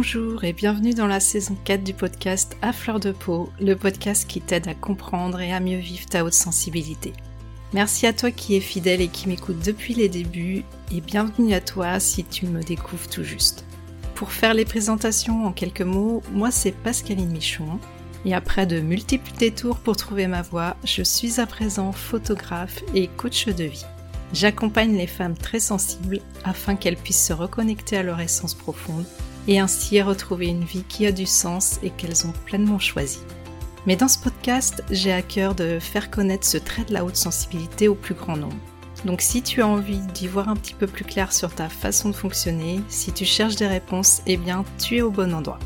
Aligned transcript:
Bonjour 0.00 0.44
et 0.44 0.52
bienvenue 0.52 0.94
dans 0.94 1.08
la 1.08 1.18
saison 1.18 1.56
4 1.64 1.82
du 1.82 1.92
podcast 1.92 2.56
À 2.62 2.72
fleur 2.72 3.00
de 3.00 3.10
peau, 3.10 3.50
le 3.60 3.74
podcast 3.74 4.28
qui 4.28 4.40
t'aide 4.40 4.68
à 4.68 4.74
comprendre 4.74 5.40
et 5.40 5.52
à 5.52 5.58
mieux 5.58 5.78
vivre 5.78 6.06
ta 6.06 6.24
haute 6.24 6.34
sensibilité. 6.34 7.12
Merci 7.72 8.06
à 8.06 8.12
toi 8.12 8.30
qui 8.30 8.54
es 8.54 8.60
fidèle 8.60 9.00
et 9.00 9.08
qui 9.08 9.26
m'écoute 9.26 9.58
depuis 9.58 9.94
les 9.94 10.08
débuts 10.08 10.62
et 10.92 11.00
bienvenue 11.00 11.52
à 11.52 11.60
toi 11.60 11.98
si 11.98 12.22
tu 12.22 12.46
me 12.46 12.62
découvres 12.62 13.08
tout 13.08 13.24
juste. 13.24 13.64
Pour 14.14 14.30
faire 14.30 14.54
les 14.54 14.64
présentations 14.64 15.44
en 15.44 15.50
quelques 15.50 15.82
mots, 15.82 16.22
moi 16.30 16.52
c'est 16.52 16.70
Pascaline 16.70 17.32
Michon 17.32 17.80
et 18.24 18.34
après 18.34 18.66
de 18.66 18.78
multiples 18.78 19.32
détours 19.36 19.80
pour 19.80 19.96
trouver 19.96 20.28
ma 20.28 20.42
voie, 20.42 20.76
je 20.84 21.02
suis 21.02 21.40
à 21.40 21.46
présent 21.46 21.90
photographe 21.90 22.84
et 22.94 23.08
coach 23.08 23.46
de 23.46 23.64
vie. 23.64 23.84
J'accompagne 24.32 24.96
les 24.96 25.08
femmes 25.08 25.36
très 25.36 25.58
sensibles 25.58 26.20
afin 26.44 26.76
qu'elles 26.76 26.96
puissent 26.96 27.26
se 27.26 27.32
reconnecter 27.32 27.96
à 27.96 28.04
leur 28.04 28.20
essence 28.20 28.54
profonde 28.54 29.04
et 29.48 29.58
ainsi 29.58 30.00
retrouver 30.00 30.46
une 30.46 30.64
vie 30.64 30.84
qui 30.84 31.06
a 31.06 31.12
du 31.12 31.26
sens 31.26 31.80
et 31.82 31.90
qu'elles 31.90 32.26
ont 32.26 32.32
pleinement 32.44 32.78
choisi. 32.78 33.18
Mais 33.86 33.96
dans 33.96 34.08
ce 34.08 34.18
podcast, 34.18 34.84
j'ai 34.90 35.12
à 35.12 35.22
cœur 35.22 35.54
de 35.54 35.78
faire 35.80 36.10
connaître 36.10 36.46
ce 36.46 36.58
trait 36.58 36.84
de 36.84 36.92
la 36.92 37.04
haute 37.04 37.16
sensibilité 37.16 37.88
au 37.88 37.94
plus 37.94 38.14
grand 38.14 38.36
nombre. 38.36 38.56
Donc 39.04 39.22
si 39.22 39.42
tu 39.42 39.62
as 39.62 39.66
envie 39.66 40.00
d'y 40.14 40.26
voir 40.26 40.48
un 40.48 40.56
petit 40.56 40.74
peu 40.74 40.86
plus 40.86 41.04
clair 41.04 41.32
sur 41.32 41.54
ta 41.54 41.68
façon 41.68 42.10
de 42.10 42.14
fonctionner, 42.14 42.80
si 42.88 43.12
tu 43.12 43.24
cherches 43.24 43.56
des 43.56 43.66
réponses, 43.66 44.22
eh 44.26 44.36
bien 44.36 44.64
tu 44.78 44.98
es 44.98 45.02
au 45.02 45.10
bon 45.10 45.32
endroit. 45.32 45.58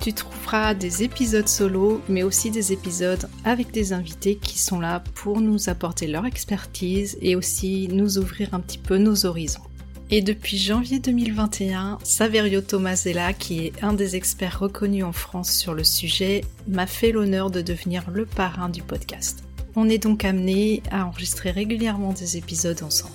Tu 0.00 0.12
trouveras 0.12 0.74
des 0.74 1.02
épisodes 1.02 1.48
solo, 1.48 2.02
mais 2.10 2.24
aussi 2.24 2.50
des 2.50 2.72
épisodes 2.72 3.26
avec 3.44 3.70
des 3.70 3.94
invités 3.94 4.36
qui 4.36 4.58
sont 4.58 4.80
là 4.80 5.02
pour 5.14 5.40
nous 5.40 5.70
apporter 5.70 6.06
leur 6.06 6.26
expertise 6.26 7.16
et 7.22 7.36
aussi 7.36 7.88
nous 7.90 8.18
ouvrir 8.18 8.52
un 8.52 8.60
petit 8.60 8.76
peu 8.76 8.98
nos 8.98 9.24
horizons. 9.24 9.62
Et 10.10 10.20
depuis 10.20 10.58
janvier 10.58 10.98
2021, 10.98 11.98
Saverio 12.02 12.60
Tomasella, 12.60 13.32
qui 13.32 13.66
est 13.66 13.82
un 13.82 13.94
des 13.94 14.16
experts 14.16 14.60
reconnus 14.60 15.04
en 15.04 15.12
France 15.12 15.50
sur 15.50 15.72
le 15.72 15.82
sujet, 15.82 16.42
m'a 16.68 16.86
fait 16.86 17.10
l'honneur 17.10 17.50
de 17.50 17.62
devenir 17.62 18.10
le 18.10 18.26
parrain 18.26 18.68
du 18.68 18.82
podcast. 18.82 19.44
On 19.76 19.88
est 19.88 19.98
donc 19.98 20.24
amené 20.24 20.82
à 20.90 21.06
enregistrer 21.06 21.50
régulièrement 21.50 22.12
des 22.12 22.36
épisodes 22.36 22.82
ensemble. 22.82 23.14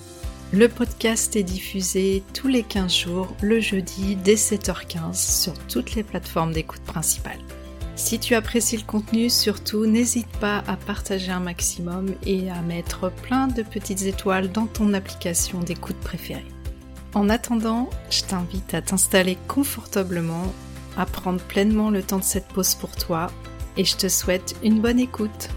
Le 0.52 0.68
podcast 0.68 1.36
est 1.36 1.44
diffusé 1.44 2.24
tous 2.34 2.48
les 2.48 2.64
15 2.64 2.92
jours, 2.92 3.36
le 3.40 3.60
jeudi 3.60 4.16
dès 4.16 4.34
7h15 4.34 5.42
sur 5.42 5.54
toutes 5.68 5.94
les 5.94 6.02
plateformes 6.02 6.52
d'écoute 6.52 6.82
principales. 6.82 7.38
Si 7.94 8.18
tu 8.18 8.34
apprécies 8.34 8.78
le 8.78 8.82
contenu, 8.82 9.30
surtout 9.30 9.86
n'hésite 9.86 10.30
pas 10.40 10.64
à 10.66 10.76
partager 10.76 11.30
un 11.30 11.40
maximum 11.40 12.14
et 12.26 12.50
à 12.50 12.62
mettre 12.62 13.12
plein 13.12 13.46
de 13.46 13.62
petites 13.62 14.02
étoiles 14.02 14.50
dans 14.50 14.66
ton 14.66 14.92
application 14.92 15.60
d'écoute 15.60 16.00
préférée. 16.00 16.46
En 17.12 17.28
attendant, 17.28 17.90
je 18.08 18.22
t'invite 18.22 18.72
à 18.72 18.82
t'installer 18.82 19.36
confortablement, 19.48 20.54
à 20.96 21.06
prendre 21.06 21.42
pleinement 21.42 21.90
le 21.90 22.04
temps 22.04 22.18
de 22.18 22.24
cette 22.24 22.46
pause 22.46 22.76
pour 22.76 22.94
toi 22.94 23.32
et 23.76 23.84
je 23.84 23.96
te 23.96 24.08
souhaite 24.08 24.54
une 24.62 24.80
bonne 24.80 25.00
écoute. 25.00 25.48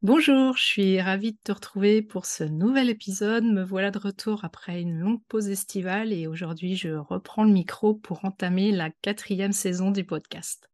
Bonjour, 0.00 0.56
je 0.56 0.64
suis 0.64 1.00
ravie 1.00 1.32
de 1.32 1.38
te 1.44 1.52
retrouver 1.52 2.00
pour 2.00 2.24
ce 2.24 2.44
nouvel 2.44 2.88
épisode. 2.88 3.44
Me 3.44 3.62
voilà 3.62 3.90
de 3.90 3.98
retour 3.98 4.46
après 4.46 4.80
une 4.80 4.98
longue 4.98 5.22
pause 5.28 5.48
estivale 5.48 6.10
et 6.10 6.26
aujourd'hui 6.26 6.74
je 6.74 6.88
reprends 6.88 7.44
le 7.44 7.52
micro 7.52 7.92
pour 7.92 8.24
entamer 8.24 8.72
la 8.72 8.88
quatrième 9.02 9.52
saison 9.52 9.90
du 9.90 10.04
podcast. 10.04 10.70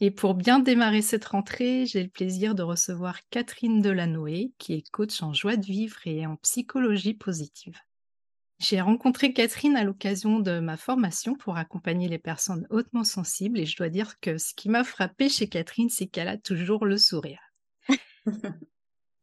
Et 0.00 0.10
pour 0.10 0.34
bien 0.34 0.58
démarrer 0.58 1.00
cette 1.00 1.24
rentrée, 1.24 1.86
j'ai 1.86 2.02
le 2.02 2.10
plaisir 2.10 2.54
de 2.54 2.62
recevoir 2.62 3.18
Catherine 3.30 3.80
Delanoë, 3.80 4.52
qui 4.58 4.74
est 4.74 4.90
coach 4.90 5.22
en 5.22 5.32
joie 5.32 5.56
de 5.56 5.64
vivre 5.64 5.96
et 6.04 6.26
en 6.26 6.36
psychologie 6.36 7.14
positive. 7.14 7.78
J'ai 8.58 8.80
rencontré 8.80 9.32
Catherine 9.32 9.76
à 9.76 9.84
l'occasion 9.84 10.40
de 10.40 10.60
ma 10.60 10.76
formation 10.76 11.34
pour 11.34 11.56
accompagner 11.56 12.08
les 12.08 12.18
personnes 12.18 12.66
hautement 12.70 13.04
sensibles 13.04 13.58
et 13.58 13.66
je 13.66 13.76
dois 13.76 13.88
dire 13.88 14.20
que 14.20 14.36
ce 14.36 14.54
qui 14.54 14.68
m'a 14.68 14.84
frappé 14.84 15.28
chez 15.28 15.48
Catherine, 15.48 15.90
c'est 15.90 16.06
qu'elle 16.06 16.28
a 16.28 16.38
toujours 16.38 16.84
le 16.84 16.98
sourire. 16.98 17.40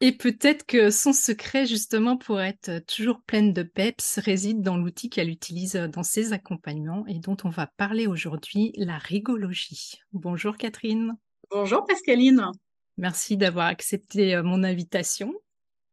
Et 0.05 0.11
peut-être 0.11 0.65
que 0.65 0.89
son 0.89 1.13
secret, 1.13 1.65
justement, 1.65 2.17
pour 2.17 2.41
être 2.41 2.79
toujours 2.87 3.21
pleine 3.21 3.53
de 3.53 3.63
peps, 3.63 4.19
réside 4.19 4.61
dans 4.61 4.75
l'outil 4.75 5.09
qu'elle 5.09 5.29
utilise 5.29 5.75
dans 5.75 6.03
ses 6.03 6.33
accompagnements 6.33 7.05
et 7.07 7.19
dont 7.19 7.37
on 7.45 7.49
va 7.49 7.67
parler 7.77 8.05
aujourd'hui, 8.05 8.73
la 8.75 8.97
rigologie. 8.97 10.01
Bonjour 10.11 10.57
Catherine. 10.57 11.15
Bonjour 11.51 11.85
Pascaline. 11.85 12.51
Merci 12.97 13.37
d'avoir 13.37 13.67
accepté 13.67 14.35
euh, 14.35 14.43
mon 14.43 14.65
invitation. 14.65 15.33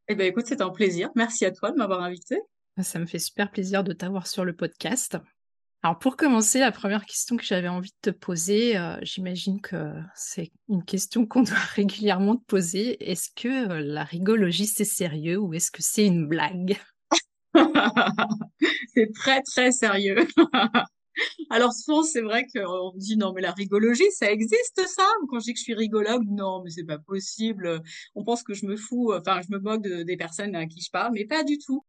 Eh 0.09 0.17
bien, 0.17 0.27
écoute, 0.27 0.47
c'est 0.49 0.61
un 0.61 0.71
plaisir. 0.71 1.11
Merci 1.15 1.47
à 1.47 1.53
toi 1.53 1.71
de 1.71 1.77
m'avoir 1.77 2.03
invité. 2.03 2.41
Ça 2.83 2.99
me 2.99 3.07
fait 3.07 3.21
super 3.21 3.49
plaisir 3.53 3.85
de 3.85 3.93
t'avoir 3.93 4.27
sur 4.27 4.45
le 4.45 4.57
podcast. 4.57 5.19
Alors 5.83 5.99
pour 5.99 6.17
commencer, 6.17 6.59
la 6.59 6.73
première 6.73 7.07
question 7.07 7.39
que 7.39 7.45
j'avais 7.45 7.69
envie 7.69 7.91
de 7.91 8.11
te 8.13 8.17
poser, 8.17 8.77
euh, 8.77 8.99
j'imagine 9.01 9.63
que 9.63 9.95
c'est 10.15 10.53
une 10.69 10.85
question 10.85 11.25
qu'on 11.27 11.43
doit 11.43 11.57
régulièrement 11.57 12.37
te 12.37 12.45
poser. 12.45 13.11
Est-ce 13.11 13.31
que 13.35 13.71
euh, 13.71 13.81
la 13.81 14.05
rigologie 14.05 14.67
c'est 14.67 14.85
sérieux 14.85 15.39
ou 15.39 15.55
est-ce 15.55 15.71
que 15.71 15.83
c'est 15.83 16.07
une 16.07 16.29
blague? 16.29 16.79
C'est 18.95 19.11
très 19.13 19.43
très 19.43 19.73
sérieux. 19.73 20.27
Alors 21.51 21.73
souvent 21.73 22.03
c'est 22.03 22.21
vrai 22.21 22.47
qu'on 22.47 22.93
me 22.95 22.99
dit 22.99 23.17
non 23.17 23.33
mais 23.33 23.41
la 23.41 23.53
rigologie 23.53 24.11
ça 24.13 24.31
existe 24.31 24.87
ça? 24.87 25.09
Quand 25.29 25.41
je 25.41 25.47
dis 25.47 25.55
que 25.55 25.59
je 25.59 25.65
suis 25.65 25.75
rigologue, 25.75 26.25
non 26.29 26.63
mais 26.63 26.71
c'est 26.71 26.85
pas 26.85 26.99
possible. 26.99 27.83
On 28.15 28.23
pense 28.23 28.43
que 28.43 28.55
je 28.55 28.67
me 28.67 28.77
fous, 28.77 29.13
enfin 29.15 29.41
je 29.43 29.53
me 29.53 29.59
moque 29.59 29.83
des 29.83 30.17
personnes 30.17 30.55
à 30.55 30.67
qui 30.67 30.81
je 30.83 30.91
parle, 30.91 31.13
mais 31.15 31.25
pas 31.25 31.43
du 31.43 31.59
tout. 31.59 31.85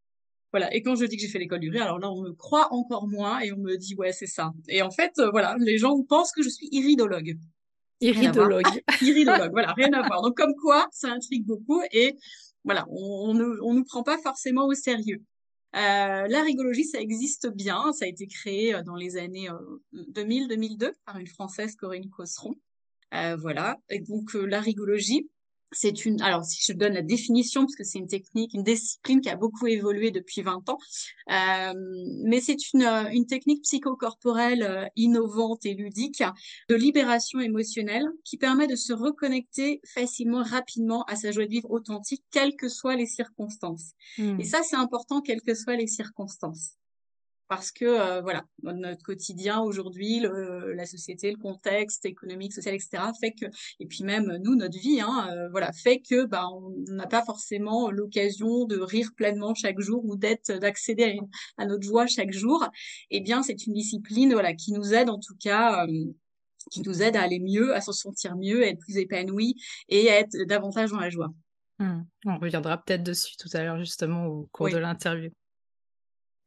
Voilà. 0.51 0.73
Et 0.75 0.81
quand 0.81 0.95
je 0.95 1.05
dis 1.05 1.15
que 1.15 1.21
j'ai 1.21 1.27
fait 1.29 1.39
l'école 1.39 1.59
du 1.59 1.69
rire, 1.69 1.83
alors 1.83 1.99
là, 1.99 2.11
on 2.11 2.21
me 2.21 2.33
croit 2.33 2.73
encore 2.73 3.07
moins 3.07 3.39
et 3.39 3.51
on 3.53 3.57
me 3.57 3.77
dit, 3.77 3.95
ouais, 3.95 4.11
c'est 4.11 4.27
ça. 4.27 4.51
Et 4.67 4.81
en 4.81 4.91
fait, 4.91 5.13
euh, 5.19 5.29
voilà, 5.31 5.55
les 5.59 5.77
gens 5.77 6.01
pensent 6.03 6.31
que 6.33 6.43
je 6.43 6.49
suis 6.49 6.67
iridologue. 6.71 7.37
Iridologue. 8.01 8.65
iridologue, 9.01 9.51
voilà, 9.51 9.73
rien 9.73 9.93
à 9.93 10.05
voir. 10.05 10.21
Donc, 10.21 10.35
comme 10.35 10.55
quoi, 10.55 10.87
ça 10.91 11.09
intrigue 11.09 11.45
beaucoup 11.45 11.81
et 11.91 12.17
voilà, 12.63 12.85
on, 12.89 13.33
ne 13.33 13.59
on 13.61 13.73
nous 13.73 13.83
prend 13.83 14.03
pas 14.03 14.17
forcément 14.17 14.65
au 14.67 14.73
sérieux. 14.73 15.21
Euh, 15.75 16.27
la 16.27 16.41
rigologie, 16.41 16.83
ça 16.83 16.99
existe 16.99 17.47
bien. 17.47 17.91
Ça 17.93 18.05
a 18.05 18.07
été 18.07 18.27
créé 18.27 18.75
euh, 18.75 18.83
dans 18.83 18.95
les 18.95 19.17
années 19.17 19.49
2000-2002 19.93 20.91
par 21.05 21.17
une 21.17 21.27
Française, 21.27 21.75
Corinne 21.75 22.09
Cosseron. 22.09 22.55
Euh, 23.13 23.35
voilà. 23.37 23.77
Et 23.89 23.99
donc, 23.99 24.33
la 24.33 24.59
rigologie, 24.59 25.29
c'est 25.71 26.05
une, 26.05 26.21
alors 26.21 26.43
si 26.43 26.61
je 26.65 26.73
donne 26.77 26.93
la 26.93 27.01
définition, 27.01 27.61
parce 27.61 27.75
que 27.75 27.83
c'est 27.83 27.99
une 27.99 28.07
technique, 28.07 28.53
une 28.53 28.63
discipline 28.63 29.21
qui 29.21 29.29
a 29.29 29.35
beaucoup 29.35 29.67
évolué 29.67 30.11
depuis 30.11 30.41
20 30.41 30.69
ans, 30.69 30.77
euh, 31.31 31.73
mais 32.23 32.41
c'est 32.41 32.71
une, 32.73 32.83
euh, 32.83 33.09
une 33.11 33.25
technique 33.25 33.63
psychocorporelle 33.63 34.63
euh, 34.63 34.85
innovante 34.95 35.65
et 35.65 35.73
ludique 35.73 36.23
de 36.69 36.75
libération 36.75 37.39
émotionnelle 37.39 38.05
qui 38.23 38.37
permet 38.37 38.67
de 38.67 38.75
se 38.75 38.93
reconnecter 38.93 39.81
facilement, 39.85 40.43
rapidement 40.43 41.03
à 41.03 41.15
sa 41.15 41.31
joie 41.31 41.45
de 41.45 41.51
vivre 41.51 41.71
authentique, 41.71 42.23
quelles 42.31 42.55
que 42.55 42.69
soient 42.69 42.95
les 42.95 43.05
circonstances. 43.05 43.91
Hmm. 44.17 44.39
Et 44.39 44.43
ça, 44.43 44.61
c'est 44.63 44.75
important, 44.75 45.21
quelles 45.21 45.41
que 45.41 45.53
soient 45.53 45.75
les 45.75 45.87
circonstances 45.87 46.75
parce 47.51 47.73
que 47.73 47.83
euh, 47.83 48.21
voilà 48.21 48.45
notre 48.63 49.03
quotidien 49.03 49.59
aujourd'hui 49.59 50.21
la 50.21 50.85
société 50.85 51.29
le 51.31 51.37
contexte 51.37 52.05
économique 52.05 52.53
social 52.53 52.73
etc 52.73 53.03
fait 53.19 53.33
que 53.33 53.45
et 53.81 53.87
puis 53.87 54.05
même 54.05 54.37
nous 54.41 54.55
notre 54.55 54.79
vie 54.79 55.01
hein, 55.01 55.29
euh, 55.33 55.49
voilà 55.49 55.73
fait 55.73 55.99
que 55.99 56.25
bah 56.25 56.47
on 56.49 56.73
n'a 56.93 57.07
pas 57.07 57.25
forcément 57.25 57.91
l'occasion 57.91 58.63
de 58.63 58.79
rire 58.79 59.09
pleinement 59.17 59.53
chaque 59.53 59.81
jour 59.81 60.01
ou 60.05 60.15
d'être 60.15 60.59
d'accéder 60.59 61.19
à, 61.57 61.65
notre 61.65 61.83
joie 61.83 62.07
chaque 62.07 62.31
jour. 62.31 62.63
Et 63.09 63.17
eh 63.17 63.19
bien 63.19 63.43
c'est 63.43 63.67
une 63.67 63.73
discipline 63.73 64.31
voilà 64.31 64.53
qui 64.53 64.71
nous 64.71 64.93
aide 64.93 65.09
en 65.09 65.19
tout 65.19 65.35
cas 65.37 65.85
euh, 65.85 66.05
qui 66.71 66.81
nous 66.83 67.01
aide 67.01 67.17
à 67.17 67.21
aller 67.21 67.41
mieux 67.41 67.75
à 67.75 67.81
se 67.81 67.91
sentir 67.91 68.37
mieux 68.37 68.63
à 68.63 68.67
être 68.67 68.79
plus 68.79 68.95
épanoui 68.95 69.55
et 69.89 70.09
à 70.09 70.19
être 70.19 70.37
davantage 70.47 70.91
dans 70.91 71.01
la 71.01 71.09
joie. 71.09 71.33
Mmh. 71.79 72.03
on 72.27 72.37
reviendra 72.37 72.77
peut-être 72.77 73.03
dessus 73.03 73.35
tout 73.37 73.49
à 73.53 73.63
l'heure 73.63 73.79
justement 73.79 74.27
au 74.27 74.47
cours 74.53 74.69
de 74.69 74.77
l'interview 74.77 75.31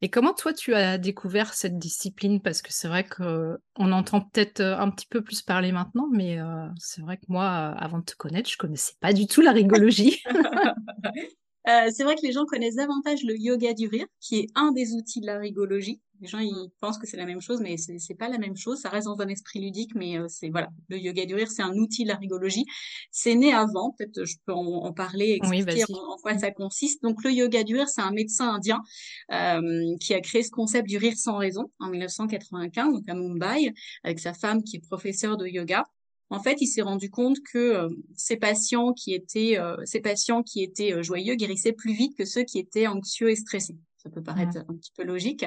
et 0.01 0.09
comment 0.09 0.33
toi 0.33 0.53
tu 0.53 0.73
as 0.73 0.97
découvert 0.97 1.53
cette 1.53 1.77
discipline? 1.77 2.41
Parce 2.41 2.61
que 2.61 2.71
c'est 2.71 2.87
vrai 2.87 3.05
qu'on 3.05 3.91
entend 3.91 4.21
peut-être 4.21 4.59
euh, 4.59 4.77
un 4.77 4.89
petit 4.91 5.07
peu 5.07 5.21
plus 5.21 5.41
parler 5.41 5.71
maintenant, 5.71 6.07
mais 6.11 6.39
euh, 6.39 6.67
c'est 6.77 7.01
vrai 7.01 7.17
que 7.17 7.25
moi, 7.29 7.43
euh, 7.43 7.77
avant 7.77 7.99
de 7.99 8.03
te 8.03 8.15
connaître, 8.15 8.49
je 8.49 8.57
connaissais 8.57 8.93
pas 8.99 9.13
du 9.13 9.27
tout 9.27 9.41
la 9.41 9.51
rigologie. 9.53 10.21
Euh, 11.67 11.89
c'est 11.91 12.03
vrai 12.03 12.15
que 12.15 12.21
les 12.21 12.31
gens 12.31 12.45
connaissent 12.45 12.75
davantage 12.75 13.23
le 13.23 13.37
yoga 13.37 13.73
du 13.73 13.87
rire, 13.87 14.05
qui 14.21 14.39
est 14.39 14.47
un 14.55 14.71
des 14.71 14.93
outils 14.93 15.21
de 15.21 15.25
la 15.25 15.37
rigologie. 15.37 16.01
Les 16.21 16.27
gens 16.27 16.39
ils 16.39 16.69
pensent 16.79 16.97
que 16.97 17.07
c'est 17.07 17.17
la 17.17 17.25
même 17.25 17.41
chose, 17.41 17.59
mais 17.59 17.75
c'est, 17.75 17.99
c'est 17.99 18.15
pas 18.15 18.29
la 18.29 18.37
même 18.37 18.55
chose. 18.55 18.79
Ça 18.79 18.89
reste 18.89 19.07
dans 19.07 19.19
un 19.19 19.27
esprit 19.27 19.59
ludique, 19.59 19.93
mais 19.95 20.17
euh, 20.17 20.27
c'est 20.29 20.49
voilà, 20.49 20.69
le 20.87 20.97
yoga 20.97 21.25
du 21.25 21.35
rire, 21.35 21.49
c'est 21.49 21.61
un 21.61 21.73
outil 21.73 22.03
de 22.03 22.09
la 22.09 22.15
rigologie. 22.15 22.65
C'est 23.11 23.35
né 23.35 23.53
avant, 23.53 23.93
peut-être 23.97 24.23
je 24.23 24.37
peux 24.45 24.53
en, 24.53 24.93
parler, 24.93 25.39
expliquer 25.41 25.83
en, 25.91 26.17
quoi 26.17 26.37
ça 26.37 26.51
consiste. 26.51 27.03
Donc 27.03 27.23
le 27.23 27.31
yoga 27.31 27.63
du 27.63 27.75
rire, 27.75 27.89
c'est 27.89 28.01
un 28.01 28.11
médecin 28.11 28.53
indien 28.53 28.81
euh, 29.31 29.95
qui 29.99 30.13
a 30.13 30.21
créé 30.21 30.43
ce 30.43 30.51
concept 30.51 30.87
du 30.87 30.97
rire 30.97 31.17
sans 31.17 31.37
raison 31.37 31.71
en 31.79 31.89
1995, 31.89 32.93
donc 32.93 33.09
à 33.09 33.13
Mumbai, 33.13 33.73
avec 34.03 34.19
sa 34.19 34.33
femme 34.33 34.63
qui 34.63 34.77
est 34.77 34.87
professeure 34.87 35.35
de 35.35 35.47
yoga 35.47 35.83
en 36.29 36.39
fait, 36.39 36.57
il 36.61 36.67
s'est 36.67 36.81
rendu 36.81 37.09
compte 37.09 37.37
que 37.51 37.57
euh, 37.57 37.89
ces 38.15 38.37
patients 38.37 38.93
qui 38.93 39.13
étaient, 39.13 39.59
euh, 39.59 39.77
ces 39.85 39.99
patients 39.99 40.41
qui 40.41 40.63
étaient 40.63 40.93
euh, 40.93 41.03
joyeux 41.03 41.35
guérissaient 41.35 41.73
plus 41.73 41.93
vite 41.93 42.17
que 42.17 42.25
ceux 42.25 42.43
qui 42.43 42.57
étaient 42.57 42.87
anxieux 42.87 43.29
et 43.29 43.35
stressés. 43.35 43.77
Ça 43.97 44.09
peut 44.09 44.23
paraître 44.23 44.57
un 44.57 44.75
petit 44.75 44.91
peu 44.95 45.03
logique. 45.03 45.45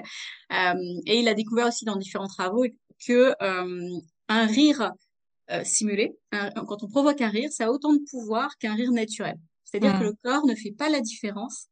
et 0.50 1.20
il 1.20 1.28
a 1.28 1.34
découvert 1.34 1.68
aussi 1.68 1.84
dans 1.84 1.94
différents 1.94 2.26
travaux 2.26 2.66
que 3.06 3.32
un 3.40 4.46
rire 4.46 4.90
simulé, 5.62 6.18
quand 6.32 6.82
on 6.82 6.88
provoque 6.88 7.20
un 7.20 7.28
rire, 7.28 7.50
ça 7.52 7.66
a 7.66 7.70
autant 7.70 7.92
de 7.92 8.00
pouvoir 8.10 8.58
qu'un 8.58 8.74
rire 8.74 8.90
naturel. 8.90 9.36
C'est-à-dire 9.62 9.96
que 10.00 10.04
le 10.06 10.14
corps 10.24 10.44
ne 10.44 10.56
fait 10.56 10.72
pas 10.72 10.88
la 10.88 11.00
différence 11.00 11.68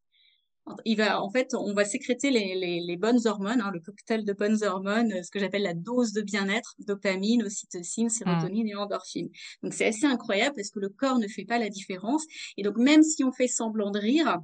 il 0.85 0.97
va, 0.97 1.23
en 1.23 1.31
fait, 1.31 1.55
on 1.55 1.73
va 1.75 1.85
sécréter 1.85 2.31
les, 2.31 2.81
les, 2.81 2.97
bonnes 2.97 3.27
hormones, 3.27 3.61
hein, 3.61 3.71
le 3.73 3.81
cocktail 3.81 4.25
de 4.25 4.33
bonnes 4.33 4.63
hormones, 4.65 5.23
ce 5.23 5.31
que 5.31 5.39
j'appelle 5.39 5.63
la 5.63 5.75
dose 5.75 6.13
de 6.13 6.23
bien-être, 6.23 6.75
dopamine, 6.79 7.45
ocytocine, 7.45 8.09
sérotonine 8.09 8.69
et 8.69 8.75
endorphine. 8.75 9.29
Donc 9.63 9.75
c'est 9.75 9.87
assez 9.87 10.07
incroyable 10.07 10.57
parce 10.57 10.71
que 10.71 10.81
le 10.81 10.89
corps 10.89 11.19
ne 11.19 11.29
fait 11.29 11.45
pas 11.45 11.59
la 11.59 11.69
différence. 11.69 12.25
Et 12.57 12.63
donc 12.63 12.77
même 12.79 13.03
si 13.03 13.23
on 13.23 13.33
fait 13.33 13.49
semblant 13.49 13.91
de 13.91 13.99
rire, 13.99 14.41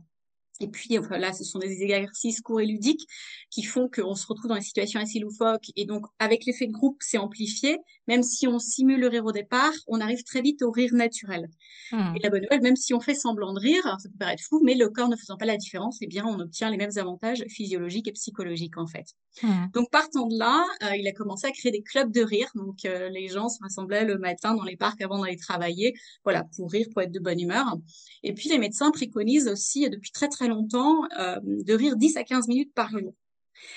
et 0.61 0.69
puis 0.69 0.99
enfin, 0.99 1.19
là, 1.19 1.33
ce 1.33 1.45
sont 1.45 1.59
des 1.59 1.83
exercices 1.83 2.41
courts 2.41 2.61
et 2.61 2.67
ludiques 2.67 3.07
qui 3.51 3.63
font 3.63 3.89
qu'on 3.89 4.15
se 4.15 4.27
retrouve 4.27 4.49
dans 4.49 4.57
des 4.57 4.63
situations 4.63 5.01
assez 5.01 5.19
loufoques. 5.19 5.71
Et 5.77 5.85
donc, 5.85 6.07
avec 6.19 6.45
l'effet 6.45 6.67
de 6.67 6.73
groupe, 6.73 6.99
c'est 7.01 7.19
amplifié. 7.19 7.79
Même 8.09 8.23
si 8.23 8.47
on 8.47 8.59
simule 8.59 9.01
le 9.01 9.09
rire 9.09 9.25
au 9.25 9.33
départ, 9.33 9.73
on 9.87 10.01
arrive 10.01 10.23
très 10.25 10.41
vite 10.41 10.63
au 10.63 10.71
rire 10.71 10.93
naturel. 10.93 11.49
Hmm. 11.93 12.15
Et 12.17 12.21
la 12.21 12.31
bonne 12.31 12.43
nouvelle, 12.43 12.63
même 12.63 12.77
si 12.77 12.95
on 12.95 13.01
fait 13.01 13.15
semblant 13.15 13.53
de 13.53 13.61
rire, 13.61 13.83
ça 13.85 14.09
peut 14.09 14.19
paraître 14.19 14.43
fou, 14.43 14.61
mais 14.65 14.75
le 14.75 14.89
corps 14.89 15.09
ne 15.09 15.17
faisant 15.17 15.37
pas 15.37 15.45
la 15.45 15.57
différence, 15.57 15.99
eh 16.01 16.07
bien, 16.07 16.25
on 16.27 16.39
obtient 16.41 16.71
les 16.71 16.77
mêmes 16.77 16.97
avantages 16.97 17.45
physiologiques 17.49 18.09
et 18.09 18.13
psychologiques, 18.13 18.77
en 18.77 18.87
fait. 18.87 19.07
Hmm. 19.43 19.67
Donc, 19.73 19.91
partant 19.91 20.27
de 20.27 20.37
là, 20.37 20.65
euh, 20.83 20.97
il 20.97 21.07
a 21.09 21.13
commencé 21.13 21.47
à 21.47 21.53
créer 21.53 21.73
des 21.73 21.83
clubs 21.83 22.13
de 22.13 22.23
rire. 22.23 22.51
Donc, 22.55 22.85
euh, 22.85 23.09
les 23.09 23.29
gens 23.29 23.49
se 23.49 23.59
rassemblaient 23.63 24.05
le 24.05 24.19
matin 24.19 24.55
dans 24.55 24.65
les 24.65 24.77
parcs 24.77 25.01
avant 25.01 25.21
d'aller 25.23 25.37
travailler, 25.37 25.95
voilà, 26.25 26.45
pour 26.57 26.71
rire, 26.71 26.87
pour 26.93 27.03
être 27.03 27.13
de 27.13 27.21
bonne 27.21 27.41
humeur. 27.41 27.77
Et 28.23 28.35
puis, 28.35 28.49
les 28.49 28.59
médecins 28.59 28.91
préconisent 28.91 29.49
aussi, 29.49 29.89
depuis 29.89 30.11
très, 30.11 30.29
très 30.29 30.42
longtemps, 30.49 31.05
euh, 31.19 31.39
de 31.43 31.75
rire 31.75 31.97
10 31.97 32.17
à 32.17 32.25
15 32.25 32.49
minutes 32.49 32.73
par 32.75 32.91
jour. 32.91 33.15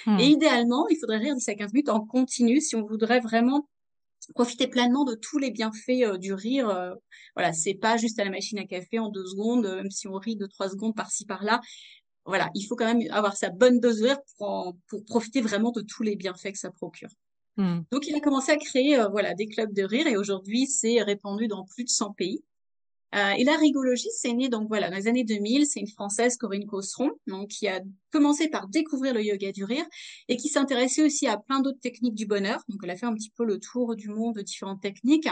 Hmm. 0.06 0.20
Et 0.20 0.28
idéalement, 0.28 0.88
il 0.90 0.98
faudrait 0.98 1.18
rire 1.18 1.36
10 1.36 1.50
à 1.50 1.56
15 1.56 1.74
minutes 1.74 1.90
en 1.90 2.06
continu 2.06 2.62
si 2.62 2.76
on 2.76 2.86
voudrait 2.86 3.20
vraiment 3.20 3.68
profiter 4.34 4.68
pleinement 4.68 5.04
de 5.04 5.14
tous 5.14 5.38
les 5.38 5.52
bienfaits 5.52 6.04
euh, 6.04 6.18
du 6.18 6.34
rire. 6.34 6.70
Euh, 6.70 6.94
voilà, 7.36 7.54
c'est 7.54 7.76
pas 7.76 7.98
juste 7.98 8.20
à 8.20 8.24
la 8.24 8.32
machine 8.32 8.58
à 8.60 8.66
café 8.66 9.00
en 9.00 9.10
deux 9.10 9.26
secondes, 9.26 9.66
même 9.66 9.92
si 9.92 10.08
on 10.08 10.16
rit 10.16 10.36
de 10.36 10.48
trois 10.48 10.70
secondes 10.70 10.96
par-ci 10.96 11.26
par-là. 11.26 11.62
Voilà, 12.26 12.50
il 12.56 12.64
faut 12.64 12.76
quand 12.76 12.92
même 12.92 13.08
avoir 13.12 13.38
sa 13.38 13.50
bonne 13.50 13.80
dose 13.80 14.00
de 14.00 14.06
rire 14.06 14.18
pour, 14.38 14.76
pour 14.88 15.06
profiter 15.06 15.42
vraiment 15.42 15.72
de 15.72 15.82
tous 15.82 16.02
les 16.02 16.16
bienfaits 16.16 16.54
que 16.54 16.58
ça 16.58 16.72
procure. 16.72 17.10
Hmm. 17.58 17.82
Donc, 17.92 18.08
il 18.08 18.16
a 18.16 18.20
commencé 18.20 18.52
à 18.52 18.58
créer 18.58 19.00
voilà 19.12 19.34
des 19.36 19.48
clubs 19.48 19.72
de 19.74 19.84
rire 19.84 20.08
et 20.08 20.18
aujourd'hui, 20.18 20.66
c'est 20.66 21.02
répandu 21.04 21.48
dans 21.48 21.64
plus 21.66 21.84
de 21.84 21.90
100 21.90 22.14
pays. 22.14 22.44
Euh, 23.16 23.32
et 23.38 23.44
la 23.46 23.56
rigologie, 23.56 24.10
c'est 24.18 24.34
né 24.34 24.50
donc 24.50 24.68
voilà 24.68 24.90
dans 24.90 24.98
les 24.98 25.08
années 25.08 25.24
2000. 25.24 25.66
C'est 25.66 25.80
une 25.80 25.88
française, 25.88 26.36
Corinne 26.38 26.66
Cosseron, 26.66 27.12
donc 27.28 27.50
qui 27.50 27.68
a 27.68 27.80
commencé 28.12 28.50
par 28.50 28.68
découvrir 28.68 29.14
le 29.14 29.24
yoga 29.24 29.52
du 29.52 29.64
rire 29.64 29.86
et 30.28 30.36
qui 30.38 30.50
s'intéressait 30.50 31.04
aussi 31.04 31.28
à 31.28 31.38
plein 31.38 31.62
d'autres 31.62 31.80
techniques 31.80 32.16
du 32.16 32.26
bonheur. 32.26 32.62
Donc 32.68 32.82
elle 32.84 32.90
a 32.90 32.98
fait 32.98 33.06
un 33.06 33.14
petit 33.14 33.32
peu 33.36 33.46
le 33.46 33.60
tour 33.60 33.96
du 33.96 34.10
monde 34.10 34.36
de 34.36 34.42
différentes 34.42 34.82
techniques, 34.82 35.30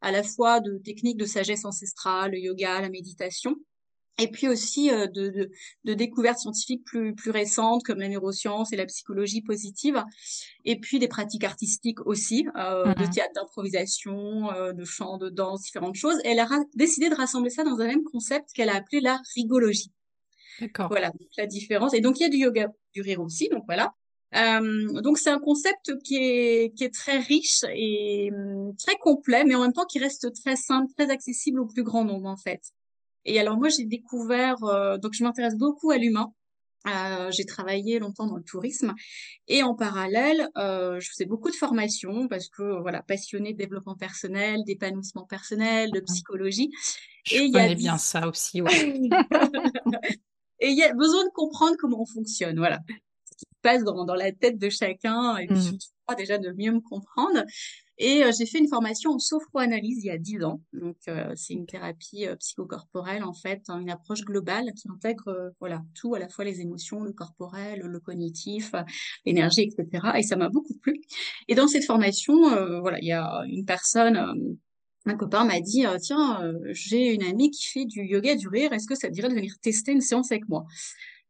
à 0.00 0.12
la 0.12 0.22
fois 0.22 0.60
de 0.60 0.78
techniques 0.78 1.16
de 1.16 1.26
sagesse 1.26 1.64
ancestrale, 1.64 2.32
le 2.32 2.38
yoga, 2.38 2.80
la 2.80 2.88
méditation 2.88 3.56
et 4.18 4.28
puis 4.28 4.48
aussi 4.48 4.90
euh, 4.90 5.06
de, 5.06 5.28
de, 5.28 5.50
de, 5.84 5.94
découvertes 5.94 6.38
scientifiques 6.38 6.84
plus, 6.84 7.14
plus 7.14 7.30
récentes 7.30 7.82
comme 7.82 7.98
la 7.98 8.08
neuroscience 8.08 8.72
et 8.72 8.76
la 8.76 8.86
psychologie 8.86 9.42
positive, 9.42 10.02
et 10.64 10.78
puis 10.78 10.98
des 10.98 11.08
pratiques 11.08 11.44
artistiques 11.44 12.04
aussi, 12.06 12.46
euh, 12.56 12.94
de 12.94 13.04
mmh 13.04 13.10
théâtre 13.10 13.32
d'improvisation, 13.34 14.50
euh, 14.52 14.72
de 14.72 14.84
chant, 14.84 15.18
de 15.18 15.28
danse, 15.28 15.62
différentes 15.62 15.96
choses. 15.96 16.18
elle 16.24 16.40
a 16.40 16.48
décidé 16.74 17.08
de 17.10 17.14
rassembler 17.14 17.50
ça 17.50 17.64
dans 17.64 17.80
un 17.80 17.86
même 17.86 18.04
concept 18.04 18.50
qu'elle 18.52 18.68
a 18.68 18.76
appelé 18.76 19.00
la 19.00 19.20
rigologie. 19.34 19.92
D'accord. 20.60 20.88
Voilà, 20.88 21.12
la 21.36 21.46
différence. 21.46 21.94
Et 21.94 22.00
donc 22.00 22.20
il 22.20 22.22
y 22.22 22.26
a 22.26 22.28
du 22.28 22.36
yoga 22.36 22.68
du 22.92 23.02
rire 23.02 23.20
aussi, 23.20 23.48
donc 23.48 23.64
voilà. 23.66 23.92
Euh, 24.34 25.00
donc 25.00 25.18
c'est 25.18 25.30
un 25.30 25.38
concept 25.38 25.96
qui 26.02 26.16
est, 26.16 26.74
qui 26.76 26.84
est 26.84 26.92
très 26.92 27.18
riche 27.18 27.64
et 27.72 28.30
hum, 28.32 28.74
très 28.76 28.96
complet, 28.96 29.44
mais 29.44 29.54
en 29.54 29.62
même 29.62 29.72
temps 29.72 29.84
qui 29.84 29.98
reste 29.98 30.32
très 30.34 30.56
simple, 30.56 30.92
très 30.96 31.10
accessible 31.10 31.60
au 31.60 31.66
plus 31.66 31.84
grand 31.84 32.04
nombre 32.04 32.28
en 32.28 32.36
fait. 32.36 32.60
Et 33.24 33.40
alors 33.40 33.56
moi, 33.56 33.68
j'ai 33.68 33.84
découvert, 33.84 34.62
euh, 34.64 34.98
donc 34.98 35.12
je 35.14 35.24
m'intéresse 35.24 35.56
beaucoup 35.56 35.90
à 35.90 35.98
l'humain. 35.98 36.32
Euh, 36.86 37.30
j'ai 37.30 37.46
travaillé 37.46 37.98
longtemps 37.98 38.26
dans 38.26 38.36
le 38.36 38.42
tourisme 38.42 38.92
et 39.48 39.62
en 39.62 39.74
parallèle, 39.74 40.50
euh, 40.58 41.00
je 41.00 41.08
faisais 41.08 41.24
beaucoup 41.24 41.50
de 41.50 41.56
formations 41.56 42.28
parce 42.28 42.50
que 42.50 42.78
voilà, 42.82 43.02
passionnée 43.02 43.54
de 43.54 43.58
développement 43.58 43.94
personnel, 43.94 44.60
d'épanouissement 44.66 45.24
personnel, 45.24 45.90
de 45.92 46.00
psychologie. 46.00 46.70
Je 47.24 47.36
et 47.36 47.50
connais 47.50 47.74
bien 47.74 47.96
ça 47.96 48.28
aussi. 48.28 48.60
Ouais. 48.60 48.70
et 50.60 50.68
il 50.68 50.76
y 50.76 50.82
a 50.82 50.92
besoin 50.92 51.24
de 51.24 51.30
comprendre 51.30 51.74
comment 51.78 52.02
on 52.02 52.06
fonctionne, 52.06 52.58
voilà, 52.58 52.80
ce 53.24 53.36
qui 53.38 53.46
se 53.46 53.60
passe 53.62 53.82
dans, 53.82 54.04
dans 54.04 54.14
la 54.14 54.32
tête 54.32 54.58
de 54.58 54.68
chacun 54.68 55.38
et 55.38 55.46
puis 55.46 55.56
mmh. 55.56 55.62
surtout 55.62 56.16
déjà 56.18 56.36
de 56.36 56.52
mieux 56.52 56.72
me 56.72 56.80
comprendre. 56.80 57.44
Et 57.98 58.24
euh, 58.24 58.32
j'ai 58.36 58.46
fait 58.46 58.58
une 58.58 58.68
formation 58.68 59.12
en 59.12 59.18
sophroanalyse 59.18 60.04
il 60.04 60.06
y 60.06 60.10
a 60.10 60.18
dix 60.18 60.42
ans. 60.42 60.60
Donc, 60.72 60.96
euh, 61.08 61.32
c'est 61.36 61.54
une 61.54 61.66
thérapie 61.66 62.26
euh, 62.26 62.36
psychocorporelle, 62.36 63.22
en 63.22 63.32
fait, 63.32 63.62
hein, 63.68 63.80
une 63.80 63.90
approche 63.90 64.22
globale 64.22 64.72
qui 64.74 64.88
intègre 64.88 65.52
voilà, 65.60 65.82
tout, 65.94 66.14
à 66.14 66.18
la 66.18 66.28
fois 66.28 66.44
les 66.44 66.60
émotions, 66.60 67.02
le 67.02 67.12
corporel, 67.12 67.80
le 67.80 68.00
cognitif, 68.00 68.72
l'énergie, 69.24 69.62
etc. 69.62 70.18
Et 70.18 70.22
ça 70.22 70.36
m'a 70.36 70.48
beaucoup 70.48 70.74
plu. 70.74 71.00
Et 71.48 71.54
dans 71.54 71.68
cette 71.68 71.84
formation, 71.84 72.34
voilà, 72.80 72.98
il 73.00 73.06
y 73.06 73.12
a 73.12 73.42
une 73.46 73.64
personne 73.64 74.58
un 75.06 75.16
copain 75.16 75.44
m'a 75.44 75.60
dit 75.60 75.84
tiens 76.00 76.40
j'ai 76.70 77.12
une 77.12 77.24
amie 77.24 77.50
qui 77.50 77.66
fait 77.66 77.84
du 77.84 78.02
yoga 78.04 78.36
du 78.36 78.48
rire 78.48 78.72
est-ce 78.72 78.86
que 78.86 78.94
ça 78.94 79.08
te 79.08 79.12
dirait 79.12 79.28
de 79.28 79.34
venir 79.34 79.52
tester 79.60 79.92
une 79.92 80.00
séance 80.00 80.32
avec 80.32 80.48
moi? 80.48 80.64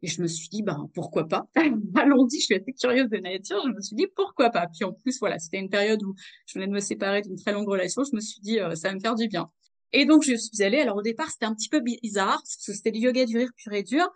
Et 0.05 0.07
je 0.07 0.21
me 0.21 0.29
suis 0.29 0.51
dit, 0.51 0.63
ben, 0.63 0.91
pourquoi 0.93 1.27
pas? 1.27 1.47
Allons-y, 1.95 2.39
je 2.39 2.45
suis 2.45 2.55
assez 2.55 2.75
curieuse 2.75 3.09
de 3.09 3.17
nature. 3.17 3.63
Je 3.65 3.73
me 3.73 3.81
suis 3.81 3.97
dit, 3.97 4.07
pourquoi 4.15 4.51
pas? 4.51 4.67
Puis 4.67 4.85
en 4.85 4.93
plus, 4.93 5.19
voilà, 5.19 5.39
c'était 5.39 5.59
une 5.59 5.71
période 5.71 6.03
où 6.03 6.15
je 6.45 6.59
venais 6.59 6.67
de 6.67 6.73
me 6.73 6.81
séparer 6.81 7.23
d'une 7.23 7.37
très 7.37 7.53
longue 7.53 7.67
relation. 7.67 8.05
Je 8.05 8.15
me 8.15 8.21
suis 8.21 8.39
dit, 8.43 8.61
euh, 8.61 8.75
ça 8.75 8.89
va 8.89 8.95
me 8.97 9.01
faire 9.01 9.15
du 9.15 9.29
bien. 9.29 9.51
Et 9.95 10.05
donc, 10.05 10.23
je 10.23 10.35
suis 10.35 10.63
allée. 10.63 10.79
Alors 10.79 10.99
au 10.99 11.03
départ, 11.03 11.31
c'était 11.31 11.47
un 11.47 11.55
petit 11.55 11.71
peu 11.71 11.81
bizarre, 11.81 12.43
parce 12.43 12.57
que 12.67 12.75
c'était 12.75 12.91
du 12.91 12.99
yoga 12.99 13.25
du 13.25 13.39
rire 13.39 13.49
pur 13.57 13.73
et 13.73 13.83
dur. 13.83 14.07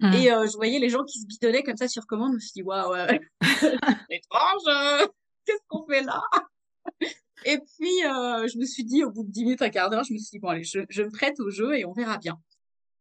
Mmh. 0.00 0.14
Et 0.14 0.32
euh, 0.32 0.46
je 0.46 0.56
voyais 0.56 0.78
les 0.78 0.88
gens 0.88 1.04
qui 1.04 1.20
se 1.20 1.26
bidonnaient 1.26 1.62
comme 1.62 1.76
ça 1.76 1.88
sur 1.88 2.06
commande. 2.06 2.30
Je 2.30 2.36
me 2.36 2.40
suis 2.40 2.52
dit, 2.54 2.62
waouh, 2.62 2.92
ouais, 2.92 3.20
étrange, 4.08 4.62
euh, 4.66 5.06
qu'est-ce 5.44 5.62
qu'on 5.68 5.86
fait 5.86 6.04
là? 6.04 6.22
Et 7.44 7.58
puis, 7.58 8.00
je 8.00 8.58
me 8.58 8.64
suis 8.64 8.84
dit, 8.84 9.04
au 9.04 9.10
bout 9.10 9.24
de 9.24 9.30
10 9.30 9.42
minutes, 9.42 9.62
un 9.62 9.68
quart 9.68 9.90
d'heure, 9.90 10.04
je 10.04 10.14
me 10.14 10.18
suis 10.18 10.30
dit, 10.30 10.38
bon, 10.38 10.48
allez, 10.48 10.64
je, 10.64 10.80
je 10.88 11.02
me 11.02 11.10
prête 11.10 11.38
au 11.38 11.50
jeu 11.50 11.76
et 11.76 11.84
on 11.84 11.92
verra 11.92 12.16
bien. 12.16 12.40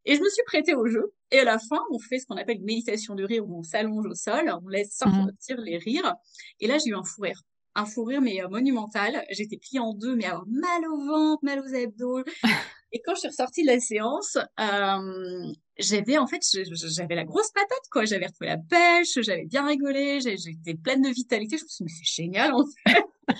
Et 0.03 0.15
je 0.15 0.21
me 0.21 0.29
suis 0.29 0.43
prêtée 0.45 0.75
au 0.75 0.87
jeu. 0.87 1.13
Et 1.31 1.39
à 1.39 1.43
la 1.43 1.59
fin, 1.59 1.79
on 1.91 1.99
fait 1.99 2.19
ce 2.19 2.25
qu'on 2.25 2.37
appelle 2.37 2.57
une 2.57 2.65
méditation 2.65 3.15
de 3.15 3.23
rire 3.23 3.47
où 3.47 3.59
on 3.59 3.63
s'allonge 3.63 4.05
au 4.05 4.15
sol, 4.15 4.53
on 4.63 4.67
laisse 4.67 4.95
sortir 4.95 5.57
les 5.57 5.77
rires. 5.77 6.15
Et 6.59 6.67
là, 6.67 6.77
j'ai 6.77 6.91
eu 6.91 6.95
un 6.95 7.03
fou 7.03 7.21
rire. 7.21 7.41
Un 7.75 7.85
fou 7.85 8.05
rire, 8.05 8.21
mais 8.21 8.41
euh, 8.41 8.47
monumental. 8.47 9.25
J'étais 9.29 9.57
pliée 9.57 9.79
en 9.79 9.93
deux, 9.93 10.15
mais 10.15 10.25
alors 10.25 10.45
mal 10.47 10.87
au 10.89 10.97
ventre, 11.05 11.43
mal 11.43 11.59
aux 11.59 11.75
abdos. 11.75 12.23
et 12.93 13.01
quand 13.01 13.13
je 13.15 13.19
suis 13.19 13.27
ressortie 13.27 13.63
de 13.63 13.67
la 13.67 13.79
séance, 13.79 14.37
euh, 14.59 15.53
j'avais 15.77 16.17
en 16.17 16.27
fait, 16.27 16.41
j'avais 16.53 17.15
la 17.15 17.25
grosse 17.25 17.51
patate, 17.51 17.89
quoi. 17.91 18.05
J'avais 18.05 18.27
retrouvé 18.27 18.47
la 18.47 18.57
pêche, 18.57 19.19
j'avais 19.21 19.45
bien 19.45 19.67
rigolé, 19.67 20.21
j'étais 20.21 20.75
pleine 20.75 21.01
de 21.01 21.09
vitalité. 21.09 21.57
Je 21.57 21.63
me 21.65 21.67
suis 21.67 21.83
dit, 21.83 21.91
mais 21.91 22.05
c'est 22.05 22.23
génial, 22.23 22.53
en 22.53 22.63
fait. 22.65 23.03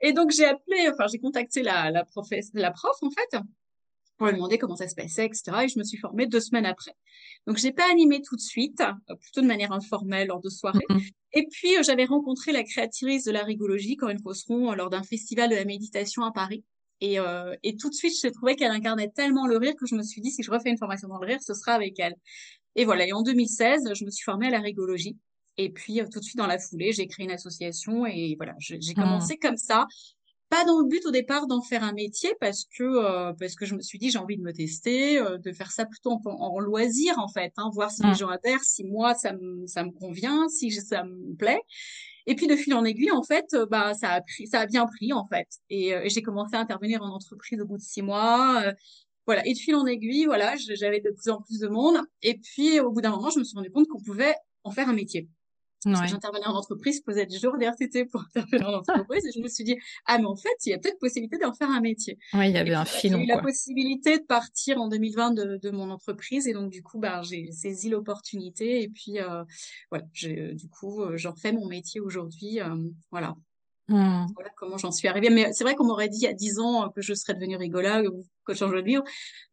et 0.00 0.12
donc, 0.12 0.30
j'ai 0.30 0.46
appelé, 0.46 0.88
enfin, 0.92 1.08
j'ai 1.08 1.18
contacté 1.18 1.64
la, 1.64 1.90
la, 1.90 2.06
la 2.54 2.70
prof, 2.70 2.96
en 3.02 3.10
fait 3.10 3.36
pour 4.16 4.26
lui 4.26 4.34
demander 4.34 4.58
comment 4.58 4.76
ça 4.76 4.88
se 4.88 4.94
passait, 4.94 5.26
etc. 5.26 5.42
Et 5.64 5.68
je 5.68 5.78
me 5.78 5.84
suis 5.84 5.98
formée 5.98 6.26
deux 6.26 6.40
semaines 6.40 6.66
après. 6.66 6.92
Donc, 7.46 7.58
j'ai 7.58 7.72
pas 7.72 7.88
animé 7.90 8.22
tout 8.22 8.36
de 8.36 8.40
suite, 8.40 8.80
euh, 8.80 9.14
plutôt 9.14 9.42
de 9.42 9.46
manière 9.46 9.72
informelle 9.72 10.28
lors 10.28 10.40
de 10.40 10.48
soirées. 10.48 10.86
Et 11.32 11.46
puis, 11.50 11.76
euh, 11.76 11.82
j'avais 11.82 12.06
rencontré 12.06 12.52
la 12.52 12.62
créatrice 12.62 13.24
de 13.24 13.32
la 13.32 13.42
rigologie, 13.44 13.96
Corinne 13.96 14.22
Cosseron, 14.22 14.72
euh, 14.72 14.74
lors 14.74 14.90
d'un 14.90 15.02
festival 15.02 15.50
de 15.50 15.54
la 15.54 15.64
méditation 15.64 16.22
à 16.22 16.32
Paris. 16.32 16.64
Et, 17.02 17.18
et 17.62 17.76
tout 17.76 17.90
de 17.90 17.94
suite, 17.94 18.14
j'ai 18.22 18.30
trouvé 18.30 18.56
qu'elle 18.56 18.70
incarnait 18.70 19.10
tellement 19.10 19.46
le 19.46 19.58
rire 19.58 19.74
que 19.78 19.84
je 19.84 19.94
me 19.94 20.02
suis 20.02 20.22
dit, 20.22 20.30
si 20.30 20.42
je 20.42 20.50
refais 20.50 20.70
une 20.70 20.78
formation 20.78 21.08
dans 21.08 21.18
le 21.18 21.26
rire, 21.26 21.42
ce 21.42 21.52
sera 21.52 21.72
avec 21.72 22.00
elle. 22.00 22.14
Et 22.74 22.86
voilà. 22.86 23.06
Et 23.06 23.12
en 23.12 23.20
2016, 23.20 23.92
je 23.92 24.04
me 24.06 24.10
suis 24.10 24.24
formée 24.24 24.46
à 24.46 24.50
la 24.50 24.60
rigologie. 24.60 25.18
Et 25.58 25.68
puis, 25.68 26.00
tout 26.10 26.20
de 26.20 26.24
suite 26.24 26.38
dans 26.38 26.46
la 26.46 26.58
foulée, 26.58 26.92
j'ai 26.92 27.06
créé 27.06 27.26
une 27.26 27.32
association 27.32 28.06
et 28.06 28.34
voilà, 28.38 28.54
j'ai 28.58 28.78
mm. 28.78 28.94
commencé 28.94 29.36
comme 29.36 29.58
ça 29.58 29.86
pas 30.48 30.64
dans 30.64 30.80
le 30.80 30.86
but 30.86 31.04
au 31.06 31.10
départ 31.10 31.46
d'en 31.46 31.60
faire 31.60 31.82
un 31.82 31.92
métier 31.92 32.32
parce 32.40 32.64
que 32.64 32.84
euh, 32.84 33.32
parce 33.38 33.54
que 33.56 33.66
je 33.66 33.74
me 33.74 33.80
suis 33.80 33.98
dit 33.98 34.10
j'ai 34.10 34.18
envie 34.18 34.36
de 34.36 34.42
me 34.42 34.52
tester, 34.52 35.18
euh, 35.18 35.38
de 35.38 35.52
faire 35.52 35.70
ça 35.70 35.86
plutôt 35.86 36.20
en, 36.24 36.60
loisir 36.60 37.18
en 37.18 37.28
fait, 37.28 37.52
hein, 37.56 37.70
voir 37.74 37.90
si 37.90 38.02
les 38.04 38.14
gens 38.14 38.28
adhèrent, 38.28 38.62
si 38.62 38.84
moi 38.84 39.14
ça 39.14 39.32
me 39.32 39.66
ça 39.66 39.84
me 39.84 39.90
convient, 39.90 40.48
si 40.48 40.70
ça 40.70 41.04
me 41.04 41.34
plaît. 41.34 41.60
Et 42.26 42.34
puis 42.34 42.46
de 42.46 42.56
fil 42.56 42.74
en 42.74 42.84
aiguille 42.84 43.12
en 43.12 43.22
fait, 43.22 43.46
euh, 43.54 43.66
bah 43.66 43.94
ça 43.94 44.10
a 44.10 44.20
pris, 44.20 44.46
ça 44.46 44.60
a 44.60 44.66
bien 44.66 44.86
pris 44.86 45.12
en 45.12 45.26
fait. 45.26 45.48
Et, 45.70 45.88
et 45.90 46.08
j'ai 46.08 46.22
commencé 46.22 46.56
à 46.56 46.60
intervenir 46.60 47.02
en 47.02 47.08
entreprise 47.08 47.60
au 47.60 47.66
bout 47.66 47.78
de 47.78 47.82
six 47.82 48.02
mois. 48.02 48.64
voilà, 49.26 49.46
et 49.46 49.52
de 49.54 49.58
fil 49.58 49.74
en 49.74 49.86
aiguille, 49.86 50.26
voilà, 50.26 50.54
j'avais 50.56 51.00
de 51.00 51.10
plus 51.10 51.30
en 51.30 51.40
plus 51.42 51.60
de 51.60 51.68
monde. 51.68 51.98
Et 52.22 52.38
puis 52.38 52.80
au 52.80 52.90
bout 52.92 53.00
d'un 53.00 53.10
moment, 53.10 53.30
je 53.30 53.38
me 53.40 53.44
suis 53.44 53.56
rendu 53.56 53.70
compte 53.70 53.88
qu'on 53.88 54.00
pouvait 54.00 54.34
en 54.64 54.70
faire 54.70 54.88
un 54.88 54.94
métier. 54.94 55.28
J'intervenais 55.86 56.46
en 56.46 56.54
entreprise, 56.54 56.98
je 56.98 57.02
posais 57.02 57.26
des 57.26 57.38
jours 57.38 57.56
d'RTT 57.58 58.06
pour 58.06 58.24
intervenir 58.34 58.68
en 58.68 58.74
entreprise 58.74 59.24
et 59.26 59.32
je 59.32 59.40
me 59.40 59.48
suis 59.48 59.64
dit, 59.64 59.76
ah, 60.06 60.18
mais 60.18 60.26
en 60.26 60.36
fait, 60.36 60.54
il 60.64 60.70
y 60.70 60.74
a 60.74 60.78
peut-être 60.78 60.98
possibilité 60.98 61.38
d'en 61.38 61.52
faire 61.52 61.70
un 61.70 61.80
métier. 61.80 62.18
Oui, 62.34 62.48
il 62.48 62.54
y 62.54 62.58
avait 62.58 62.74
un 62.74 62.84
filon. 62.84 63.18
J'ai 63.18 63.24
eu 63.24 63.28
la 63.28 63.38
possibilité 63.38 64.18
de 64.18 64.24
partir 64.24 64.80
en 64.80 64.88
2020 64.88 65.30
de, 65.32 65.56
de, 65.62 65.70
mon 65.70 65.90
entreprise 65.90 66.46
et 66.48 66.52
donc, 66.52 66.70
du 66.70 66.82
coup, 66.82 66.98
bah, 66.98 67.22
j'ai 67.22 67.50
saisi 67.52 67.88
l'opportunité 67.88 68.82
et 68.82 68.88
puis, 68.88 69.20
euh, 69.20 69.44
voilà, 69.90 70.04
du 70.12 70.68
coup, 70.68 71.02
euh, 71.02 71.16
j'en 71.16 71.34
fais 71.34 71.52
mon 71.52 71.66
métier 71.66 72.00
aujourd'hui. 72.00 72.60
Euh, 72.60 72.76
voilà. 73.10 73.36
Mmh. 73.88 74.26
Voilà 74.34 74.50
comment 74.56 74.78
j'en 74.78 74.90
suis 74.90 75.08
arrivée. 75.08 75.30
Mais 75.30 75.52
c'est 75.52 75.64
vrai 75.64 75.74
qu'on 75.74 75.86
m'aurait 75.86 76.08
dit 76.08 76.18
il 76.18 76.24
y 76.24 76.28
a 76.28 76.32
10 76.32 76.58
ans 76.58 76.90
que 76.90 77.02
je 77.02 77.14
serais 77.14 77.34
devenue 77.34 77.56
rigologue 77.56 78.08
ou 78.12 78.24
coach 78.44 78.62
en 78.62 78.70
jeu 78.70 78.82
de 78.82 78.86
vie. 78.86 78.98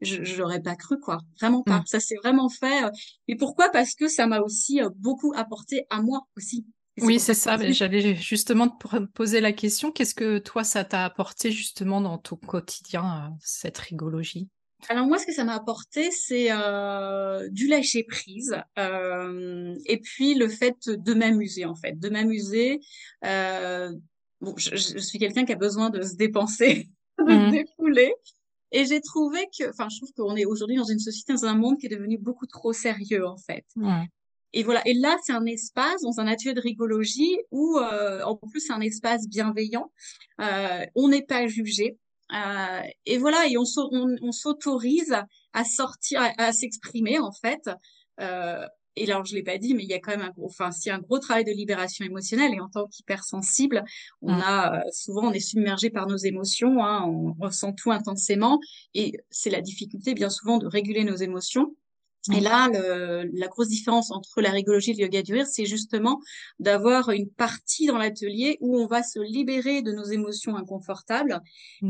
Je 0.01 0.41
n'aurais 0.41 0.61
pas 0.61 0.75
cru, 0.75 0.99
quoi. 0.99 1.19
Vraiment 1.39 1.63
pas. 1.63 1.79
Mmh. 1.79 1.85
Ça 1.85 1.99
s'est 1.99 2.17
vraiment 2.23 2.49
fait. 2.49 2.83
Et 3.27 3.35
pourquoi? 3.35 3.69
Parce 3.69 3.95
que 3.95 4.07
ça 4.07 4.27
m'a 4.27 4.41
aussi 4.41 4.81
beaucoup 4.97 5.33
apporté 5.35 5.85
à 5.89 6.01
moi 6.01 6.21
aussi. 6.37 6.65
Oui, 6.99 7.19
c'est 7.19 7.33
ça. 7.33 7.57
J'allais 7.71 8.15
justement 8.15 8.69
te 8.69 9.05
poser 9.13 9.41
la 9.41 9.51
question. 9.51 9.91
Qu'est-ce 9.91 10.13
que 10.13 10.37
toi, 10.37 10.63
ça 10.63 10.83
t'a 10.83 11.05
apporté 11.05 11.51
justement 11.51 12.01
dans 12.01 12.17
ton 12.17 12.35
quotidien, 12.35 13.35
cette 13.39 13.77
rigologie? 13.79 14.47
Alors 14.89 15.07
moi, 15.07 15.17
ce 15.17 15.25
que 15.25 15.33
ça 15.33 15.43
m'a 15.43 15.55
apporté, 15.55 16.11
c'est 16.11 16.51
euh, 16.51 17.47
du 17.49 17.67
lâcher 17.67 18.03
prise 18.03 18.55
euh, 18.77 19.75
et 19.85 19.99
puis 19.99 20.35
le 20.35 20.49
fait 20.49 20.89
de 20.89 21.13
m'amuser 21.13 21.65
en 21.65 21.75
fait, 21.75 21.97
de 21.97 22.09
m'amuser. 22.09 22.79
Euh, 23.25 23.91
bon, 24.43 24.53
je, 24.57 24.75
je 24.75 24.99
suis 24.99 25.19
quelqu'un 25.19 25.45
qui 25.45 25.53
a 25.53 25.57
besoin 25.57 25.89
de 25.89 26.01
se 26.01 26.15
dépenser, 26.15 26.89
de 27.19 27.31
se 27.31 27.47
mmh. 27.47 27.51
défouler. 27.51 28.13
Et 28.71 28.85
j'ai 28.85 29.01
trouvé 29.01 29.47
que, 29.57 29.69
enfin, 29.69 29.87
je 29.89 29.97
trouve 29.97 30.11
qu'on 30.13 30.35
est 30.35 30.45
aujourd'hui 30.45 30.77
dans 30.77 30.83
une 30.83 30.99
société, 30.99 31.33
dans 31.33 31.45
un 31.45 31.55
monde 31.55 31.77
qui 31.77 31.85
est 31.85 31.89
devenu 31.89 32.17
beaucoup 32.17 32.47
trop 32.47 32.73
sérieux 32.73 33.25
en 33.25 33.37
fait. 33.37 33.65
Et 34.53 34.63
voilà. 34.63 34.81
Et 34.85 34.93
là, 34.93 35.17
c'est 35.23 35.33
un 35.33 35.45
espace 35.45 36.01
dans 36.01 36.19
un 36.19 36.27
atelier 36.27 36.53
de 36.53 36.61
rigologie 36.61 37.37
où, 37.51 37.77
euh, 37.77 38.23
en 38.23 38.35
plus, 38.35 38.61
c'est 38.61 38.73
un 38.73 38.81
espace 38.81 39.27
bienveillant. 39.27 39.91
Euh, 40.41 40.85
on 40.95 41.07
n'est 41.07 41.23
pas 41.23 41.47
jugé. 41.47 41.97
Euh, 42.33 42.81
et 43.05 43.17
voilà. 43.17 43.47
Et 43.47 43.57
on, 43.57 43.63
on, 43.77 44.31
s'autorise 44.31 45.15
à 45.53 45.63
sortir, 45.63 46.21
à, 46.37 46.51
s'exprimer 46.51 47.19
en 47.19 47.31
fait. 47.31 47.69
Et 48.95 49.09
alors 49.09 49.25
je 49.25 49.35
l'ai 49.35 49.43
pas 49.43 49.57
dit, 49.57 49.73
mais 49.73 49.83
il 49.83 49.89
y 49.89 49.93
a 49.93 49.99
quand 49.99 50.11
même 50.11 50.21
un 50.21 50.31
gros, 50.31 50.45
enfin, 50.45 50.71
c'est 50.71 50.91
un 50.91 50.99
gros 50.99 51.19
travail 51.19 51.43
de 51.43 51.51
libération 51.51 52.05
émotionnelle. 52.05 52.53
Et 52.53 52.59
en 52.59 52.69
tant 52.69 52.87
qu'hypersensible, 52.87 53.83
on 54.21 54.33
mmh. 54.33 54.41
a 54.41 54.75
euh, 54.75 54.81
souvent 54.91 55.29
on 55.29 55.31
est 55.31 55.39
submergé 55.39 55.89
par 55.89 56.07
nos 56.07 56.17
émotions, 56.17 56.83
hein, 56.83 57.03
on 57.05 57.33
ressent 57.33 57.73
tout 57.73 57.91
intensément, 57.91 58.59
et 58.93 59.13
c'est 59.29 59.49
la 59.49 59.61
difficulté 59.61 60.13
bien 60.13 60.29
souvent 60.29 60.57
de 60.57 60.67
réguler 60.67 61.03
nos 61.03 61.15
émotions. 61.15 61.75
Et 62.31 62.39
mmh. 62.39 62.43
là, 62.43 62.69
le, 62.71 63.29
la 63.33 63.47
grosse 63.47 63.67
différence 63.67 64.09
entre 64.09 64.41
la 64.41 64.51
rigologie 64.51 64.91
et 64.91 64.93
le 64.93 65.01
yoga 65.01 65.21
du 65.21 65.33
rire, 65.33 65.45
c'est 65.45 65.65
justement 65.65 66.21
d'avoir 66.57 67.09
une 67.09 67.29
partie 67.29 67.85
dans 67.85 67.97
l'atelier 67.97 68.57
où 68.61 68.79
on 68.79 68.87
va 68.87 69.03
se 69.03 69.19
libérer 69.19 69.81
de 69.81 69.91
nos 69.91 70.05
émotions 70.05 70.55
inconfortables 70.55 71.41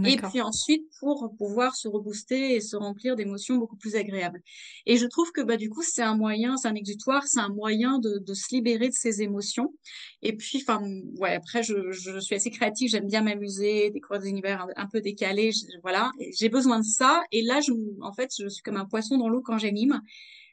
et 0.06 0.18
puis 0.18 0.42
ensuite 0.42 0.86
pour 1.00 1.32
pouvoir 1.38 1.76
se 1.76 1.88
rebooster 1.88 2.56
et 2.56 2.62
se 2.62 2.76
remplir 2.76 3.16
d'émotions 3.16 3.58
beaucoup 3.58 3.76
plus 3.76 3.96
agréables. 3.96 4.42
Et 4.86 4.98
je 4.98 5.06
trouve 5.06 5.32
que 5.32 5.42
bah 5.42 5.58
du 5.58 5.70
coup 5.70 5.84
c'est 5.84 6.02
un 6.02 6.18
moyen, 6.18 6.58
c'est 6.58 6.68
un 6.68 6.76
exutoire, 6.76 7.28
c'est 7.28 7.40
un 7.40 7.50
moyen 7.50 8.00
de, 8.00 8.18
de, 8.18 8.34
se 8.34 8.54
libérer 8.56 8.90
de 8.90 8.94
ces 8.94 9.22
émotions. 9.22 9.74
Et 10.22 10.36
puis 10.36 10.64
enfin 10.66 10.82
ouais 11.20 11.36
après 11.36 11.62
je, 11.62 11.92
je 11.92 12.20
suis 12.20 12.36
assez 12.36 12.50
créative, 12.50 12.90
j'aime 12.90 13.08
bien 13.08 13.22
m'amuser, 13.22 13.92
découvrir 13.92 14.22
des 14.22 14.30
univers 14.30 14.66
un, 14.76 14.88
peu 14.88 15.00
décalés, 15.02 15.52
voilà. 15.84 16.12
J'ai 16.38 16.50
besoin 16.50 16.80
de 16.80 16.86
ça 16.86 17.24
et 17.32 17.44
là 17.44 17.62
je 17.62 17.72
en 18.02 18.14
fait 18.14 18.32
je 18.38 18.48
suis 18.48 18.64
comme 18.64 18.78
un 18.78 18.86
poisson 18.86 19.18
dans 19.18 19.30
l'eau 19.30 19.42
quand 19.42 19.58
j'anime 19.58 20.02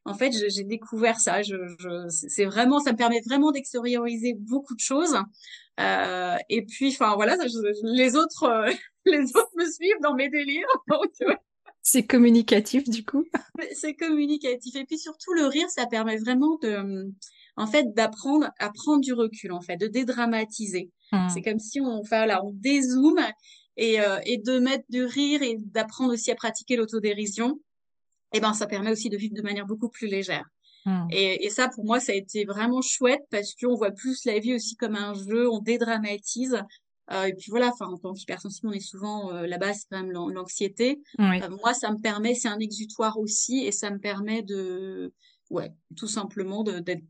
en 0.04 0.14
fait, 0.14 0.33
j'ai 0.33 0.64
découvert 0.64 1.21
ça. 1.21 1.42
Je, 1.42 1.57
je, 1.78 2.09
c'est 2.09 2.45
vraiment, 2.45 2.80
ça 2.80 2.92
me 2.92 2.97
permet 2.97 3.21
vraiment 3.21 3.52
d'extérioriser 3.52 4.35
beaucoup 4.35 4.75
de 4.75 4.80
choses. 4.80 5.16
Euh, 5.78 6.37
et 6.49 6.62
puis, 6.64 6.88
enfin 6.88 7.14
voilà, 7.14 7.37
les 7.83 8.16
autres, 8.16 8.45
euh, 8.45 8.73
les 9.04 9.25
autres 9.37 9.52
me 9.57 9.71
suivent 9.71 10.00
dans 10.02 10.14
mes 10.14 10.28
délires. 10.28 10.66
c'est 11.83 12.07
communicatif 12.07 12.88
du 12.88 13.04
coup. 13.04 13.25
C'est 13.73 13.95
communicatif. 13.95 14.75
Et 14.76 14.85
puis 14.85 14.99
surtout, 14.99 15.33
le 15.35 15.47
rire, 15.47 15.69
ça 15.69 15.87
permet 15.87 16.16
vraiment 16.16 16.59
de, 16.62 17.11
en 17.57 17.66
fait, 17.66 17.95
d'apprendre 17.95 18.50
à 18.59 18.71
prendre 18.71 19.02
du 19.02 19.12
recul, 19.12 19.52
en 19.52 19.61
fait, 19.61 19.76
de 19.76 19.87
dédramatiser. 19.87 20.90
Mmh. 21.12 21.28
C'est 21.28 21.42
comme 21.42 21.59
si 21.59 21.80
on, 21.80 22.00
enfin 22.00 22.25
là, 22.25 22.42
on 22.45 22.52
dézoome 22.52 23.21
et, 23.76 24.00
euh, 24.00 24.19
et 24.25 24.38
de 24.38 24.59
mettre 24.59 24.85
du 24.88 25.04
rire 25.04 25.42
et 25.42 25.57
d'apprendre 25.59 26.12
aussi 26.12 26.30
à 26.30 26.35
pratiquer 26.35 26.76
l'autodérision 26.76 27.59
eh 28.32 28.40
ben 28.40 28.54
ça 28.54 28.66
permet 28.66 28.90
aussi 28.90 29.08
de 29.08 29.16
vivre 29.16 29.34
de 29.34 29.42
manière 29.42 29.66
beaucoup 29.66 29.88
plus 29.88 30.06
légère. 30.06 30.44
Hmm. 30.87 31.06
Et, 31.10 31.44
et, 31.44 31.50
ça, 31.50 31.68
pour 31.68 31.84
moi, 31.84 32.00
ça 32.00 32.12
a 32.12 32.14
été 32.14 32.44
vraiment 32.44 32.80
chouette 32.80 33.22
parce 33.30 33.54
qu'on 33.54 33.75
voit 33.75 33.90
plus 33.90 34.25
la 34.25 34.38
vie 34.38 34.54
aussi 34.54 34.76
comme 34.76 34.96
un 34.96 35.14
jeu, 35.14 35.50
on 35.50 35.58
dédramatise. 35.58 36.62
Euh, 37.12 37.25
et 37.25 37.34
puis 37.34 37.50
voilà, 37.50 37.68
enfin, 37.68 37.87
en 37.87 37.99
tant 37.99 38.12
qu'hypersensible, 38.14 38.68
on 38.68 38.72
est 38.72 38.80
souvent 38.80 39.32
euh, 39.32 39.46
là-bas, 39.46 39.75
c'est 39.75 39.87
quand 39.90 40.02
même 40.02 40.12
l'anxiété. 40.12 41.00
Euh, 41.18 41.49
moi, 41.62 41.75
ça 41.75 41.90
me 41.90 41.99
permet, 41.99 42.34
c'est 42.34 42.49
un 42.49 42.60
exutoire 42.60 43.18
aussi, 43.18 43.64
et 43.66 43.72
ça 43.72 43.90
me 43.90 43.99
permet 43.99 44.42
de, 44.42 45.12
ouais, 45.50 45.72
tout 45.96 46.06
simplement 46.06 46.62
de 46.62 46.78
d'être, 46.78 47.02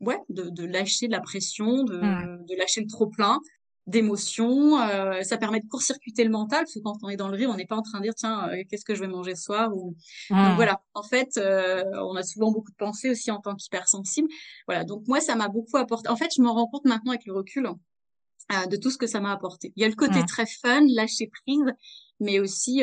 ouais, 0.00 0.18
de, 0.28 0.44
de 0.44 0.64
lâcher 0.64 1.08
de 1.08 1.12
la 1.12 1.20
pression, 1.20 1.82
de, 1.82 1.98
hmm. 1.98 2.46
de 2.46 2.54
lâcher 2.56 2.80
le 2.80 2.86
trop 2.86 3.08
plein, 3.08 3.40
d'émotions. 3.88 4.78
Euh, 4.80 5.22
ça 5.22 5.38
permet 5.38 5.60
de 5.60 5.66
court-circuiter 5.66 6.22
le 6.22 6.30
mental, 6.30 6.60
parce 6.60 6.74
que 6.74 6.80
quand 6.80 6.98
on 7.02 7.08
est 7.08 7.16
dans 7.16 7.28
le 7.28 7.36
rire, 7.36 7.50
on 7.50 7.56
n'est 7.56 7.66
pas 7.66 7.76
en 7.76 7.82
train 7.82 7.98
de 7.98 8.04
dire 8.04 8.14
tiens, 8.14 8.48
euh, 8.50 8.62
qu'est-ce 8.68 8.84
que 8.84 8.94
je 8.94 9.00
vais 9.00 9.08
manger 9.08 9.34
ce 9.34 9.42
soir 9.42 9.74
ou 9.74 9.96
donc 10.30 10.56
voilà. 10.56 10.82
En 10.94 11.02
fait, 11.02 11.36
euh, 11.38 11.82
on 11.94 12.14
a 12.14 12.22
souvent 12.22 12.52
beaucoup 12.52 12.70
de 12.70 12.76
pensées 12.76 13.10
aussi 13.10 13.30
en 13.30 13.40
tant 13.40 13.54
qu'hypersensible. 13.54 14.28
Voilà. 14.66 14.84
Donc 14.84 15.08
moi, 15.08 15.20
ça 15.20 15.34
m'a 15.34 15.48
beaucoup 15.48 15.78
apporté. 15.78 16.08
En 16.08 16.16
fait, 16.16 16.30
je 16.36 16.42
me 16.42 16.48
rends 16.48 16.66
compte 16.66 16.84
maintenant 16.84 17.12
avec 17.12 17.24
le 17.24 17.32
recul 17.32 17.66
euh, 17.66 18.66
de 18.66 18.76
tout 18.76 18.90
ce 18.90 18.98
que 18.98 19.06
ça 19.06 19.20
m'a 19.20 19.32
apporté. 19.32 19.72
Il 19.74 19.82
y 19.82 19.84
a 19.84 19.88
le 19.88 19.94
côté 19.94 20.24
très 20.26 20.46
fun, 20.46 20.82
lâcher 20.88 21.30
prise, 21.44 21.72
mais 22.20 22.40
aussi 22.40 22.82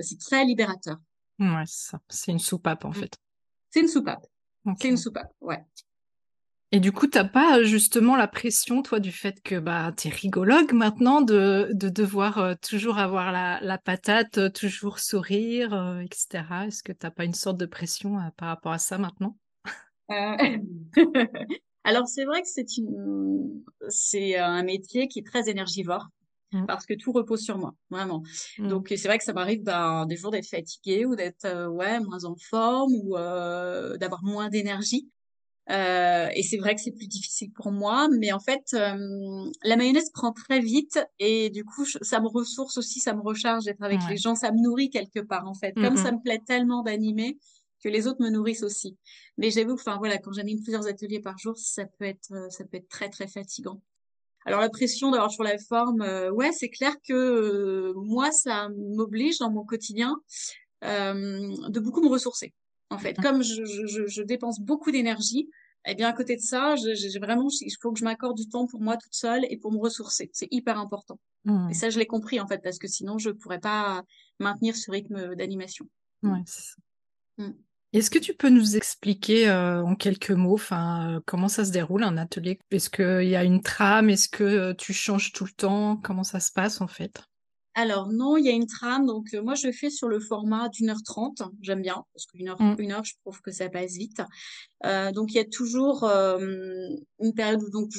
c'est 0.00 0.18
très 0.18 0.44
libérateur. 0.44 0.96
Ouais, 1.40 1.64
c'est 1.66 1.90
ça. 1.90 2.00
C'est 2.08 2.30
une 2.30 2.38
soupape 2.38 2.84
en 2.84 2.90
mmh. 2.90 2.94
fait. 2.94 3.16
C'est 3.70 3.80
une 3.80 3.88
soupape. 3.88 4.24
C'est 4.80 4.88
une 4.88 4.96
soupape. 4.96 5.32
Ouais. 5.40 5.62
Et 6.74 6.80
du 6.80 6.90
coup, 6.90 7.06
t'as 7.06 7.22
pas 7.22 7.62
justement 7.62 8.16
la 8.16 8.26
pression, 8.26 8.82
toi, 8.82 8.98
du 8.98 9.12
fait 9.12 9.40
que 9.44 9.60
bah, 9.60 9.92
tu 9.96 10.08
es 10.08 10.10
rigologue 10.10 10.72
maintenant, 10.72 11.20
de, 11.20 11.68
de 11.72 11.88
devoir 11.88 12.38
euh, 12.38 12.54
toujours 12.60 12.98
avoir 12.98 13.30
la, 13.30 13.60
la 13.62 13.78
patate, 13.78 14.38
euh, 14.38 14.50
toujours 14.50 14.98
sourire, 14.98 15.72
euh, 15.72 16.00
etc. 16.00 16.42
Est-ce 16.66 16.82
que 16.82 16.90
t'as 16.90 17.12
pas 17.12 17.26
une 17.26 17.32
sorte 17.32 17.58
de 17.58 17.66
pression 17.66 18.18
par 18.36 18.48
rapport 18.48 18.72
à 18.72 18.78
ça 18.78 18.98
maintenant? 18.98 19.36
Alors, 21.84 22.08
c'est 22.08 22.24
vrai 22.24 22.42
que 22.42 22.48
c'est 22.48 22.76
une... 22.76 23.62
c'est 23.88 24.36
un 24.36 24.64
métier 24.64 25.06
qui 25.06 25.20
est 25.20 25.26
très 25.26 25.48
énergivore. 25.48 26.08
Mmh. 26.50 26.66
Parce 26.66 26.86
que 26.86 26.94
tout 26.94 27.12
repose 27.12 27.42
sur 27.42 27.56
moi, 27.56 27.76
vraiment. 27.88 28.24
Mmh. 28.58 28.66
Donc 28.68 28.88
c'est 28.88 29.06
vrai 29.06 29.18
que 29.18 29.24
ça 29.24 29.32
m'arrive 29.32 29.62
ben, 29.62 30.06
des 30.06 30.16
jours 30.16 30.32
d'être 30.32 30.48
fatiguée 30.48 31.04
ou 31.04 31.14
d'être 31.14 31.68
ouais 31.68 32.00
moins 32.00 32.24
en 32.24 32.34
forme 32.36 32.92
ou 32.94 33.16
d'avoir 33.16 34.24
moins 34.24 34.48
d'énergie. 34.48 35.08
Euh, 35.70 36.28
et 36.34 36.42
c'est 36.42 36.58
vrai 36.58 36.74
que 36.74 36.80
c'est 36.82 36.92
plus 36.92 37.06
difficile 37.06 37.50
pour 37.52 37.72
moi, 37.72 38.08
mais 38.18 38.32
en 38.32 38.40
fait, 38.40 38.64
euh, 38.74 39.50
la 39.62 39.76
mayonnaise 39.76 40.10
prend 40.10 40.32
très 40.32 40.60
vite 40.60 40.98
et 41.18 41.48
du 41.50 41.64
coup, 41.64 41.86
ça 41.86 42.20
me 42.20 42.28
ressource 42.28 42.76
aussi, 42.76 43.00
ça 43.00 43.14
me 43.14 43.22
recharge 43.22 43.64
d'être 43.64 43.82
avec 43.82 44.00
les 44.10 44.18
gens, 44.18 44.34
ça 44.34 44.52
me 44.52 44.62
nourrit 44.62 44.90
quelque 44.90 45.20
part 45.20 45.48
en 45.48 45.54
fait. 45.54 45.72
Comme 45.74 45.96
ça 45.96 46.12
me 46.12 46.22
plaît 46.22 46.40
tellement 46.46 46.82
d'animer 46.82 47.38
que 47.82 47.88
les 47.88 48.06
autres 48.06 48.22
me 48.22 48.30
nourrissent 48.30 48.62
aussi. 48.62 48.96
Mais 49.38 49.50
j'avoue, 49.50 49.74
enfin 49.74 49.96
voilà, 49.98 50.18
quand 50.18 50.32
j'anime 50.32 50.60
plusieurs 50.62 50.86
ateliers 50.86 51.20
par 51.20 51.38
jour, 51.38 51.56
ça 51.56 51.84
peut 51.86 52.04
être, 52.04 52.32
euh, 52.32 52.50
ça 52.50 52.64
peut 52.64 52.76
être 52.76 52.88
très 52.88 53.08
très 53.08 53.26
fatigant. 53.26 53.80
Alors 54.46 54.60
la 54.60 54.68
pression 54.68 55.10
d'avoir 55.10 55.30
sur 55.30 55.44
la 55.44 55.56
forme, 55.56 56.02
ouais, 56.34 56.52
c'est 56.52 56.68
clair 56.68 56.94
que 57.08 57.94
moi, 57.96 58.30
ça 58.30 58.68
m'oblige 58.76 59.38
dans 59.38 59.50
mon 59.50 59.64
quotidien 59.64 60.14
de 60.82 61.80
beaucoup 61.80 62.02
me 62.02 62.10
ressourcer 62.10 62.52
en 62.90 62.98
fait. 62.98 63.16
Comme 63.20 63.42
je, 63.42 63.64
je, 63.64 64.06
je 64.06 64.22
dépense 64.22 64.60
beaucoup 64.60 64.90
d'énergie, 64.90 65.48
eh 65.86 65.94
bien, 65.94 66.08
à 66.08 66.12
côté 66.12 66.36
de 66.36 66.40
ça, 66.40 66.76
j'ai 66.76 67.18
vraiment, 67.18 67.48
il 67.60 67.74
faut 67.80 67.92
que 67.92 67.98
je 67.98 68.04
m'accorde 68.04 68.36
du 68.36 68.48
temps 68.48 68.66
pour 68.66 68.80
moi 68.80 68.96
toute 68.96 69.14
seule 69.14 69.44
et 69.50 69.58
pour 69.58 69.70
me 69.70 69.78
ressourcer. 69.78 70.30
C'est 70.32 70.48
hyper 70.50 70.78
important. 70.78 71.20
Mmh. 71.44 71.70
Et 71.70 71.74
ça, 71.74 71.90
je 71.90 71.98
l'ai 71.98 72.06
compris, 72.06 72.40
en 72.40 72.46
fait, 72.46 72.62
parce 72.62 72.78
que 72.78 72.88
sinon, 72.88 73.18
je 73.18 73.30
pourrais 73.30 73.60
pas 73.60 74.02
maintenir 74.40 74.76
ce 74.76 74.90
rythme 74.90 75.34
d'animation. 75.34 75.86
Ouais, 76.22 76.40
c'est 76.46 76.62
ça. 76.62 76.76
Mmh. 77.38 77.52
Est-ce 77.92 78.10
que 78.10 78.18
tu 78.18 78.34
peux 78.34 78.48
nous 78.48 78.76
expliquer 78.76 79.48
euh, 79.48 79.84
en 79.84 79.94
quelques 79.94 80.30
mots, 80.30 80.58
euh, 80.72 81.20
comment 81.26 81.48
ça 81.48 81.64
se 81.64 81.70
déroule 81.70 82.02
un 82.02 82.16
atelier? 82.16 82.58
Est-ce 82.70 82.90
qu'il 82.90 83.28
y 83.28 83.36
a 83.36 83.44
une 83.44 83.62
trame? 83.62 84.10
Est-ce 84.10 84.28
que 84.28 84.42
euh, 84.42 84.74
tu 84.74 84.92
changes 84.92 85.32
tout 85.32 85.44
le 85.44 85.52
temps? 85.52 85.96
Comment 85.98 86.24
ça 86.24 86.40
se 86.40 86.50
passe 86.50 86.80
en 86.80 86.88
fait? 86.88 87.22
Alors 87.74 88.08
non, 88.10 88.36
il 88.36 88.44
y 88.44 88.48
a 88.48 88.52
une 88.52 88.66
trame. 88.66 89.06
Donc 89.06 89.34
euh, 89.34 89.42
moi, 89.42 89.54
je 89.54 89.70
fais 89.72 89.90
sur 89.90 90.08
le 90.08 90.20
format 90.20 90.68
d'une 90.68 90.90
heure 90.90 91.02
trente. 91.04 91.42
J'aime 91.60 91.82
bien 91.82 92.04
parce 92.12 92.26
qu'une 92.26 92.48
heure, 92.48 92.60
mmh. 92.60 92.76
une 92.78 92.92
heure, 92.92 93.04
je 93.04 93.14
trouve 93.20 93.40
que 93.40 93.50
ça 93.50 93.68
passe 93.68 93.94
vite. 93.94 94.22
Euh, 94.84 95.12
donc 95.12 95.32
il 95.32 95.36
y 95.36 95.40
a 95.40 95.44
toujours 95.44 96.04
euh, 96.04 96.88
une 97.18 97.32
période 97.34 97.62
où 97.62 97.70
donc 97.70 97.90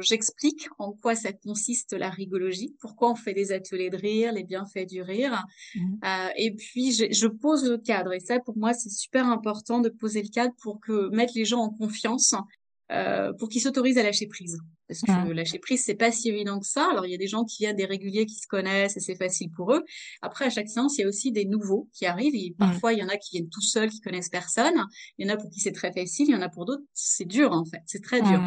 j'explique 0.00 0.62
je, 0.62 0.68
en 0.78 0.92
quoi 0.92 1.14
ça 1.14 1.32
consiste 1.32 1.92
la 1.92 2.08
rigologie, 2.08 2.74
pourquoi 2.80 3.10
on 3.10 3.14
fait 3.14 3.34
des 3.34 3.52
ateliers 3.52 3.90
de 3.90 3.96
rire, 3.96 4.32
les 4.32 4.44
bienfaits 4.44 4.86
du 4.88 5.02
rire. 5.02 5.44
Mmh. 5.74 5.96
Euh, 6.04 6.28
et 6.36 6.54
puis 6.54 6.92
je, 6.92 7.04
je, 7.10 7.26
pose 7.26 7.68
le 7.68 7.78
cadre. 7.78 8.14
Et 8.14 8.20
ça, 8.20 8.40
pour 8.40 8.56
moi, 8.56 8.72
c'est 8.72 8.90
super 8.90 9.26
important 9.26 9.80
de 9.80 9.90
poser 9.90 10.22
le 10.22 10.28
cadre 10.28 10.54
pour 10.62 10.80
que 10.80 11.08
mettre 11.14 11.32
les 11.36 11.44
gens 11.44 11.60
en 11.60 11.70
confiance 11.70 12.34
euh, 12.90 13.32
pour 13.38 13.48
qu'ils 13.48 13.60
s'autorisent 13.60 13.98
à 13.98 14.02
lâcher 14.02 14.26
prise. 14.26 14.58
Parce 14.88 15.00
que 15.00 15.32
lâcher 15.32 15.58
prise, 15.58 15.82
c'est 15.84 15.94
pas 15.94 16.10
si 16.10 16.30
évident 16.30 16.58
que 16.58 16.66
ça. 16.66 16.88
Alors, 16.90 17.04
il 17.04 17.12
y 17.12 17.14
a 17.14 17.18
des 17.18 17.26
gens 17.26 17.44
qui 17.44 17.64
viennent 17.64 17.76
des 17.76 17.84
réguliers 17.84 18.24
qui 18.24 18.36
se 18.36 18.46
connaissent 18.46 18.96
et 18.96 19.00
c'est 19.00 19.16
facile 19.16 19.50
pour 19.50 19.74
eux. 19.74 19.84
Après, 20.22 20.46
à 20.46 20.50
chaque 20.50 20.68
séance, 20.68 20.96
il 20.96 21.02
y 21.02 21.04
a 21.04 21.08
aussi 21.08 21.30
des 21.30 21.44
nouveaux 21.44 21.88
qui 21.92 22.06
arrivent. 22.06 22.34
Et 22.34 22.54
parfois, 22.58 22.94
il 22.94 22.98
y 22.98 23.02
en 23.02 23.08
a 23.08 23.16
qui 23.18 23.36
viennent 23.36 23.50
tout 23.50 23.60
seuls, 23.60 23.90
qui 23.90 24.00
connaissent 24.00 24.30
personne. 24.30 24.86
Il 25.18 25.26
y 25.26 25.30
en 25.30 25.34
a 25.34 25.36
pour 25.36 25.50
qui 25.50 25.60
c'est 25.60 25.72
très 25.72 25.92
facile. 25.92 26.28
Il 26.28 26.32
y 26.32 26.36
en 26.36 26.40
a 26.40 26.48
pour 26.48 26.64
d'autres, 26.64 26.84
c'est 26.94 27.26
dur, 27.26 27.52
en 27.52 27.66
fait. 27.66 27.82
C'est 27.86 28.02
très 28.02 28.22
dur. 28.22 28.40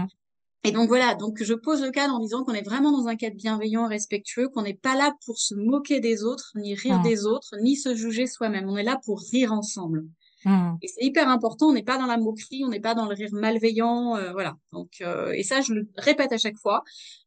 Et 0.63 0.71
donc 0.71 0.89
voilà, 0.89 1.15
donc 1.15 1.41
je 1.41 1.55
pose 1.55 1.81
le 1.81 1.89
cadre 1.89 2.13
en 2.13 2.19
disant 2.19 2.43
qu'on 2.43 2.53
est 2.53 2.61
vraiment 2.61 2.91
dans 2.91 3.07
un 3.07 3.15
cadre 3.15 3.35
bienveillant, 3.35 3.87
respectueux, 3.87 4.47
qu'on 4.47 4.61
n'est 4.61 4.75
pas 4.75 4.95
là 4.95 5.15
pour 5.25 5.39
se 5.39 5.55
moquer 5.55 5.99
des 5.99 6.23
autres, 6.23 6.51
ni 6.55 6.75
rire 6.75 7.01
des 7.01 7.25
autres, 7.25 7.55
ni 7.61 7.75
se 7.75 7.95
juger 7.95 8.27
soi-même. 8.27 8.69
On 8.69 8.77
est 8.77 8.83
là 8.83 8.99
pour 9.03 9.21
rire 9.31 9.53
ensemble. 9.53 10.05
Mmh. 10.45 10.75
Et 10.81 10.87
c'est 10.87 11.03
hyper 11.03 11.29
important. 11.29 11.67
On 11.67 11.73
n'est 11.73 11.83
pas 11.83 11.97
dans 11.97 12.05
la 12.05 12.17
moquerie, 12.17 12.63
on 12.65 12.69
n'est 12.69 12.79
pas 12.79 12.95
dans 12.95 13.05
le 13.05 13.13
rire 13.13 13.29
malveillant, 13.31 14.15
euh, 14.15 14.31
voilà. 14.31 14.57
Donc 14.71 15.01
euh, 15.01 15.31
et 15.31 15.43
ça, 15.43 15.61
je 15.61 15.73
le 15.73 15.89
répète 15.97 16.31
à 16.31 16.37
chaque 16.37 16.57
fois. 16.57 16.83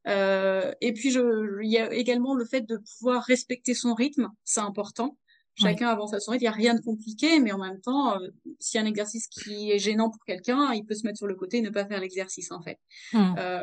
Euh, 0.09 0.73
et 0.81 0.93
puis 0.93 1.11
je, 1.11 1.63
il 1.63 1.71
y 1.71 1.79
a 1.79 1.93
également 1.93 2.35
le 2.35 2.45
fait 2.45 2.63
de 2.63 2.77
pouvoir 2.77 3.23
respecter 3.23 3.75
son 3.75 3.95
rythme, 3.95 4.31
c'est 4.45 4.61
important. 4.61 5.17
Chacun 5.57 5.89
avance 5.89 6.13
à 6.13 6.21
son 6.21 6.33
rythme. 6.33 6.43
Il 6.43 6.47
n'y 6.47 6.49
a 6.49 6.53
rien 6.53 6.75
de 6.75 6.81
compliqué, 6.81 7.39
mais 7.39 7.53
en 7.53 7.59
même 7.59 7.81
temps, 7.81 8.21
euh, 8.21 8.29
s'il 8.59 8.79
y 8.79 8.83
a 8.83 8.85
un 8.85 8.89
exercice 8.89 9.29
qui 9.29 9.71
est 9.71 9.79
gênant 9.79 10.11
pour 10.11 10.25
quelqu'un, 10.25 10.73
il 10.73 10.85
peut 10.85 10.95
se 10.95 11.07
mettre 11.07 11.19
sur 11.19 11.29
le 11.29 11.37
côté 11.37 11.59
et 11.59 11.63
ne 11.63 11.71
pas 11.71 11.87
faire 11.87 12.01
l'exercice 12.01 12.51
en 12.51 12.61
fait. 12.61 12.79
Mmh. 13.13 13.35
Euh, 13.39 13.61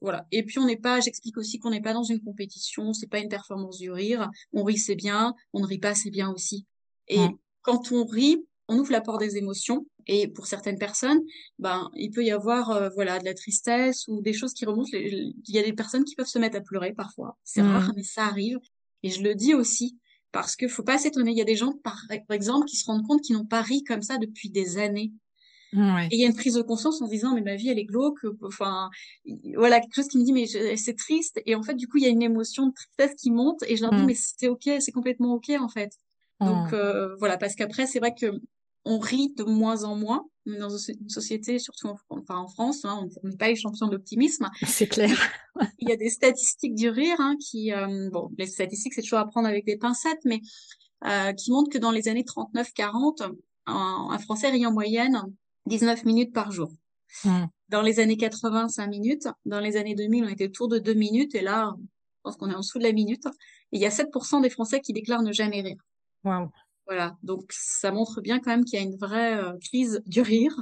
voilà. 0.00 0.26
Et 0.30 0.44
puis 0.44 0.60
on 0.60 0.66
n'est 0.66 0.76
pas. 0.76 1.00
J'explique 1.00 1.36
aussi 1.36 1.58
qu'on 1.58 1.70
n'est 1.70 1.80
pas 1.80 1.94
dans 1.94 2.04
une 2.04 2.20
compétition. 2.20 2.92
C'est 2.92 3.08
pas 3.08 3.18
une 3.18 3.28
performance 3.28 3.78
du 3.78 3.90
rire. 3.90 4.30
On 4.52 4.62
rit 4.62 4.78
c'est 4.78 4.94
bien. 4.94 5.34
On 5.52 5.60
ne 5.60 5.66
rit 5.66 5.78
pas 5.78 5.94
c'est 5.94 6.10
bien 6.10 6.30
aussi. 6.30 6.66
Et 7.08 7.18
mmh. 7.18 7.36
quand 7.62 7.90
on 7.90 8.04
rit, 8.04 8.46
on 8.72 8.78
ouvre 8.78 8.92
la 8.92 9.00
porte 9.00 9.20
des 9.20 9.36
émotions. 9.36 9.86
Et 10.06 10.28
pour 10.28 10.46
certaines 10.46 10.78
personnes, 10.78 11.20
ben, 11.58 11.90
il 11.94 12.10
peut 12.10 12.24
y 12.24 12.30
avoir 12.30 12.70
euh, 12.70 12.88
voilà 12.94 13.18
de 13.18 13.24
la 13.24 13.34
tristesse 13.34 14.08
ou 14.08 14.20
des 14.20 14.32
choses 14.32 14.52
qui 14.52 14.64
remontent. 14.64 14.88
Il 14.92 15.34
y 15.46 15.58
a 15.58 15.62
des 15.62 15.72
personnes 15.72 16.04
qui 16.04 16.16
peuvent 16.16 16.26
se 16.26 16.38
mettre 16.38 16.56
à 16.56 16.60
pleurer 16.60 16.92
parfois. 16.92 17.38
C'est 17.44 17.62
rare, 17.62 17.88
mmh. 17.88 17.92
mais 17.96 18.02
ça 18.02 18.24
arrive. 18.24 18.58
Et 19.02 19.10
je 19.10 19.22
le 19.22 19.34
dis 19.34 19.54
aussi 19.54 19.98
parce 20.32 20.56
que 20.56 20.66
faut 20.66 20.82
pas 20.82 20.98
s'étonner. 20.98 21.30
Il 21.30 21.38
y 21.38 21.42
a 21.42 21.44
des 21.44 21.56
gens, 21.56 21.72
par, 21.84 22.00
exemple, 22.30 22.66
qui 22.66 22.76
se 22.76 22.86
rendent 22.86 23.06
compte 23.06 23.20
qu'ils 23.20 23.36
n'ont 23.36 23.46
pas 23.46 23.62
ri 23.62 23.84
comme 23.84 24.02
ça 24.02 24.18
depuis 24.18 24.50
des 24.50 24.78
années. 24.78 25.12
Et 25.74 26.16
il 26.16 26.20
y 26.20 26.24
a 26.24 26.26
une 26.26 26.36
prise 26.36 26.54
de 26.54 26.62
conscience 26.62 27.00
en 27.00 27.06
se 27.06 27.10
disant 27.10 27.34
mais 27.34 27.40
ma 27.40 27.54
vie 27.54 27.70
elle 27.70 27.78
est 27.78 27.86
glauque 27.86 28.26
enfin 28.42 28.90
voilà 29.56 29.80
quelque 29.80 29.94
chose 29.94 30.08
qui 30.08 30.18
me 30.18 30.22
dit 30.22 30.34
mais 30.34 30.44
c'est 30.76 30.92
triste 30.98 31.40
et 31.46 31.54
en 31.54 31.62
fait 31.62 31.72
du 31.72 31.88
coup 31.88 31.96
il 31.96 32.02
y 32.02 32.06
a 32.06 32.10
une 32.10 32.20
émotion 32.20 32.66
de 32.66 32.74
tristesse 32.74 33.14
qui 33.18 33.30
monte 33.30 33.62
et 33.66 33.78
je 33.78 33.80
leur 33.80 33.90
dis 33.90 34.02
mmh. 34.02 34.06
mais 34.06 34.14
c'est 34.14 34.48
ok 34.48 34.68
c'est 34.80 34.92
complètement 34.92 35.32
ok 35.32 35.50
en 35.58 35.70
fait 35.70 35.94
donc 36.40 36.72
mmh. 36.72 36.74
euh, 36.74 37.16
voilà 37.16 37.38
parce 37.38 37.54
qu'après 37.54 37.86
c'est 37.86 38.00
vrai 38.00 38.12
que 38.14 38.38
on 38.84 38.98
rit 38.98 39.32
de 39.36 39.44
moins 39.44 39.84
en 39.84 39.96
moins 39.96 40.26
dans 40.46 40.76
une 40.76 41.08
société, 41.08 41.58
surtout 41.58 41.88
en, 41.88 41.96
enfin 42.10 42.36
en 42.36 42.48
France, 42.48 42.84
hein, 42.84 43.06
on 43.22 43.28
n'est 43.28 43.36
pas 43.36 43.48
les 43.48 43.56
champions 43.56 43.86
d'optimisme. 43.86 44.48
C'est 44.66 44.88
clair. 44.88 45.16
Il 45.78 45.88
y 45.88 45.92
a 45.92 45.96
des 45.96 46.10
statistiques 46.10 46.74
du 46.74 46.88
rire 46.88 47.16
hein, 47.18 47.36
qui, 47.40 47.72
euh, 47.72 48.10
bon, 48.10 48.30
les 48.38 48.46
statistiques 48.46 48.94
c'est 48.94 49.02
toujours 49.02 49.20
à 49.20 49.26
prendre 49.26 49.46
avec 49.46 49.64
des 49.64 49.76
pincettes, 49.76 50.24
mais 50.24 50.40
euh, 51.06 51.32
qui 51.32 51.52
montrent 51.52 51.70
que 51.70 51.78
dans 51.78 51.92
les 51.92 52.08
années 52.08 52.24
39-40, 52.24 53.22
un, 53.66 54.08
un, 54.10 54.18
Français 54.18 54.50
rit 54.50 54.66
en 54.66 54.72
moyenne 54.72 55.22
19 55.66 56.04
minutes 56.04 56.32
par 56.32 56.50
jour. 56.50 56.72
Mmh. 57.24 57.44
Dans 57.68 57.82
les 57.82 58.00
années 58.00 58.16
80, 58.16 58.68
5 58.68 58.86
minutes. 58.88 59.28
Dans 59.44 59.60
les 59.60 59.76
années 59.76 59.94
2000, 59.94 60.24
on 60.24 60.28
était 60.28 60.46
autour 60.46 60.68
de 60.68 60.78
2 60.78 60.94
minutes, 60.94 61.34
et 61.34 61.42
là, 61.42 61.74
je 61.78 62.20
pense 62.22 62.36
qu'on 62.36 62.50
est 62.50 62.54
en 62.54 62.60
dessous 62.60 62.78
de 62.78 62.84
la 62.84 62.92
minute. 62.92 63.26
Et 63.72 63.76
il 63.76 63.80
y 63.80 63.86
a 63.86 63.90
7% 63.90 64.42
des 64.42 64.50
Français 64.50 64.80
qui 64.80 64.92
déclarent 64.92 65.22
ne 65.22 65.32
jamais 65.32 65.60
rire. 65.60 65.78
Wow. 66.24 66.50
Voilà, 66.86 67.16
donc 67.22 67.44
ça 67.50 67.92
montre 67.92 68.20
bien 68.20 68.40
quand 68.40 68.50
même 68.50 68.64
qu'il 68.64 68.78
y 68.78 68.82
a 68.82 68.84
une 68.84 68.96
vraie 68.96 69.36
euh, 69.36 69.56
crise 69.60 70.02
du 70.06 70.20
rire. 70.20 70.52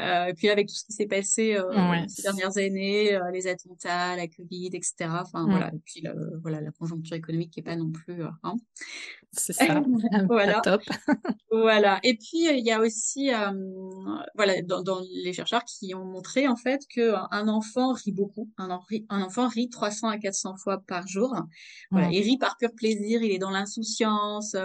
Euh, 0.00 0.26
et 0.26 0.34
puis 0.34 0.48
avec 0.48 0.68
tout 0.68 0.74
ce 0.74 0.84
qui 0.84 0.92
s'est 0.92 1.06
passé 1.06 1.54
euh, 1.54 1.72
ces 2.08 2.22
dernières 2.22 2.56
années, 2.56 3.14
euh, 3.14 3.30
les 3.32 3.46
attentats, 3.46 4.16
la 4.16 4.26
Covid, 4.26 4.70
etc. 4.72 4.94
Enfin 5.22 5.46
voilà, 5.48 5.68
et 5.68 5.78
puis 5.84 6.04
voilà 6.42 6.60
la 6.60 6.72
conjoncture 6.72 7.16
économique 7.16 7.52
qui 7.52 7.60
est 7.60 7.64
pas 7.64 7.76
non 7.76 7.92
plus. 7.92 8.22
Hein. 8.42 8.56
C'est 9.30 9.52
ça. 9.52 9.82
voilà. 10.28 10.60
Top. 10.62 10.82
voilà. 11.50 12.00
Et 12.02 12.14
puis 12.14 12.48
il 12.48 12.64
y 12.64 12.72
a 12.72 12.80
aussi 12.80 13.30
voilà 14.34 14.62
dans, 14.62 14.82
dans, 14.82 15.00
les 15.12 15.32
chercheurs 15.32 15.64
qui 15.64 15.94
ont 15.94 16.04
montré 16.04 16.48
en 16.48 16.56
fait 16.56 16.80
que 16.92 17.14
un 17.30 17.46
enfant 17.46 17.92
rit 17.92 18.12
beaucoup. 18.12 18.50
Un, 18.58 18.80
un 19.10 19.22
enfant 19.22 19.46
rit 19.48 19.68
300 19.68 20.08
à 20.08 20.18
400 20.18 20.56
fois 20.56 20.82
par 20.86 21.06
jour. 21.06 21.34
Voilà, 21.92 22.10
il 22.10 22.22
rit 22.22 22.38
par 22.38 22.56
pur 22.56 22.70
plaisir. 22.74 23.22
Il 23.22 23.30
est 23.30 23.38
dans 23.38 23.50
l'insouciance. 23.50 24.56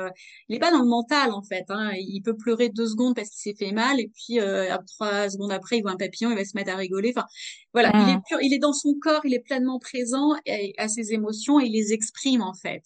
il 0.47 0.55
est 0.55 0.59
pas 0.59 0.71
dans 0.71 0.81
le 0.81 0.89
mental 0.89 1.31
en 1.31 1.43
fait. 1.43 1.65
Hein. 1.69 1.91
Il 1.99 2.21
peut 2.21 2.35
pleurer 2.35 2.69
deux 2.69 2.87
secondes 2.87 3.15
parce 3.15 3.29
qu'il 3.29 3.51
s'est 3.51 3.65
fait 3.65 3.71
mal 3.71 3.99
et 3.99 4.11
puis 4.13 4.39
euh, 4.39 5.18
trois 5.19 5.29
secondes 5.29 5.51
après, 5.51 5.77
il 5.77 5.81
voit 5.81 5.91
un 5.91 5.97
papillon, 5.97 6.31
il 6.31 6.37
va 6.37 6.45
se 6.45 6.55
mettre 6.55 6.71
à 6.71 6.75
rigoler. 6.75 7.13
Enfin, 7.15 7.27
voilà, 7.73 7.91
il 7.93 8.09
est 8.09 8.17
mmh. 8.17 8.21
pur, 8.27 8.41
il 8.41 8.53
est 8.53 8.59
dans 8.59 8.73
son 8.73 8.95
corps, 9.01 9.21
il 9.25 9.33
est 9.33 9.39
pleinement 9.39 9.79
présent 9.79 10.33
à, 10.77 10.87
ses 10.87 11.13
émotions 11.13 11.59
et 11.59 11.65
il 11.65 11.73
les 11.73 11.93
exprime 11.93 12.41
en 12.41 12.53
fait. 12.53 12.83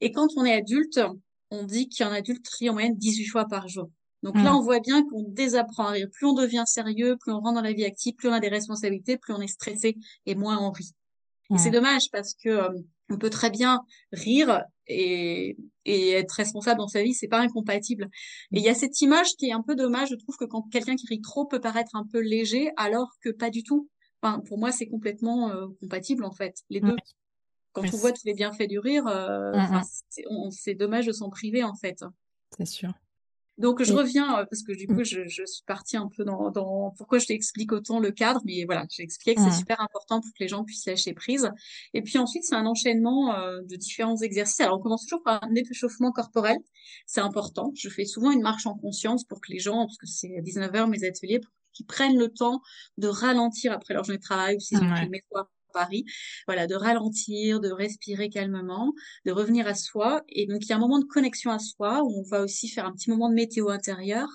Et 0.00 0.12
quand 0.12 0.28
on 0.36 0.44
est 0.44 0.54
adulte, 0.54 1.00
on 1.50 1.64
dit 1.64 1.88
qu'un 1.88 2.12
adulte 2.12 2.46
rit 2.58 2.70
en 2.70 2.74
moyenne 2.74 2.96
18 2.96 3.26
fois 3.26 3.46
par 3.46 3.68
jour. 3.68 3.90
Donc 4.22 4.36
là, 4.36 4.52
mmh. 4.52 4.56
on 4.56 4.60
voit 4.62 4.80
bien 4.80 5.04
qu'on 5.04 5.22
désapprend 5.28 5.88
à 5.88 5.90
rire. 5.90 6.08
Plus 6.10 6.26
on 6.26 6.32
devient 6.32 6.64
sérieux, 6.66 7.16
plus 7.20 7.32
on 7.32 7.40
rentre 7.40 7.56
dans 7.56 7.60
la 7.60 7.72
vie 7.72 7.84
active, 7.84 8.14
plus 8.14 8.28
on 8.28 8.32
a 8.32 8.40
des 8.40 8.48
responsabilités, 8.48 9.18
plus 9.18 9.34
on 9.34 9.40
est 9.40 9.46
stressé 9.46 9.96
et 10.24 10.34
moins 10.34 10.58
on 10.58 10.70
rit. 10.70 10.94
Et 11.54 11.58
c'est 11.58 11.70
dommage 11.70 12.10
parce 12.10 12.34
que 12.34 12.48
euh, 12.48 12.68
on 13.10 13.18
peut 13.18 13.28
très 13.28 13.50
bien 13.50 13.82
rire 14.12 14.64
et, 14.86 15.56
et 15.84 16.10
être 16.10 16.32
responsable 16.32 16.78
dans 16.78 16.88
sa 16.88 17.02
vie, 17.02 17.14
c'est 17.14 17.28
pas 17.28 17.40
incompatible. 17.40 18.08
Et 18.52 18.58
il 18.58 18.62
y 18.62 18.68
a 18.68 18.74
cette 18.74 19.00
image 19.00 19.34
qui 19.38 19.48
est 19.48 19.52
un 19.52 19.62
peu 19.62 19.74
dommage. 19.74 20.10
Je 20.10 20.16
trouve 20.16 20.36
que 20.36 20.44
quand 20.44 20.62
quelqu'un 20.70 20.96
qui 20.96 21.06
rit 21.06 21.20
trop 21.20 21.46
peut 21.46 21.60
paraître 21.60 21.94
un 21.96 22.06
peu 22.10 22.20
léger, 22.20 22.70
alors 22.76 23.12
que 23.20 23.30
pas 23.30 23.50
du 23.50 23.62
tout. 23.62 23.88
Enfin, 24.22 24.40
pour 24.40 24.58
moi, 24.58 24.72
c'est 24.72 24.86
complètement 24.86 25.50
euh, 25.50 25.66
compatible 25.80 26.24
en 26.24 26.32
fait, 26.32 26.56
les 26.70 26.80
deux. 26.80 26.96
Quand 27.72 27.82
on 27.82 27.96
voit 27.96 28.12
tous 28.12 28.24
les 28.24 28.34
bienfaits 28.34 28.68
du 28.68 28.78
rire, 28.78 29.06
euh, 29.08 29.52
mmh, 29.52 29.82
mmh. 30.30 30.50
c'est 30.52 30.74
dommage 30.74 31.06
de 31.06 31.12
s'en 31.12 31.28
priver 31.28 31.64
en 31.64 31.74
fait. 31.74 32.04
C'est 32.56 32.66
sûr. 32.66 32.92
Donc 33.56 33.82
je 33.82 33.92
reviens 33.92 34.40
euh, 34.40 34.44
parce 34.50 34.62
que 34.62 34.72
du 34.72 34.86
coup 34.88 35.04
je, 35.04 35.28
je 35.28 35.44
suis 35.44 35.62
partie 35.64 35.96
un 35.96 36.08
peu 36.08 36.24
dans, 36.24 36.50
dans 36.50 36.92
pourquoi 36.96 37.18
je 37.18 37.26
t'explique 37.26 37.72
autant 37.72 38.00
le 38.00 38.10
cadre, 38.10 38.40
mais 38.44 38.64
voilà, 38.64 38.84
j'ai 38.90 39.04
expliqué 39.04 39.36
que 39.36 39.42
c'est 39.42 39.56
super 39.56 39.80
important 39.80 40.20
pour 40.20 40.30
que 40.30 40.42
les 40.42 40.48
gens 40.48 40.64
puissent 40.64 40.86
lâcher 40.86 41.12
prise. 41.12 41.50
Et 41.92 42.02
puis 42.02 42.18
ensuite 42.18 42.42
c'est 42.44 42.56
un 42.56 42.66
enchaînement 42.66 43.34
euh, 43.36 43.60
de 43.62 43.76
différents 43.76 44.16
exercices. 44.16 44.60
Alors 44.60 44.78
on 44.78 44.82
commence 44.82 45.04
toujours 45.04 45.22
par 45.22 45.42
un 45.44 45.54
échauffement 45.54 46.10
corporel, 46.10 46.58
c'est 47.06 47.20
important. 47.20 47.70
Je 47.76 47.88
fais 47.88 48.04
souvent 48.04 48.32
une 48.32 48.42
marche 48.42 48.66
en 48.66 48.74
conscience 48.74 49.24
pour 49.24 49.40
que 49.40 49.52
les 49.52 49.60
gens, 49.60 49.86
parce 49.86 49.98
que 49.98 50.06
c'est 50.06 50.36
à 50.36 50.40
19h 50.40 50.88
mes 50.88 51.04
ateliers, 51.04 51.38
pour 51.38 51.52
qu'ils 51.72 51.86
prennent 51.86 52.18
le 52.18 52.28
temps 52.28 52.60
de 52.98 53.06
ralentir 53.06 53.72
après 53.72 53.94
leur 53.94 54.04
journée 54.04 54.18
de 54.18 54.22
travail 54.22 54.56
ou 54.56 54.60
s'ils 54.60 54.78
ont 54.78 54.92
ouais. 54.92 55.08
Paris, 55.74 56.06
voilà, 56.46 56.66
de 56.66 56.74
ralentir, 56.74 57.60
de 57.60 57.70
respirer 57.70 58.30
calmement, 58.30 58.94
de 59.26 59.32
revenir 59.32 59.66
à 59.66 59.74
soi. 59.74 60.22
Et 60.30 60.46
donc, 60.46 60.64
il 60.64 60.68
y 60.70 60.72
a 60.72 60.76
un 60.76 60.80
moment 60.80 60.98
de 61.00 61.04
connexion 61.04 61.50
à 61.50 61.58
soi 61.58 62.02
où 62.02 62.20
on 62.20 62.22
va 62.22 62.40
aussi 62.42 62.68
faire 62.68 62.86
un 62.86 62.92
petit 62.92 63.10
moment 63.10 63.28
de 63.28 63.34
météo 63.34 63.68
intérieur 63.68 64.28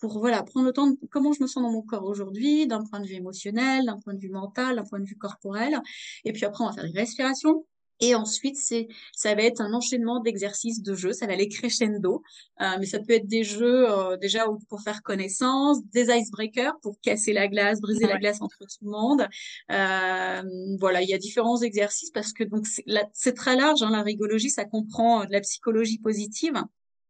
pour 0.00 0.18
voilà 0.18 0.42
prendre 0.42 0.66
le 0.66 0.72
temps 0.72 0.88
de 0.88 0.96
comment 1.10 1.32
je 1.32 1.42
me 1.42 1.46
sens 1.46 1.62
dans 1.62 1.70
mon 1.70 1.82
corps 1.82 2.04
aujourd'hui, 2.04 2.66
d'un 2.66 2.82
point 2.84 3.00
de 3.00 3.06
vue 3.06 3.16
émotionnel, 3.16 3.84
d'un 3.84 3.98
point 3.98 4.14
de 4.14 4.18
vue 4.18 4.30
mental, 4.30 4.76
d'un 4.76 4.84
point 4.84 4.98
de 4.98 5.04
vue 5.04 5.16
corporel. 5.16 5.78
Et 6.24 6.32
puis 6.32 6.44
après, 6.44 6.64
on 6.64 6.68
va 6.68 6.72
faire 6.72 6.86
une 6.86 6.96
respiration 6.96 7.66
et 8.00 8.14
ensuite, 8.14 8.56
c'est, 8.56 8.88
ça 9.14 9.34
va 9.34 9.42
être 9.42 9.60
un 9.60 9.74
enchaînement 9.74 10.20
d'exercices 10.20 10.82
de 10.82 10.94
jeux. 10.94 11.12
Ça 11.12 11.26
va 11.26 11.34
aller 11.34 11.48
crescendo. 11.48 12.22
Euh, 12.60 12.76
mais 12.78 12.86
ça 12.86 12.98
peut 12.98 13.12
être 13.12 13.26
des 13.26 13.44
jeux 13.44 13.90
euh, 13.90 14.16
déjà 14.16 14.46
pour 14.68 14.80
faire 14.80 15.02
connaissance, 15.02 15.84
des 15.92 16.08
icebreakers 16.08 16.78
pour 16.82 16.98
casser 17.02 17.34
la 17.34 17.46
glace, 17.46 17.80
briser 17.80 18.06
la 18.06 18.18
glace 18.18 18.40
entre 18.40 18.58
tout 18.58 18.84
le 18.84 18.90
monde. 18.90 19.26
Euh, 19.70 20.76
voilà, 20.78 21.02
il 21.02 21.08
y 21.08 21.14
a 21.14 21.18
différents 21.18 21.60
exercices 21.60 22.10
parce 22.10 22.32
que 22.32 22.44
donc 22.44 22.66
c'est, 22.66 23.34
très 23.34 23.56
large. 23.56 23.82
Hein, 23.82 23.90
la 23.90 24.02
rigologie, 24.02 24.50
ça 24.50 24.64
comprend 24.64 25.24
de 25.26 25.32
la 25.32 25.40
psychologie 25.40 25.98
positive, 25.98 26.62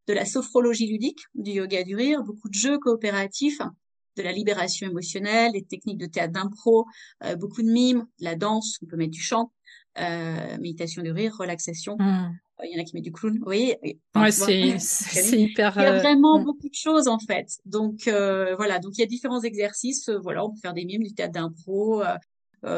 de 0.09 0.13
la 0.13 0.25
sophrologie 0.25 0.89
ludique, 0.89 1.21
du 1.35 1.53
yoga 1.53 1.85
du 1.85 1.95
rire, 1.95 2.23
beaucoup 2.25 2.49
de 2.49 2.55
jeux 2.55 2.79
coopératifs 2.79 3.61
de 4.17 4.23
la 4.23 4.33
libération 4.33 4.89
émotionnelle, 4.89 5.53
des 5.53 5.63
techniques 5.63 5.99
de 5.99 6.07
théâtre 6.07 6.33
d'impro, 6.33 6.85
beaucoup 7.39 7.63
de 7.63 7.71
mimes, 7.71 8.07
de 8.19 8.25
la 8.25 8.35
danse, 8.35 8.77
on 8.83 8.87
peut 8.87 8.97
mettre 8.97 9.13
du 9.13 9.23
chant, 9.23 9.53
euh, 10.01 10.59
méditation 10.59 11.03
de 11.03 11.11
rire, 11.11 11.37
relaxation. 11.39 11.97
Hmm. 11.99 12.31
Euh, 12.61 12.65
il 12.65 12.75
y 12.75 12.79
en 12.79 12.83
a 12.83 12.85
qui 12.85 12.95
mettent 12.95 13.05
du 13.05 13.13
clown. 13.13 13.39
Oui. 13.45 13.75
ouais, 14.17 14.31
c'est, 14.31 14.75
c'est 14.79 15.39
hyper. 15.39 15.73
Il 15.77 15.83
y 15.83 15.87
a 15.87 15.95
euh, 15.95 15.99
vraiment 15.99 16.41
hmm. 16.41 16.45
beaucoup 16.45 16.69
de 16.69 16.75
choses 16.75 17.09
en 17.09 17.19
fait. 17.19 17.59
Donc 17.65 18.03
voilà, 18.07 18.79
donc 18.79 18.97
il 18.97 19.01
y 19.01 19.05
a 19.05 19.07
différents 19.07 19.43
exercices. 19.43 20.09
voilà, 20.23 20.45
on 20.45 20.51
peut 20.51 20.61
faire 20.61 20.75
des 20.75 20.85
mimes, 20.85 21.03
du 21.03 21.15
théâtre 21.15 21.33
d'impro, 21.33 22.03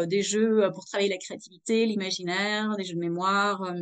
des 0.06 0.22
jeux 0.22 0.68
pour 0.74 0.85
travailler 0.85 1.11
la 1.11 1.18
créativité, 1.18 1.87
l'imaginaire, 1.87 2.76
des 2.76 2.85
jeux 2.85 2.94
de 2.94 3.00
mémoire. 3.00 3.72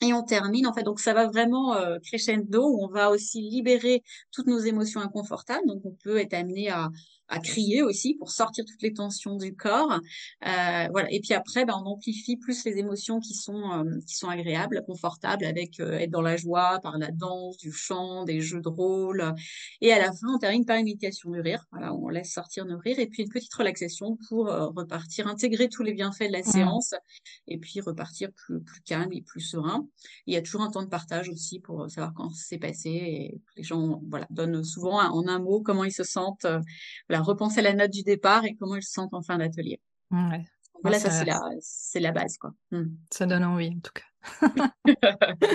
et 0.00 0.12
on 0.12 0.22
termine 0.22 0.66
en 0.66 0.72
fait, 0.72 0.82
donc 0.82 1.00
ça 1.00 1.14
va 1.14 1.28
vraiment 1.28 1.76
crescendo 2.02 2.68
où 2.68 2.84
on 2.84 2.88
va 2.88 3.10
aussi 3.10 3.40
libérer 3.40 4.02
toutes 4.32 4.46
nos 4.46 4.58
émotions 4.58 5.00
inconfortables. 5.00 5.66
Donc 5.66 5.82
on 5.84 5.96
peut 6.02 6.18
être 6.18 6.34
amené 6.34 6.70
à, 6.70 6.90
à 7.28 7.38
crier 7.38 7.82
aussi 7.82 8.14
pour 8.14 8.30
sortir 8.30 8.64
toutes 8.64 8.82
les 8.82 8.92
tensions 8.92 9.36
du 9.36 9.54
corps. 9.54 10.00
Euh, 10.46 10.88
voilà. 10.90 11.10
Et 11.10 11.20
puis 11.20 11.34
après, 11.34 11.64
ben, 11.64 11.74
on 11.82 11.86
amplifie 11.86 12.36
plus 12.36 12.64
les 12.64 12.78
émotions 12.78 13.20
qui 13.20 13.34
sont 13.34 13.72
euh, 13.72 13.98
qui 14.06 14.16
sont 14.16 14.28
agréables, 14.28 14.82
confortables, 14.86 15.44
avec 15.44 15.80
euh, 15.80 15.92
être 15.92 16.10
dans 16.10 16.22
la 16.22 16.36
joie, 16.36 16.80
par 16.82 16.98
la 16.98 17.10
danse, 17.10 17.56
du 17.56 17.72
chant, 17.72 18.24
des 18.24 18.40
jeux 18.40 18.60
de 18.60 18.68
rôle. 18.68 19.34
Et 19.80 19.92
à 19.92 19.98
la 19.98 20.12
fin, 20.12 20.34
on 20.34 20.38
termine 20.38 20.64
par 20.64 20.76
une 20.76 20.84
méditation 20.84 21.30
du 21.30 21.40
rire. 21.40 21.64
Voilà, 21.72 21.94
on 21.94 22.08
laisse 22.08 22.32
sortir 22.32 22.66
nos 22.66 22.78
rires 22.78 22.98
et 22.98 23.06
puis 23.06 23.22
une 23.22 23.30
petite 23.30 23.54
relaxation 23.54 24.18
pour 24.28 24.46
repartir, 24.46 25.26
intégrer 25.26 25.68
tous 25.68 25.82
les 25.82 25.94
bienfaits 25.94 26.28
de 26.28 26.32
la 26.32 26.40
mmh. 26.40 26.44
séance 26.44 26.94
et 27.48 27.58
puis 27.58 27.80
repartir 27.80 28.30
plus 28.32 28.62
plus 28.62 28.80
calme 28.82 29.12
et 29.12 29.22
plus 29.22 29.40
serein. 29.40 29.86
Il 30.26 30.34
y 30.34 30.36
a 30.36 30.42
toujours 30.42 30.62
un 30.62 30.70
temps 30.70 30.82
de 30.82 30.88
partage 30.88 31.28
aussi 31.28 31.60
pour 31.60 31.88
savoir 31.90 32.12
quand 32.14 32.30
c'est 32.30 32.58
passé 32.58 32.90
et 32.90 33.40
les 33.56 33.62
gens 33.62 34.00
voilà 34.08 34.26
donnent 34.30 34.64
souvent 34.64 35.00
en 35.00 35.26
un 35.28 35.38
mot 35.38 35.62
comment 35.62 35.84
ils 35.84 35.92
se 35.92 36.04
sentent 36.04 36.46
repenser 37.22 37.62
la 37.62 37.72
note 37.72 37.90
du 37.90 38.02
départ 38.02 38.44
et 38.44 38.54
comment 38.54 38.76
ils 38.76 38.82
se 38.82 38.92
sentent 38.92 39.14
en 39.14 39.22
fin 39.22 39.38
d'atelier. 39.38 39.80
Voilà, 40.82 40.98
ça, 40.98 41.10
c'est 41.10 41.24
la, 41.24 41.40
c'est 41.60 42.00
la 42.00 42.12
base, 42.12 42.36
quoi. 42.36 42.52
Hmm. 42.70 42.94
Ça 43.10 43.24
donne 43.24 43.44
envie, 43.44 43.68
en 43.68 43.80
tout 43.80 43.92
cas. 43.94 44.68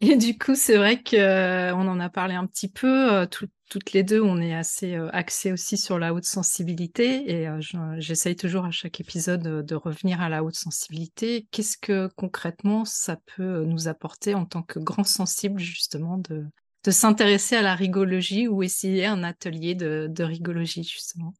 et 0.00 0.16
du 0.16 0.38
coup, 0.38 0.54
c'est 0.54 0.78
vrai 0.78 1.02
qu'on 1.02 1.16
euh, 1.18 1.72
en 1.72 2.00
a 2.00 2.08
parlé 2.08 2.34
un 2.34 2.46
petit 2.46 2.70
peu. 2.70 3.12
Euh, 3.12 3.26
toutes 3.26 3.92
les 3.92 4.02
deux, 4.02 4.22
on 4.22 4.40
est 4.40 4.54
assez 4.54 4.94
euh, 4.94 5.10
axés 5.12 5.52
aussi 5.52 5.76
sur 5.76 5.98
la 5.98 6.14
haute 6.14 6.24
sensibilité. 6.24 7.30
Et 7.30 7.46
j'essaye 7.98 8.36
toujours 8.36 8.64
à 8.64 8.70
chaque 8.70 9.00
épisode 9.00 9.42
de 9.66 9.74
revenir 9.74 10.22
à 10.22 10.30
la 10.30 10.42
haute 10.42 10.56
sensibilité. 10.56 11.46
Qu'est-ce 11.50 11.76
que 11.76 12.08
concrètement 12.16 12.86
ça 12.86 13.18
peut 13.36 13.64
nous 13.64 13.86
apporter 13.86 14.34
en 14.34 14.46
tant 14.46 14.62
que 14.62 14.78
grand 14.78 15.04
sensible, 15.04 15.60
justement, 15.60 16.16
de, 16.16 16.46
de 16.86 16.92
s'intéresser 16.92 17.56
à 17.56 17.62
la 17.62 17.74
rigologie 17.74 18.46
ou 18.46 18.62
essayer 18.62 19.06
un 19.06 19.24
atelier 19.24 19.74
de, 19.74 20.22
rigologie 20.22 20.84
justement 20.84 21.34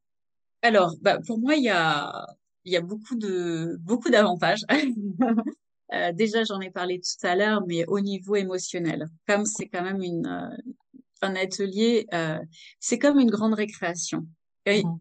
Alors, 0.61 0.93
bah, 1.01 1.19
pour 1.25 1.39
moi, 1.39 1.55
il 1.55 1.63
y 1.63 1.69
a, 1.69 2.27
il 2.65 2.73
y 2.73 2.75
a 2.75 2.81
beaucoup 2.81 3.15
de 3.15 3.77
beaucoup 3.79 4.09
d'avantages. 4.09 4.61
Euh, 5.93 6.11
déjà, 6.11 6.43
j'en 6.43 6.59
ai 6.59 6.69
parlé 6.69 6.99
tout 6.99 7.25
à 7.25 7.33
l'heure, 7.33 7.63
mais 7.65 7.85
au 7.87 8.01
niveau 8.01 8.35
émotionnel, 8.35 9.07
comme 9.25 9.45
c'est 9.45 9.69
quand 9.69 9.83
même 9.83 10.01
une 10.01 10.27
euh, 10.27 10.73
un 11.21 11.33
atelier, 11.37 12.05
euh, 12.13 12.39
c'est 12.81 12.99
comme 12.99 13.21
une 13.21 13.29
grande 13.29 13.53
récréation. 13.53 14.27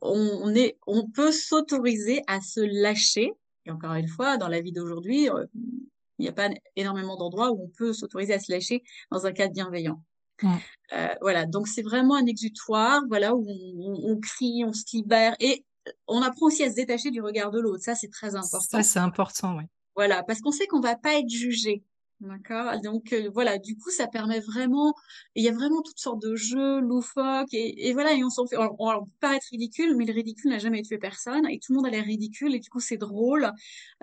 On, 0.01 0.55
est, 0.55 0.79
on 0.87 1.11
peut 1.11 1.33
s'autoriser 1.33 2.23
à 2.29 2.41
se 2.41 2.61
lâcher. 2.61 3.33
Et 3.65 3.73
encore 3.73 3.95
une 3.95 4.07
fois, 4.07 4.37
dans 4.37 4.47
la 4.47 4.61
vie 4.61 4.71
d'aujourd'hui, 4.71 5.29
il 5.57 6.23
n'y 6.23 6.29
a 6.29 6.33
pas 6.33 6.51
énormément 6.77 7.17
d'endroits 7.17 7.51
où 7.51 7.65
on 7.65 7.69
peut 7.77 7.93
s'autoriser 7.93 8.35
à 8.35 8.39
se 8.39 8.53
lâcher 8.53 8.85
dans 9.11 9.27
un 9.27 9.33
cadre 9.33 9.55
bienveillant. 9.55 10.05
Euh, 10.45 11.09
voilà, 11.21 11.47
donc 11.47 11.69
c'est 11.69 11.83
vraiment 11.83 12.15
un 12.15 12.27
exutoire, 12.27 13.03
voilà, 13.09 13.35
où 13.35 13.45
on, 13.49 14.19
crie, 14.21 14.65
on 14.67 14.73
se 14.73 14.85
libère 14.93 15.35
et 15.41 15.65
on 16.07 16.23
apprend 16.23 16.47
aussi 16.47 16.63
à 16.65 16.71
se 16.71 16.75
détacher 16.75 17.11
du 17.11 17.21
regard 17.21 17.51
de 17.51 17.61
l'autre. 17.61 17.83
Ça, 17.83 17.95
c'est 17.95 18.11
très 18.11 18.35
important. 18.35 18.61
Ça, 18.61 18.83
c'est 18.83 18.99
important, 18.99 19.57
oui. 19.57 19.65
Voilà, 19.95 20.23
parce 20.23 20.41
qu'on 20.41 20.53
sait 20.53 20.67
qu'on 20.67 20.81
va 20.81 20.97
pas 20.97 21.15
être 21.15 21.29
jugé. 21.29 21.83
D'accord? 22.21 22.81
Donc 22.83 23.13
euh, 23.13 23.31
voilà, 23.35 23.59
du 23.59 23.77
coup, 23.77 23.91
ça 23.91 24.07
permet 24.07 24.41
vraiment. 24.41 24.95
Il 25.35 25.45
y 25.45 25.49
a 25.49 25.53
vraiment 25.53 25.83
toutes 25.83 25.99
sortes 25.99 26.23
de 26.23 26.35
jeux 26.35 26.81
loufoques 26.81 27.53
et, 27.53 27.89
et 27.89 27.93
voilà, 27.93 28.15
et 28.15 28.25
on 28.25 28.31
s'en 28.31 28.47
fait. 28.47 28.57
On, 28.57 28.75
on, 28.79 29.05
peut 29.05 29.11
paraître 29.21 29.47
ridicule, 29.51 29.95
mais 29.97 30.07
le 30.07 30.15
ridicule 30.15 30.51
n'a 30.51 30.59
jamais 30.59 30.81
tué 30.81 30.97
personne 30.97 31.47
et 31.47 31.59
tout 31.59 31.73
le 31.73 31.77
monde 31.77 31.87
a 31.87 31.91
l'air 31.91 32.05
ridicule 32.05 32.55
et 32.55 32.59
du 32.59 32.71
coup, 32.71 32.81
c'est 32.81 32.97
drôle. 32.97 33.51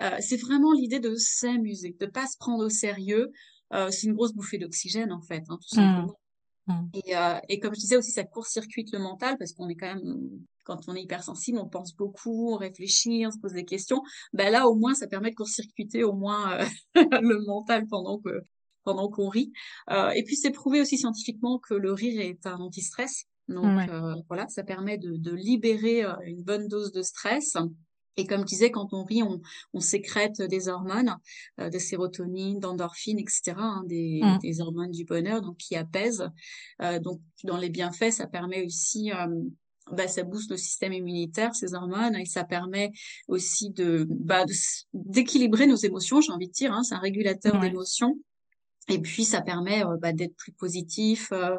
Euh, 0.00 0.16
c'est 0.20 0.36
vraiment 0.36 0.72
l'idée 0.72 1.00
de 1.00 1.16
s'amuser, 1.16 1.96
de 1.98 2.06
pas 2.06 2.26
se 2.28 2.36
prendre 2.36 2.64
au 2.64 2.68
sérieux. 2.68 3.32
Euh, 3.72 3.90
c'est 3.90 4.06
une 4.06 4.14
grosse 4.14 4.32
bouffée 4.32 4.58
d'oxygène 4.58 5.10
en 5.10 5.20
fait, 5.20 5.42
hein, 5.48 5.58
tout 5.60 5.76
mmh. 5.76 5.82
simplement. 5.82 6.14
Mmh. 6.66 6.82
Et, 6.94 7.16
euh, 7.16 7.38
et, 7.48 7.60
comme 7.60 7.74
je 7.74 7.80
disais 7.80 7.96
aussi, 7.96 8.10
ça 8.10 8.24
court-circuite 8.24 8.92
le 8.92 8.98
mental 8.98 9.36
parce 9.38 9.52
qu'on 9.52 9.68
est 9.68 9.74
quand 9.74 9.94
même, 9.94 10.30
quand 10.62 10.88
on 10.88 10.94
est 10.94 11.02
hypersensible, 11.02 11.58
on 11.58 11.68
pense 11.68 11.94
beaucoup, 11.94 12.52
on 12.52 12.56
réfléchit, 12.56 13.26
on 13.26 13.30
se 13.30 13.38
pose 13.38 13.52
des 13.52 13.64
questions. 13.64 14.02
Ben 14.32 14.50
là, 14.50 14.66
au 14.66 14.74
moins, 14.74 14.94
ça 14.94 15.06
permet 15.06 15.30
de 15.30 15.36
court-circuiter 15.36 16.04
au 16.04 16.12
moins 16.12 16.58
euh, 16.58 16.64
le 17.20 17.44
mental 17.44 17.86
pendant 17.86 18.18
que 18.18 18.44
pendant 18.84 19.08
qu'on 19.08 19.28
rit. 19.28 19.50
Euh, 19.90 20.10
et 20.10 20.24
puis, 20.24 20.36
c'est 20.36 20.50
prouvé 20.50 20.80
aussi 20.80 20.98
scientifiquement 20.98 21.58
que 21.58 21.74
le 21.74 21.92
rire 21.92 22.20
est 22.20 22.46
un 22.46 22.56
anti-stress. 22.56 23.26
Donc 23.48 23.88
euh, 23.88 24.14
voilà, 24.28 24.48
ça 24.48 24.62
permet 24.62 24.98
de, 24.98 25.16
de 25.16 25.32
libérer 25.32 26.04
euh, 26.04 26.14
une 26.24 26.42
bonne 26.42 26.68
dose 26.68 26.92
de 26.92 27.02
stress. 27.02 27.56
Et 28.16 28.26
comme 28.26 28.40
je 28.40 28.46
disais, 28.46 28.70
quand 28.70 28.92
on 28.92 29.04
rit, 29.04 29.22
on, 29.22 29.40
on 29.72 29.80
sécrète 29.80 30.40
des 30.42 30.68
hormones, 30.68 31.16
euh, 31.60 31.70
de 31.70 31.78
sérotonine, 31.78 32.60
d'endorphine, 32.60 33.18
etc., 33.18 33.54
hein, 33.56 33.82
des, 33.86 34.20
mmh. 34.22 34.38
des, 34.42 34.60
hormones 34.60 34.90
du 34.90 35.04
bonheur, 35.04 35.42
donc 35.42 35.56
qui 35.56 35.76
apaisent. 35.76 36.28
Euh, 36.82 36.98
donc 37.00 37.20
dans 37.44 37.56
les 37.56 37.70
bienfaits, 37.70 38.10
ça 38.10 38.26
permet 38.26 38.64
aussi, 38.64 39.12
euh, 39.12 39.26
bah, 39.92 40.08
ça 40.08 40.22
booste 40.22 40.50
le 40.50 40.56
système 40.56 40.92
immunitaire, 40.92 41.54
ces 41.54 41.74
hormones, 41.74 42.16
et 42.16 42.24
ça 42.24 42.44
permet 42.44 42.92
aussi 43.28 43.70
de 43.70 44.06
bah, 44.08 44.44
d'équilibrer 44.92 45.66
nos 45.66 45.76
émotions. 45.76 46.20
J'ai 46.20 46.32
envie 46.32 46.48
de 46.48 46.52
dire, 46.52 46.72
hein, 46.72 46.82
c'est 46.82 46.94
un 46.94 47.00
régulateur 47.00 47.60
d'émotions. 47.60 48.18
Et 48.88 48.98
puis 48.98 49.24
ça 49.24 49.40
permet 49.40 49.84
euh, 49.84 49.96
bah, 50.00 50.12
d'être 50.12 50.36
plus 50.36 50.52
positif. 50.52 51.32
Euh, 51.32 51.56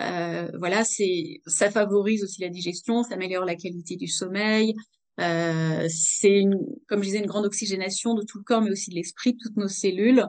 euh, 0.00 0.50
voilà, 0.58 0.84
c'est 0.84 1.40
ça 1.46 1.70
favorise 1.70 2.24
aussi 2.24 2.40
la 2.40 2.48
digestion, 2.48 3.02
ça 3.02 3.14
améliore 3.14 3.44
la 3.44 3.56
qualité 3.56 3.96
du 3.96 4.08
sommeil, 4.08 4.74
euh, 5.20 5.86
c'est 5.90 6.44
comme 6.88 7.00
je 7.00 7.06
disais, 7.06 7.18
une 7.18 7.26
grande 7.26 7.44
oxygénation 7.44 8.14
de 8.14 8.22
tout 8.22 8.38
le 8.38 8.44
corps, 8.44 8.62
mais 8.62 8.70
aussi 8.70 8.90
de 8.90 8.94
l'esprit, 8.94 9.34
de 9.34 9.38
toutes 9.42 9.56
nos 9.56 9.68
cellules, 9.68 10.26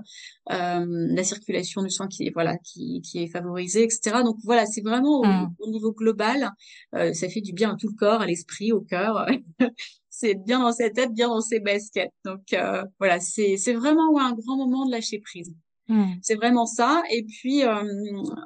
euh, 0.51 0.85
la 0.87 1.23
circulation 1.23 1.81
du 1.83 1.89
sang 1.89 2.07
qui 2.07 2.27
est 2.27 2.31
voilà, 2.33 2.57
qui, 2.57 3.01
qui 3.01 3.23
est 3.23 3.27
favorisée, 3.27 3.83
etc. 3.83 4.23
Donc 4.23 4.37
voilà, 4.43 4.65
c'est 4.65 4.81
vraiment 4.81 5.19
au, 5.19 5.25
mmh. 5.25 5.71
niveau 5.71 5.93
global, 5.93 6.51
euh, 6.95 7.13
ça 7.13 7.29
fait 7.29 7.41
du 7.41 7.53
bien 7.53 7.73
à 7.73 7.75
tout 7.77 7.87
le 7.87 7.95
corps, 7.95 8.21
à 8.21 8.25
l'esprit, 8.25 8.71
au 8.71 8.81
cœur. 8.81 9.25
c'est 10.09 10.35
bien 10.35 10.59
dans 10.59 10.73
sa 10.73 10.89
tête, 10.89 11.13
bien 11.13 11.27
dans 11.29 11.41
ses 11.41 11.59
baskets. 11.59 12.11
Donc 12.25 12.53
euh, 12.53 12.83
voilà, 12.99 13.19
c'est 13.19 13.57
c'est 13.57 13.73
vraiment 13.73 14.19
un 14.19 14.33
grand 14.33 14.57
moment 14.57 14.85
de 14.85 14.91
lâcher 14.91 15.19
prise. 15.19 15.53
Mmh. 15.89 16.13
C'est 16.21 16.35
vraiment 16.35 16.65
ça. 16.65 17.03
Et 17.09 17.23
puis, 17.23 17.63
euh, 17.63 17.83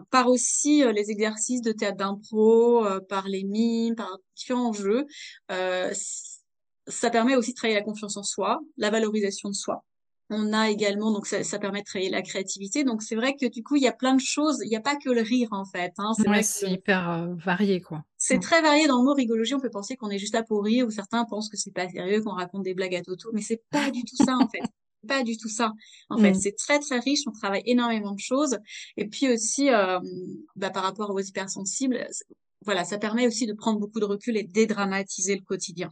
par 0.09 0.27
aussi 0.27 0.83
euh, 0.83 0.91
les 0.91 1.11
exercices 1.11 1.61
de 1.61 1.71
théâtre 1.71 1.97
d'impro, 1.97 2.85
euh, 2.85 2.99
par 2.99 3.27
les 3.27 3.43
mimes, 3.43 3.95
par 3.95 4.17
différents 4.35 4.73
jeux, 4.73 5.05
euh, 5.51 5.93
ça 6.87 7.09
permet 7.09 7.35
aussi 7.35 7.51
de 7.51 7.55
travailler 7.55 7.77
la 7.77 7.85
confiance 7.85 8.17
en 8.17 8.23
soi, 8.23 8.59
la 8.77 8.89
valorisation 8.89 9.49
de 9.49 9.53
soi. 9.53 9.83
On 10.29 10.51
a 10.51 10.69
également, 10.69 11.11
donc 11.11 11.25
ça, 11.25 11.41
ça 11.43 11.57
permet 11.57 11.79
de 11.79 11.85
travailler 11.85 12.09
la 12.09 12.21
créativité. 12.21 12.83
Donc 12.83 13.01
c'est 13.01 13.15
vrai 13.15 13.35
que 13.39 13.45
du 13.45 13.63
coup, 13.63 13.77
il 13.77 13.83
y 13.83 13.87
a 13.87 13.93
plein 13.93 14.13
de 14.13 14.19
choses. 14.19 14.59
Il 14.63 14.69
n'y 14.69 14.75
a 14.75 14.81
pas 14.81 14.97
que 14.97 15.09
le 15.09 15.21
rire 15.21 15.47
en 15.51 15.63
fait. 15.63 15.93
Hein. 15.99 16.11
C'est 16.41 16.69
hyper 16.69 17.33
varié 17.37 17.79
quoi. 17.79 18.03
C'est 18.17 18.37
mmh. 18.37 18.41
très 18.41 18.61
varié 18.61 18.87
dans 18.87 18.97
le 18.97 19.05
mot 19.05 19.13
rigologie. 19.13 19.53
On 19.53 19.59
peut 19.61 19.69
penser 19.69 19.95
qu'on 19.95 20.09
est 20.09 20.17
juste 20.17 20.33
là 20.33 20.43
pour 20.43 20.65
rire, 20.65 20.85
ou 20.85 20.91
certains 20.91 21.23
pensent 21.23 21.49
que 21.49 21.55
c'est 21.55 21.71
pas 21.71 21.87
sérieux, 21.87 22.21
qu'on 22.21 22.33
raconte 22.33 22.63
des 22.63 22.73
blagues 22.73 22.95
à 22.95 23.01
Toto, 23.03 23.29
mais 23.31 23.41
c'est 23.41 23.63
pas 23.69 23.89
du 23.89 24.03
tout 24.03 24.17
ça 24.17 24.35
en 24.35 24.49
fait 24.49 24.63
pas 25.07 25.23
du 25.23 25.37
tout 25.37 25.49
ça. 25.49 25.73
En 26.09 26.17
fait, 26.17 26.31
mm. 26.31 26.35
c'est 26.35 26.55
très 26.55 26.79
très 26.79 26.99
riche. 26.99 27.21
On 27.27 27.31
travaille 27.31 27.63
énormément 27.65 28.13
de 28.13 28.19
choses. 28.19 28.57
Et 28.95 29.07
puis 29.07 29.31
aussi, 29.31 29.69
euh, 29.69 29.99
bah, 30.55 30.69
par 30.69 30.83
rapport 30.83 31.11
aux 31.11 31.19
hypersensibles, 31.19 32.07
voilà, 32.65 32.83
ça 32.83 32.97
permet 32.97 33.27
aussi 33.27 33.45
de 33.45 33.53
prendre 33.53 33.79
beaucoup 33.79 33.99
de 33.99 34.05
recul 34.05 34.37
et 34.37 34.43
dédramatiser 34.43 35.35
le 35.35 35.41
quotidien. 35.41 35.91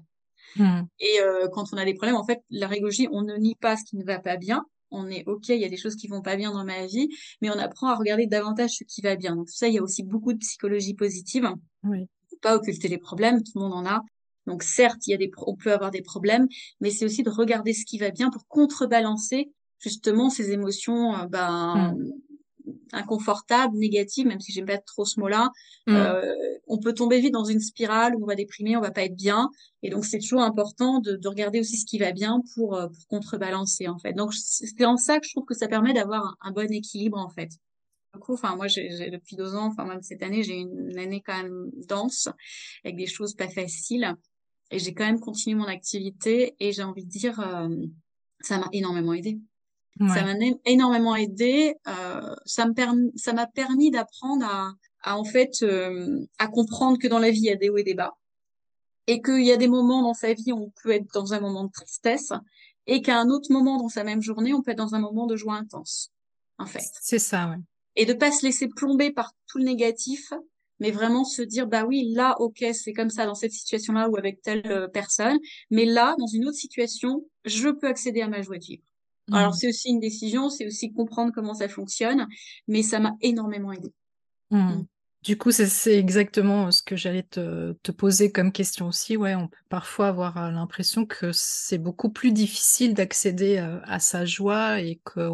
Mm. 0.57 0.81
Et 0.99 1.19
euh, 1.21 1.47
quand 1.49 1.65
on 1.73 1.77
a 1.77 1.85
des 1.85 1.93
problèmes, 1.93 2.15
en 2.15 2.25
fait, 2.25 2.41
la 2.49 2.67
régologie, 2.67 3.07
on 3.11 3.21
ne 3.21 3.35
nie 3.35 3.55
pas 3.55 3.77
ce 3.77 3.83
qui 3.83 3.97
ne 3.97 4.03
va 4.03 4.19
pas 4.19 4.37
bien. 4.37 4.65
On 4.91 5.09
est 5.09 5.23
ok, 5.27 5.49
il 5.49 5.59
y 5.59 5.65
a 5.65 5.69
des 5.69 5.77
choses 5.77 5.95
qui 5.95 6.07
vont 6.07 6.21
pas 6.21 6.35
bien 6.35 6.51
dans 6.51 6.63
ma 6.63 6.85
vie, 6.85 7.09
mais 7.41 7.49
on 7.49 7.57
apprend 7.57 7.87
à 7.87 7.95
regarder 7.95 8.27
davantage 8.27 8.71
ce 8.71 8.83
qui 8.83 9.01
va 9.01 9.15
bien. 9.15 9.35
Donc 9.35 9.49
ça, 9.49 9.67
il 9.67 9.73
y 9.73 9.79
a 9.79 9.83
aussi 9.83 10.03
beaucoup 10.03 10.31
de 10.31 10.37
psychologie 10.37 10.93
positive. 10.93 11.49
Oui. 11.83 12.07
Faut 12.29 12.37
pas 12.41 12.55
occulter 12.55 12.87
les 12.87 12.97
problèmes, 12.97 13.43
tout 13.43 13.51
le 13.55 13.61
monde 13.61 13.73
en 13.73 13.85
a. 13.85 14.01
Donc 14.47 14.63
certes, 14.63 15.08
il 15.08 15.12
y 15.12 15.13
a 15.13 15.17
des 15.17 15.31
on 15.45 15.55
peut 15.55 15.73
avoir 15.73 15.91
des 15.91 16.01
problèmes, 16.01 16.47
mais 16.79 16.91
c'est 16.91 17.05
aussi 17.05 17.23
de 17.23 17.29
regarder 17.29 17.73
ce 17.73 17.86
qui 17.86 17.97
va 17.97 18.12
bien 18.12 18.29
pour 18.29 18.47
contrebalancer 18.47 19.51
justement 19.79 20.29
ces 20.29 20.51
émotions 20.51 21.15
euh, 21.15 21.25
ben, 21.27 21.93
mmh. 21.95 22.71
inconfortables, 22.93 23.77
négatives, 23.77 24.27
même 24.27 24.39
si 24.39 24.51
j'aime 24.51 24.65
pas 24.65 24.77
trop 24.77 25.05
ce 25.05 25.19
mot-là. 25.19 25.51
Mmh. 25.88 25.93
Euh, 25.95 26.34
on 26.67 26.79
peut 26.79 26.93
tomber 26.93 27.19
vite 27.19 27.34
dans 27.34 27.45
une 27.45 27.60
spirale 27.60 28.15
où 28.15 28.23
on 28.23 28.27
va 28.27 28.36
déprimer, 28.36 28.75
on 28.77 28.81
va 28.81 28.91
pas 28.91 29.03
être 29.03 29.15
bien, 29.15 29.49
et 29.84 29.89
donc 29.89 30.05
c'est 30.05 30.19
toujours 30.19 30.41
important 30.41 30.99
de, 30.99 31.15
de, 31.15 31.27
regarder 31.27 31.60
aussi 31.60 31.77
ce 31.77 31.86
qui 31.86 31.99
va 31.99 32.12
bien 32.12 32.41
pour, 32.53 32.75
euh, 32.75 32.88
pour 32.88 33.08
contrebalancer 33.08 33.88
en 33.88 33.99
fait. 33.99 34.13
Donc 34.13 34.34
c'est 34.34 34.86
en 34.86 34.97
ça 34.97 35.19
que 35.19 35.27
je 35.27 35.34
trouve 35.34 35.45
que 35.45 35.55
ça 35.55 35.67
permet 35.67 35.93
d'avoir 35.93 36.36
un, 36.41 36.51
bon 36.51 36.71
équilibre 36.71 37.17
en 37.17 37.29
fait 37.29 37.49
enfin 38.29 38.55
moi 38.55 38.67
j'ai 38.67 39.10
depuis 39.12 39.36
deux 39.36 39.55
ans, 39.55 39.65
enfin 39.65 39.84
même 39.86 40.01
cette 40.01 40.23
année 40.23 40.41
j'ai 40.41 40.55
une 40.55 40.97
année 40.97 41.21
quand 41.25 41.36
même 41.36 41.69
dense 41.88 42.29
avec 42.86 42.95
des 42.95 43.08
choses 43.08 43.34
pas 43.36 43.49
faciles 43.49 44.15
et 44.71 44.80
j'ai 44.80 44.93
quand 44.93 45.06
même 45.06 45.19
continué 45.19 45.56
mon 45.56 45.67
activité 45.67 46.56
et 46.60 46.71
j'ai 46.71 46.84
envie 46.84 47.06
de 47.06 47.10
dire, 47.10 47.39
euh, 47.39 47.69
ça 48.41 48.58
m'a 48.58 48.67
énormément 48.71 49.13
aidé. 49.13 49.39
Ça 49.97 50.23
m'a 50.23 50.34
énormément 50.65 51.15
aidé. 51.15 51.75
Euh, 51.88 52.36
ça 52.45 52.65
me 52.65 52.73
permis, 52.73 53.13
ça 53.15 53.32
m'a 53.32 53.47
permis 53.47 53.91
d'apprendre 53.91 54.45
à, 54.45 54.73
à, 55.04 55.17
en 55.17 55.23
fait 55.23 55.63
euh, 55.63 56.25
à 56.38 56.47
comprendre 56.47 56.97
que 56.97 57.08
dans 57.08 57.19
la 57.19 57.32
vie 57.32 57.39
il 57.39 57.45
y 57.45 57.49
a 57.49 57.56
des 57.56 57.69
hauts 57.69 57.78
et 57.78 57.84
des 57.84 57.93
bas 57.93 58.17
et 59.08 59.21
qu'il 59.21 59.45
y 59.45 59.54
a 59.54 59.58
des 59.58 59.69
moments 59.69 60.01
dans 60.01 60.13
sa 60.13 60.34
vie 60.34 60.51
où 60.51 60.63
on 60.63 60.73
peut 60.84 60.91
être 60.91 61.08
dans 61.13 61.34
un 61.34 61.39
moment 61.39 61.63
de 61.63 61.71
tristesse 61.71 62.34
et 62.88 63.01
qu'à 63.01 63.17
un 63.17 63.30
autre 63.30 63.51
moment 63.54 63.78
dans 63.78 63.88
sa 63.88 64.04
même 64.04 64.21
journée 64.21 64.54
on 64.54 64.62
peut 64.62 64.71
être 64.71 64.78
dans 64.78 64.95
un 64.95 64.99
moment 64.99 65.28
de 65.28 65.38
joie 65.38 65.56
intense. 65.56 66.12
En 66.58 66.65
fait. 66.65 66.84
C'est 67.01 67.19
ça, 67.19 67.49
ouais. 67.49 67.58
Et 67.95 68.06
de 68.06 68.13
pas 68.13 68.32
se 68.32 68.45
laisser 68.45 68.67
plomber 68.67 69.12
par 69.12 69.32
tout 69.47 69.60
le 69.60 69.63
négatif 69.63 70.34
mais 70.79 70.91
vraiment 70.91 71.23
se 71.23 71.41
dire 71.41 71.67
bah 71.67 71.85
oui 71.85 72.11
là 72.13 72.35
ok 72.39 72.65
c'est 72.73 72.93
comme 72.93 73.09
ça 73.09 73.25
dans 73.25 73.35
cette 73.35 73.51
situation 73.51 73.93
là 73.93 74.09
ou 74.09 74.17
avec 74.17 74.41
telle 74.41 74.63
euh, 74.67 74.88
personne 74.88 75.38
mais 75.71 75.85
là 75.85 76.15
dans 76.19 76.27
une 76.27 76.47
autre 76.47 76.57
situation 76.57 77.25
je 77.45 77.69
peux 77.69 77.88
accéder 77.88 78.21
à 78.21 78.27
ma 78.27 78.41
joie 78.41 78.57
de 78.57 78.65
vivre 78.65 78.83
alors 79.31 79.51
Mmh. 79.51 79.53
c'est 79.53 79.69
aussi 79.69 79.89
une 79.89 79.99
décision 79.99 80.49
c'est 80.49 80.67
aussi 80.67 80.93
comprendre 80.93 81.31
comment 81.33 81.55
ça 81.55 81.67
fonctionne 81.67 82.27
mais 82.67 82.83
ça 82.83 82.99
m'a 82.99 83.15
énormément 83.21 83.71
aidé 83.71 83.93
Mmh. 84.51 84.83
Du 85.23 85.39
coup, 85.39 85.51
c'est 85.51 85.97
exactement 85.97 86.69
ce 86.69 86.83
que 86.83 86.95
j'allais 86.95 87.23
te, 87.23 87.73
te 87.81 87.91
poser 87.91 88.31
comme 88.31 88.51
question 88.51 88.88
aussi. 88.88 89.17
Ouais, 89.17 89.33
on 89.33 89.47
peut 89.47 89.57
parfois 89.69 90.09
avoir 90.09 90.38
euh, 90.38 90.51
l'impression 90.51 91.07
que 91.07 91.31
c'est 91.33 91.79
beaucoup 91.79 92.11
plus 92.11 92.31
difficile 92.31 92.93
d'accéder 92.93 93.57
euh, 93.57 93.79
à 93.85 93.99
sa 93.99 94.23
joie 94.25 94.81
et 94.81 95.01
que 95.03 95.31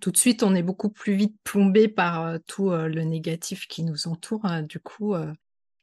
tout 0.00 0.10
de 0.10 0.16
suite, 0.16 0.42
on 0.42 0.54
est 0.54 0.62
beaucoup 0.62 0.90
plus 0.90 1.14
vite 1.14 1.36
plombé 1.44 1.88
par 1.88 2.22
euh, 2.26 2.38
tout 2.46 2.70
euh, 2.70 2.88
le 2.88 3.02
négatif 3.04 3.66
qui 3.68 3.82
nous 3.84 4.08
entoure. 4.08 4.44
hein, 4.46 4.62
du 4.62 4.80
coup, 4.80 5.14
euh. 5.14 5.32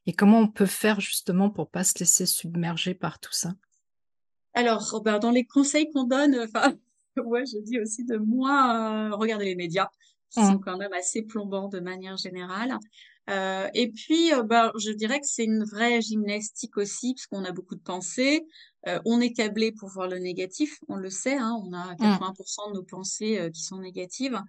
et 0.08 0.14
comment 0.14 0.40
on 0.42 0.48
peut 0.50 0.66
faire 0.68 1.00
justement 1.02 1.50
pour 1.52 1.70
pas 1.70 1.84
se 1.86 2.00
laisser 2.00 2.26
submerger 2.26 2.94
par 2.96 3.20
tout 3.20 3.34
ça? 3.34 3.54
Alors 4.54 5.02
ben, 5.04 5.20
dans 5.20 5.32
les 5.32 5.46
conseils 5.46 5.90
qu'on 5.92 6.04
donne 6.06 6.36
enfin 6.40 6.74
ouais 7.18 7.46
je 7.46 7.60
dis 7.64 7.80
aussi 7.80 8.04
de 8.06 8.18
moins 8.18 9.10
euh, 9.12 9.16
regarder 9.16 9.46
les 9.46 9.56
médias 9.56 9.90
qui 10.30 10.42
sont 10.44 10.58
Mmh. 10.58 10.60
quand 10.60 10.78
même 10.78 10.94
assez 10.94 11.22
plombants 11.24 11.70
de 11.70 11.80
manière 11.80 12.18
générale 12.18 12.78
Euh, 13.30 13.70
et 13.76 13.92
puis, 13.92 14.34
euh, 14.34 14.44
ben, 14.44 14.72
je 14.80 14.92
dirais 14.92 15.20
que 15.22 15.28
c'est 15.28 15.44
une 15.46 15.66
vraie 15.66 16.02
gymnastique 16.02 16.78
aussi, 16.78 17.14
parce 17.16 17.28
qu'on 17.28 17.46
a 17.46 17.52
beaucoup 17.52 17.76
de 17.76 17.82
pensées. 17.82 18.48
Euh, 18.88 19.00
on 19.06 19.20
est 19.20 19.34
câblé 19.34 19.72
pour 19.72 19.90
voir 19.90 20.08
le 20.08 20.20
négatif, 20.20 20.80
on 20.88 20.96
le 20.96 21.10
sait. 21.10 21.36
Hein, 21.36 21.60
on 21.66 21.74
a 21.74 21.96
80% 21.96 22.70
de 22.70 22.76
nos 22.76 22.84
pensées 22.84 23.38
euh, 23.40 23.50
qui 23.50 23.64
sont 23.64 23.80
négatives, 23.80 24.40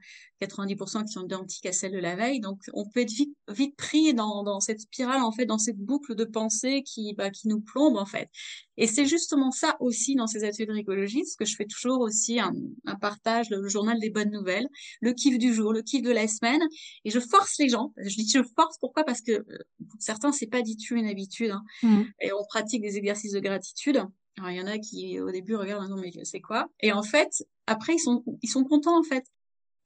90% 0.43 1.07
qui 1.07 1.13
sont 1.13 1.25
identiques 1.25 1.67
à 1.67 1.73
celles 1.73 1.93
de 1.93 1.99
la 1.99 2.15
veille. 2.15 2.41
Donc, 2.41 2.61
on 2.75 2.89
peut 2.89 3.01
être 3.01 3.11
vite, 3.11 3.35
vite 3.49 3.77
pris 3.77 4.15
dans, 4.15 4.43
dans 4.43 4.61
cette 4.61 4.81
spirale, 4.81 5.23
en 5.23 5.33
fait, 5.33 5.47
dans 5.47 5.59
cette 5.59 5.79
boucle 5.79 6.15
de 6.15 6.25
pensées 6.25 6.83
qui, 6.85 7.15
bah, 7.15 7.31
qui 7.31 7.49
nous 7.49 7.61
plombe, 7.61 7.97
en 7.97 8.07
fait. 8.07 8.29
Et 8.77 8.87
c'est 8.87 9.07
justement 9.07 9.51
ça 9.51 9.77
aussi 9.81 10.15
dans 10.15 10.29
ces 10.29 10.45
ateliers 10.45 10.67
de 10.67 10.73
rigologie, 10.73 11.27
ce 11.27 11.37
que 11.37 11.45
je 11.45 11.57
fais 11.57 11.67
toujours 11.67 12.01
aussi 12.01 12.39
un, 12.39 12.53
un 12.87 12.95
partage, 12.95 13.51
le, 13.51 13.61
le 13.61 13.69
journal 13.69 13.99
des 13.99 14.11
bonnes 14.11 14.31
nouvelles, 14.31 14.69
le 15.01 15.13
kiff 15.15 15.37
du 15.37 15.53
jour, 15.53 15.73
le 15.73 15.83
kiff 15.83 16.03
de 16.03 16.13
la 16.13 16.29
semaine. 16.29 16.61
Et 17.05 17.11
je 17.11 17.19
force 17.19 17.57
les 17.59 17.69
gens. 17.69 17.93
Je 17.97 18.15
dis 18.15 18.31
je 18.31 18.43
force 18.55 18.79
pourquoi? 18.79 19.03
Parce 19.03 19.21
que 19.21 19.33
euh, 19.33 19.59
pour 19.91 20.01
certains, 20.01 20.31
c'est 20.31 20.47
pas 20.47 20.63
du 20.63 20.77
tout 20.77 20.95
une 20.95 21.07
habitude. 21.07 21.51
Hein. 21.51 21.65
Mmh. 21.83 22.03
Et 22.21 22.33
on 22.33 22.45
pratique 22.49 22.83
des 22.83 22.97
exercices 22.97 23.33
de 23.33 23.41
gratitude. 23.41 24.03
Alors, 24.39 24.51
il 24.51 24.57
y 24.57 24.61
en 24.61 24.67
a 24.67 24.79
qui, 24.79 25.21
au 25.21 25.31
début, 25.31 25.57
regardent, 25.57 25.99
mais 26.01 26.13
c'est 26.25 26.41
quoi? 26.41 26.69
Et 26.81 26.93
en 26.93 27.03
fait, 27.03 27.45
après, 27.67 27.95
ils 27.95 27.99
sont, 27.99 28.25
ils 28.43 28.49
sont 28.49 28.65
contents, 28.65 28.99
en 28.99 29.03
fait. 29.03 29.25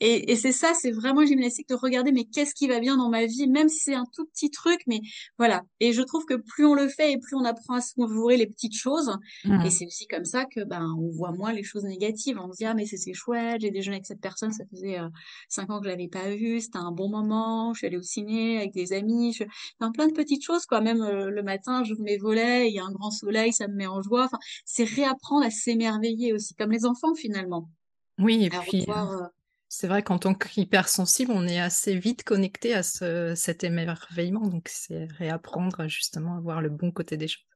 Et, 0.05 0.33
et 0.33 0.37
c'est 0.37 0.51
ça, 0.51 0.73
c'est 0.75 0.91
vraiment 0.91 1.25
gymnastique 1.25 1.69
de 1.69 1.77
regarder, 1.77 2.11
mais 2.11 2.25
qu'est-ce 2.25 2.55
qui 2.55 2.67
va 2.67 2.81
bien 2.81 2.97
dans 2.97 3.09
ma 3.09 3.25
vie, 3.25 3.47
même 3.47 3.69
si 3.69 3.79
c'est 3.79 3.95
un 3.95 4.05
tout 4.13 4.27
petit 4.27 4.51
truc, 4.51 4.81
mais 4.89 5.01
voilà. 5.39 5.63
Et 5.79 5.93
je 5.93 6.03
trouve 6.03 6.25
que 6.25 6.35
plus 6.35 6.67
on 6.67 6.75
le 6.75 6.89
fait 6.89 7.13
et 7.13 7.19
plus 7.19 7.37
on 7.37 7.45
apprend 7.45 7.75
à 7.75 7.81
savourer 7.81 8.37
les 8.37 8.49
petites 8.49 8.75
choses. 8.75 9.17
Mmh. 9.45 9.61
Et 9.65 9.71
c'est 9.71 9.87
aussi 9.87 10.09
comme 10.09 10.25
ça 10.25 10.45
que 10.45 10.65
ben 10.65 10.93
on 10.99 11.09
voit 11.09 11.31
moins 11.31 11.53
les 11.53 11.63
choses 11.63 11.85
négatives. 11.85 12.37
On 12.43 12.51
se 12.51 12.57
dit 12.57 12.65
ah 12.65 12.75
mais 12.75 12.85
c'est 12.85 13.13
chouette, 13.15 13.61
j'ai 13.61 13.71
déjeuné 13.71 13.99
avec 13.99 14.07
cette 14.07 14.21
personne, 14.21 14.51
ça 14.51 14.65
faisait 14.73 14.99
euh, 14.99 15.09
cinq 15.49 15.71
ans 15.71 15.79
que 15.79 15.85
je 15.85 15.91
l'avais 15.91 16.09
pas 16.09 16.35
vue, 16.35 16.61
c'était 16.61 16.79
un 16.79 16.91
bon 16.91 17.09
moment. 17.09 17.73
Je 17.73 17.79
suis 17.79 17.87
allée 17.87 17.97
au 17.97 18.03
ciné 18.03 18.59
avec 18.59 18.73
des 18.73 18.93
amis, 18.93 19.33
je... 19.33 19.45
enfin, 19.79 19.93
plein 19.93 20.09
de 20.09 20.13
petites 20.13 20.45
choses 20.45 20.67
quoi. 20.67 20.81
Même 20.81 21.01
euh, 21.01 21.31
le 21.31 21.43
matin, 21.45 21.85
j'ouvre 21.85 22.03
mes 22.03 22.19
volets, 22.19 22.69
il 22.69 22.75
y 22.75 22.81
a 22.81 22.85
un 22.85 22.93
grand 22.93 23.13
soleil, 23.13 23.53
ça 23.53 23.69
me 23.69 23.75
met 23.75 23.87
en 23.87 24.03
joie. 24.03 24.25
Enfin, 24.25 24.39
c'est 24.65 24.85
réapprendre 24.85 25.47
à 25.47 25.51
s'émerveiller 25.51 26.33
aussi, 26.33 26.55
comme 26.55 26.73
les 26.73 26.85
enfants 26.87 27.15
finalement. 27.15 27.71
Oui, 28.19 28.45
et 28.45 28.55
à 28.55 28.61
puis 28.61 28.81
revoir, 28.81 29.13
euh, 29.13 29.27
c'est 29.75 29.89
vrai 29.89 30.03
qu'en 30.03 30.19
tant 30.19 30.35
qu'hypersensible, 30.35 31.33
on 31.35 31.49
est 31.49 31.59
assez 31.59 31.99
vite 31.99 32.25
connecté 32.25 32.75
à 32.75 32.83
ce, 32.83 33.33
cet 33.35 33.65
émerveillement. 33.65 34.47
Donc, 34.47 34.69
c'est 34.69 35.07
réapprendre 35.07 35.89
justement 35.89 36.37
à 36.37 36.41
voir 36.41 36.61
le 36.61 36.69
bon 36.69 36.91
côté 36.91 37.17
des 37.17 37.27
choses. 37.27 37.47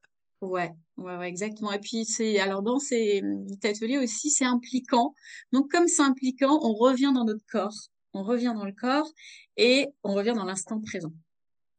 Ouais, 0.41 0.73
ouais, 0.97 1.15
ouais, 1.15 1.29
exactement. 1.29 1.71
Et 1.71 1.79
puis 1.79 2.05
c'est 2.05 2.39
alors 2.39 2.63
dans 2.63 2.79
ces 2.79 3.21
cet 3.49 3.65
atelier 3.65 3.99
aussi, 3.99 4.31
c'est 4.31 4.45
impliquant. 4.45 5.13
Donc 5.51 5.69
comme 5.69 5.87
c'est 5.87 6.01
impliquant, 6.01 6.59
on 6.63 6.73
revient 6.73 7.11
dans 7.13 7.23
notre 7.23 7.45
corps, 7.51 7.75
on 8.13 8.23
revient 8.23 8.53
dans 8.55 8.65
le 8.65 8.71
corps 8.71 9.09
et 9.55 9.87
on 10.03 10.15
revient 10.15 10.33
dans 10.35 10.45
l'instant 10.45 10.79
présent. 10.79 11.13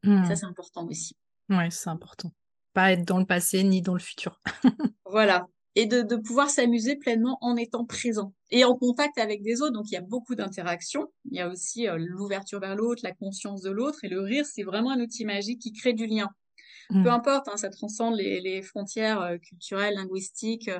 Mmh. 0.03 0.25
Ça 0.25 0.35
c'est 0.37 0.45
important 0.45 0.87
aussi. 0.87 1.17
Ouais, 1.49 1.69
c'est 1.69 1.89
important. 1.89 2.31
Pas 2.73 2.93
être 2.93 3.05
dans 3.05 3.19
le 3.19 3.25
passé 3.25 3.63
ni 3.63 3.81
dans 3.81 3.93
le 3.93 3.99
futur. 3.99 4.39
voilà. 5.05 5.47
Et 5.75 5.85
de, 5.85 6.01
de 6.01 6.15
pouvoir 6.15 6.49
s'amuser 6.49 6.95
pleinement 6.95 7.37
en 7.41 7.57
étant 7.57 7.85
présent 7.85 8.33
et 8.51 8.63
en 8.63 8.75
contact 8.75 9.17
avec 9.17 9.41
des 9.43 9.61
autres. 9.61 9.73
Donc 9.73 9.89
il 9.89 9.93
y 9.93 9.97
a 9.97 10.01
beaucoup 10.01 10.35
d'interactions. 10.35 11.07
Il 11.31 11.37
y 11.37 11.41
a 11.41 11.49
aussi 11.49 11.87
euh, 11.87 11.97
l'ouverture 11.97 12.59
vers 12.59 12.75
l'autre, 12.75 13.01
la 13.03 13.13
conscience 13.13 13.61
de 13.61 13.71
l'autre 13.71 13.99
et 14.03 14.09
le 14.09 14.21
rire, 14.21 14.45
c'est 14.45 14.63
vraiment 14.63 14.91
un 14.91 14.99
outil 14.99 15.25
magique 15.25 15.61
qui 15.61 15.73
crée 15.73 15.93
du 15.93 16.07
lien. 16.07 16.29
Mmh. 16.91 17.03
Peu 17.03 17.11
importe, 17.11 17.47
hein, 17.47 17.57
ça 17.57 17.69
transcende 17.69 18.15
les, 18.15 18.41
les 18.41 18.63
frontières 18.63 19.21
euh, 19.21 19.37
culturelles, 19.37 19.93
linguistiques, 19.93 20.69
euh, 20.69 20.79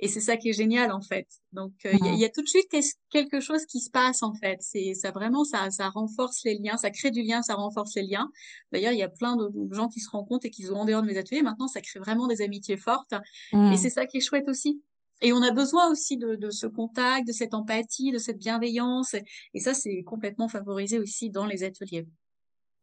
et 0.00 0.08
c'est 0.08 0.20
ça 0.20 0.36
qui 0.36 0.48
est 0.48 0.52
génial 0.52 0.90
en 0.90 1.00
fait. 1.00 1.28
Donc 1.52 1.72
il 1.84 1.90
euh, 1.90 2.14
y, 2.14 2.18
y, 2.18 2.24
a 2.24 2.28
tout 2.28 2.42
de 2.42 2.48
suite 2.48 2.68
quelque 3.10 3.38
chose 3.38 3.64
qui 3.66 3.78
se 3.78 3.88
passe 3.88 4.24
en 4.24 4.34
fait. 4.34 4.56
C'est 4.60 4.94
ça 4.94 5.12
vraiment, 5.12 5.44
ça, 5.44 5.70
ça 5.70 5.90
renforce 5.90 6.42
les 6.44 6.58
liens, 6.58 6.76
ça 6.76 6.90
crée 6.90 7.12
du 7.12 7.22
lien, 7.22 7.40
ça 7.42 7.54
renforce 7.54 7.94
les 7.94 8.02
liens. 8.02 8.32
D'ailleurs, 8.72 8.92
il 8.92 8.98
y 8.98 9.04
a 9.04 9.08
plein 9.08 9.36
de 9.36 9.48
gens 9.70 9.86
qui 9.86 10.00
se 10.00 10.10
rencontrent 10.10 10.46
et 10.46 10.50
qui 10.50 10.64
sont 10.64 10.74
en 10.74 10.84
dehors 10.86 11.02
de 11.02 11.06
mes 11.06 11.16
ateliers. 11.16 11.42
Maintenant, 11.42 11.68
ça 11.68 11.80
crée 11.80 12.00
vraiment 12.00 12.26
des 12.26 12.42
amitiés 12.42 12.76
fortes, 12.76 13.14
Mmh. 13.52 13.72
et 13.72 13.76
c'est 13.76 13.90
ça 13.90 14.06
qui 14.06 14.16
est 14.16 14.20
chouette 14.20 14.48
aussi. 14.48 14.82
Et 15.22 15.32
on 15.32 15.42
a 15.42 15.52
besoin 15.52 15.90
aussi 15.90 16.16
de, 16.16 16.34
de, 16.34 16.50
ce 16.50 16.66
contact, 16.66 17.26
de 17.26 17.32
cette 17.32 17.54
empathie, 17.54 18.12
de 18.12 18.18
cette 18.18 18.38
bienveillance, 18.38 19.14
et 19.54 19.60
ça 19.60 19.74
c'est 19.74 20.02
complètement 20.02 20.48
favorisé 20.48 20.98
aussi 20.98 21.30
dans 21.30 21.46
les 21.46 21.64
ateliers. 21.64 22.06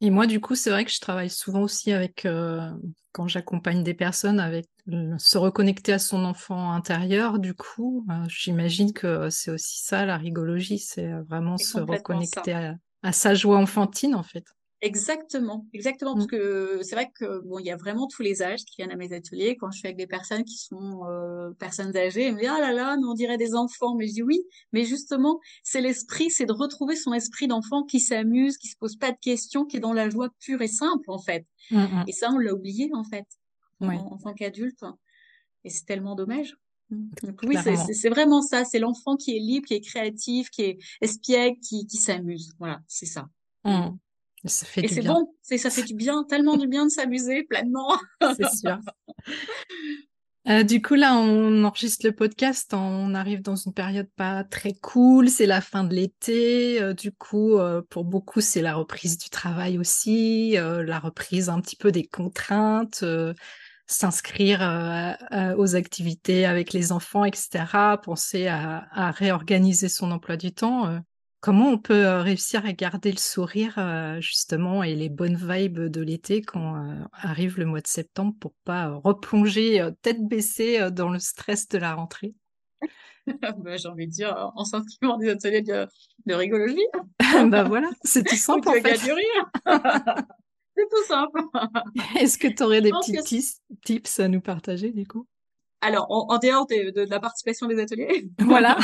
Et 0.03 0.09
moi, 0.09 0.25
du 0.25 0.39
coup, 0.39 0.55
c'est 0.55 0.71
vrai 0.71 0.83
que 0.83 0.91
je 0.91 0.99
travaille 0.99 1.29
souvent 1.29 1.61
aussi 1.61 1.91
avec, 1.91 2.25
euh, 2.25 2.71
quand 3.11 3.27
j'accompagne 3.27 3.83
des 3.83 3.93
personnes, 3.93 4.39
avec 4.39 4.65
euh, 4.91 5.15
se 5.19 5.37
reconnecter 5.37 5.93
à 5.93 5.99
son 5.99 6.25
enfant 6.25 6.71
intérieur. 6.71 7.37
Du 7.37 7.53
coup, 7.53 8.03
euh, 8.09 8.25
j'imagine 8.27 8.93
que 8.93 9.29
c'est 9.29 9.51
aussi 9.51 9.83
ça, 9.83 10.07
la 10.07 10.17
rigologie, 10.17 10.79
c'est 10.79 11.11
vraiment 11.29 11.57
se 11.57 11.79
reconnecter 11.79 12.53
à, 12.53 12.75
à, 13.03 13.11
sa 13.11 13.35
joie 13.35 13.57
enfantine, 13.57 14.15
en 14.15 14.23
fait. 14.23 14.45
Exactement, 14.83 15.67
exactement, 15.73 16.15
parce 16.15 16.25
que 16.25 16.79
c'est 16.81 16.95
vrai 16.95 17.11
que 17.13 17.39
bon, 17.41 17.59
il 17.59 17.65
y 17.67 17.69
a 17.69 17.77
vraiment 17.77 18.07
tous 18.07 18.23
les 18.23 18.41
âges 18.41 18.65
qui 18.65 18.77
viennent 18.77 18.91
à 18.91 18.95
mes 18.95 19.13
ateliers. 19.13 19.55
Quand 19.55 19.69
je 19.69 19.77
suis 19.77 19.87
avec 19.87 19.97
des 19.97 20.07
personnes 20.07 20.43
qui 20.43 20.57
sont 20.57 21.05
euh, 21.05 21.51
personnes 21.51 21.95
âgées, 21.95 22.23
elles 22.23 22.33
me 22.33 22.39
disent 22.39 22.49
ah 22.51 22.59
là 22.59 22.73
là, 22.73 22.97
mais 22.97 23.05
on 23.05 23.13
dirait 23.13 23.37
des 23.37 23.53
enfants. 23.53 23.93
Mais 23.95 24.07
je 24.07 24.13
dis 24.13 24.23
oui, 24.23 24.41
mais 24.73 24.83
justement, 24.83 25.39
c'est 25.61 25.81
l'esprit, 25.81 26.31
c'est 26.31 26.47
de 26.47 26.53
retrouver 26.53 26.95
son 26.95 27.13
esprit 27.13 27.47
d'enfant 27.47 27.83
qui 27.83 27.99
s'amuse, 27.99 28.57
qui 28.57 28.69
se 28.69 28.75
pose 28.75 28.95
pas 28.95 29.11
de 29.11 29.19
questions, 29.21 29.65
qui 29.65 29.77
est 29.77 29.81
dans 29.81 29.93
la 29.93 30.09
joie 30.09 30.29
pure 30.39 30.63
et 30.63 30.67
simple 30.67 31.11
en 31.11 31.19
fait. 31.19 31.45
Mmh, 31.69 31.77
mmh. 31.77 32.05
Et 32.07 32.11
ça, 32.11 32.31
on 32.31 32.39
l'a 32.39 32.51
oublié 32.51 32.89
en 32.93 33.03
fait 33.03 33.27
oui. 33.81 33.95
en, 33.95 34.13
en, 34.13 34.17
tant 34.17 34.33
qu'adulte. 34.33 34.83
Et 35.63 35.69
c'est 35.69 35.85
tellement 35.85 36.15
dommage. 36.15 36.57
Donc 36.89 37.39
oui, 37.43 37.55
c'est 37.93 38.09
vraiment 38.09 38.41
ça. 38.41 38.65
C'est 38.65 38.79
l'enfant 38.79 39.15
qui 39.15 39.37
est 39.37 39.39
libre, 39.39 39.67
qui 39.67 39.75
est 39.75 39.81
créatif, 39.81 40.49
qui 40.49 40.63
est 40.63 40.77
espiègle, 41.01 41.59
qui, 41.59 41.85
qui 41.85 41.97
s'amuse. 41.97 42.51
Voilà, 42.57 42.81
c'est 42.87 43.05
ça. 43.05 43.29
Mmh. 43.63 43.91
Ça 44.45 44.65
fait 44.65 44.85
et 44.85 44.87
c'est 44.87 45.01
bon, 45.03 45.33
ça 45.43 45.69
fait 45.69 45.83
du 45.83 45.93
bien, 45.93 46.23
tellement 46.23 46.57
du 46.57 46.67
bien 46.67 46.85
de 46.85 46.91
s'amuser 46.91 47.43
pleinement. 47.43 47.95
c'est 48.37 48.49
sûr. 48.55 48.79
Euh, 50.47 50.63
du 50.63 50.81
coup, 50.81 50.95
là, 50.95 51.15
on 51.15 51.63
enregistre 51.63 52.07
le 52.07 52.15
podcast, 52.15 52.73
on 52.73 53.13
arrive 53.13 53.43
dans 53.43 53.55
une 53.55 53.73
période 53.73 54.09
pas 54.15 54.43
très 54.43 54.73
cool, 54.73 55.29
c'est 55.29 55.45
la 55.45 55.61
fin 55.61 55.83
de 55.83 55.93
l'été, 55.93 56.81
euh, 56.81 56.93
du 56.93 57.11
coup, 57.11 57.59
euh, 57.59 57.83
pour 57.89 58.05
beaucoup, 58.05 58.41
c'est 58.41 58.63
la 58.63 58.73
reprise 58.73 59.19
du 59.19 59.29
travail 59.29 59.77
aussi, 59.77 60.53
la 60.53 60.99
reprise 60.99 61.49
un 61.49 61.61
petit 61.61 61.75
peu 61.75 61.91
des 61.91 62.07
contraintes, 62.07 63.05
s'inscrire 63.85 64.61
aux 65.57 65.75
activités 65.75 66.45
avec 66.45 66.73
les 66.73 66.91
enfants, 66.91 67.25
etc., 67.25 67.65
penser 68.01 68.47
à, 68.47 68.87
à 68.91 69.11
réorganiser 69.11 69.89
son 69.89 70.09
emploi 70.11 70.37
du 70.37 70.51
temps. 70.51 71.01
Comment 71.41 71.69
on 71.69 71.77
peut 71.79 72.07
réussir 72.19 72.65
à 72.65 72.71
garder 72.71 73.11
le 73.11 73.17
sourire 73.17 73.73
justement 74.21 74.83
et 74.83 74.95
les 74.95 75.09
bonnes 75.09 75.35
vibes 75.35 75.79
de 75.79 76.01
l'été 76.01 76.41
quand 76.41 76.75
arrive 77.13 77.57
le 77.57 77.65
mois 77.65 77.81
de 77.81 77.87
septembre 77.87 78.35
pour 78.39 78.53
pas 78.63 78.89
replonger 78.89 79.89
tête 80.03 80.23
baissée 80.27 80.91
dans 80.91 81.09
le 81.09 81.19
stress 81.19 81.67
de 81.67 81.79
la 81.79 81.95
rentrée? 81.95 82.35
Bah, 83.57 83.77
J'ai 83.77 83.87
envie 83.87 84.07
de 84.07 84.11
dire 84.11 84.51
en 84.55 84.65
s'inscrivant 84.65 85.17
des 85.17 85.29
ateliers 85.29 85.61
de, 85.61 85.87
de 86.25 86.33
rigologie. 86.33 86.85
bah 87.49 87.63
voilà, 87.63 87.89
c'est 88.03 88.23
tout 88.23 88.35
simple 88.37 88.69
en 88.69 88.73
fait. 88.73 89.03
du 89.03 89.11
rire. 89.11 89.51
c'est 90.75 90.87
tout 90.89 91.03
simple. 91.07 91.41
Est-ce 92.19 92.37
que 92.37 92.47
tu 92.47 92.63
aurais 92.63 92.81
des 92.81 92.91
petits 92.91 93.17
tips, 93.17 93.61
tips 93.83 94.19
à 94.19 94.27
nous 94.27 94.41
partager 94.41 94.91
du 94.91 95.05
coup? 95.05 95.27
Alors, 95.81 96.05
en, 96.11 96.33
en 96.33 96.37
dehors 96.37 96.67
de, 96.67 96.91
de, 96.91 97.05
de 97.05 97.09
la 97.09 97.19
participation 97.19 97.67
des 97.67 97.79
ateliers? 97.79 98.29
Voilà. 98.39 98.77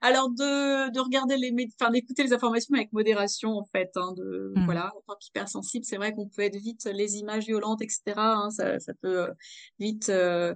Alors 0.00 0.30
de, 0.30 0.90
de 0.90 1.00
regarder 1.00 1.36
les, 1.36 1.52
enfin 1.80 1.90
d'écouter 1.90 2.22
les 2.22 2.32
informations 2.32 2.74
avec 2.74 2.92
modération 2.92 3.50
en 3.58 3.64
fait. 3.64 3.90
Hein, 3.96 4.12
de 4.16 4.38
Mmh. 4.58 4.64
voilà, 4.64 4.92
en 4.96 5.00
tant 5.06 5.16
qu'hypersensible, 5.20 5.84
c'est 5.84 5.96
vrai 5.96 6.12
qu'on 6.12 6.28
peut 6.28 6.42
être 6.42 6.56
vite 6.56 6.84
les 6.84 7.16
images 7.16 7.46
violentes, 7.46 7.82
etc. 7.82 8.14
Hein, 8.16 8.50
ça, 8.50 8.78
ça 8.78 8.92
peut 9.00 9.22
euh, 9.22 9.32
vite, 9.78 10.08
euh, 10.08 10.54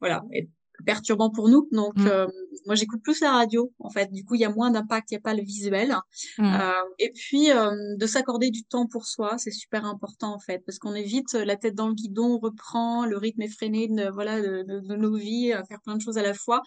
voilà, 0.00 0.24
être 0.32 0.48
perturbant 0.84 1.30
pour 1.30 1.48
nous. 1.48 1.68
Donc, 1.72 1.96
Mmh. 1.96 2.06
euh, 2.08 2.26
moi, 2.66 2.74
j'écoute 2.74 3.02
plus 3.02 3.20
la 3.20 3.32
radio, 3.32 3.72
en 3.78 3.90
fait. 3.90 4.10
Du 4.12 4.24
coup, 4.24 4.34
il 4.34 4.40
y 4.40 4.44
a 4.44 4.50
moins 4.50 4.70
d'impact, 4.70 5.10
il 5.10 5.14
n'y 5.14 5.18
a 5.18 5.20
pas 5.20 5.34
le 5.34 5.42
visuel. 5.42 5.94
Mmh. 6.38 6.44
Euh, 6.44 6.72
et 6.98 7.10
puis, 7.12 7.50
euh, 7.50 7.96
de 7.96 8.06
s'accorder 8.06 8.50
du 8.50 8.64
temps 8.64 8.86
pour 8.86 9.06
soi, 9.06 9.38
c'est 9.38 9.50
super 9.50 9.84
important, 9.84 10.34
en 10.34 10.38
fait, 10.38 10.62
parce 10.66 10.78
qu'on 10.78 10.94
évite 10.94 11.34
la 11.34 11.56
tête 11.56 11.74
dans 11.74 11.88
le 11.88 11.94
guidon, 11.94 12.34
on 12.34 12.38
reprend, 12.38 13.06
le 13.06 13.16
rythme 13.16 13.42
effréné 13.42 13.88
de, 13.88 14.08
voilà, 14.10 14.40
de, 14.40 14.62
de, 14.62 14.80
de 14.80 14.96
nos 14.96 15.14
vies, 15.16 15.52
à 15.52 15.64
faire 15.64 15.80
plein 15.82 15.96
de 15.96 16.02
choses 16.02 16.18
à 16.18 16.22
la 16.22 16.34
fois. 16.34 16.62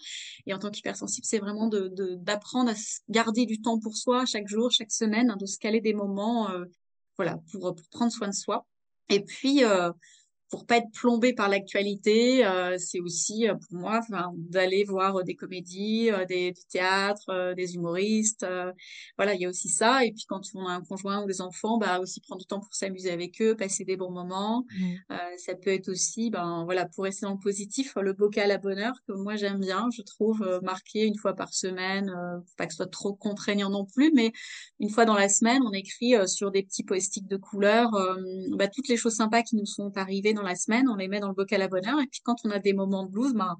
Et 0.46 0.54
en 0.54 0.58
tant 0.58 0.70
qu'hypersensible, 0.70 1.26
c'est 1.26 1.38
vraiment 1.38 1.66
de, 1.68 1.92
d'apprendre 2.16 2.70
à 2.70 2.74
garder 3.08 3.46
du 3.46 3.60
temps 3.60 3.78
pour 3.78 3.96
soi 3.96 4.24
chaque 4.26 4.48
jour, 4.48 4.70
chaque 4.70 4.92
semaine, 4.92 5.30
hein, 5.30 5.36
de 5.38 5.46
se 5.46 5.58
caler 5.58 5.80
des 5.80 5.94
moments, 5.94 6.50
euh, 6.50 6.64
voilà, 7.16 7.38
pour, 7.50 7.74
pour 7.74 7.88
prendre 7.90 8.12
soin 8.12 8.28
de 8.28 8.34
soi. 8.34 8.66
Et 9.10 9.20
puis, 9.24 9.64
euh, 9.64 9.90
pour 10.50 10.64
pas 10.64 10.78
être 10.78 10.90
plombé 10.92 11.34
par 11.34 11.48
l'actualité, 11.48 12.46
euh, 12.46 12.76
c'est 12.78 13.00
aussi 13.00 13.48
euh, 13.48 13.54
pour 13.54 13.78
moi 13.78 14.00
d'aller 14.34 14.84
voir 14.84 15.16
euh, 15.16 15.22
des 15.22 15.34
comédies, 15.34 16.10
euh, 16.10 16.24
des, 16.24 16.52
du 16.52 16.64
théâtre, 16.70 17.28
euh, 17.28 17.54
des 17.54 17.74
humoristes. 17.74 18.46
voilà, 19.16 19.34
il 19.34 19.40
y 19.40 19.46
a 19.46 19.48
aussi 19.48 19.68
ça. 19.68 20.04
Et 20.04 20.12
puis 20.12 20.24
quand 20.26 20.40
on 20.54 20.66
a 20.66 20.70
un 20.70 20.82
conjoint 20.82 21.22
ou 21.22 21.26
des 21.26 21.40
enfants, 21.40 21.78
bah 21.78 22.00
aussi 22.00 22.20
prendre 22.20 22.40
du 22.40 22.46
temps 22.46 22.60
pour 22.60 22.74
s'amuser 22.74 23.10
avec 23.10 23.40
eux, 23.42 23.56
passer 23.56 23.84
des 23.84 23.96
bons 23.96 24.10
moments. 24.10 24.64
Mmh. 24.78 25.14
ça 25.36 25.54
peut 25.54 25.70
être 25.70 25.88
aussi, 25.88 26.30
ben 26.30 26.64
voilà, 26.64 26.86
pour 26.86 27.04
rester 27.04 27.26
dans 27.26 27.32
le 27.32 27.38
positif, 27.38 27.94
le 27.96 28.12
bocal 28.12 28.50
à 28.50 28.58
bonheur 28.58 28.94
que 29.06 29.12
moi 29.12 29.36
j'aime 29.36 29.60
bien. 29.60 29.88
Je 29.94 30.02
trouve 30.02 30.60
marqué 30.62 31.04
une 31.04 31.16
fois 31.16 31.34
par 31.34 31.52
semaine, 31.52 32.12
pas 32.56 32.66
que 32.66 32.72
ce 32.72 32.78
soit 32.78 32.90
trop 32.90 33.14
contraignant 33.14 33.70
non 33.70 33.84
plus, 33.84 34.12
mais 34.14 34.32
une 34.80 34.90
fois 34.90 35.04
dans 35.04 35.14
la 35.14 35.28
semaine, 35.28 35.62
on 35.64 35.72
écrit 35.72 36.14
sur 36.28 36.50
des 36.50 36.62
petits 36.62 36.84
post-it 36.84 37.26
de 37.26 37.36
couleurs 37.36 37.90
bah, 38.52 38.68
toutes 38.68 38.88
les 38.88 38.96
choses 38.96 39.14
sympas 39.14 39.42
qui 39.42 39.56
nous 39.56 39.66
sont 39.66 39.96
arrivées 39.96 40.32
dans 40.38 40.46
la 40.46 40.54
semaine, 40.54 40.88
on 40.88 40.96
les 40.96 41.08
met 41.08 41.20
dans 41.20 41.28
le 41.28 41.34
bocal 41.34 41.60
à 41.62 41.68
bonheur. 41.68 42.00
Et 42.00 42.06
puis 42.06 42.20
quand 42.22 42.36
on 42.44 42.50
a 42.50 42.58
des 42.58 42.72
moments 42.72 43.04
de 43.04 43.10
blues, 43.10 43.34
ben, 43.34 43.56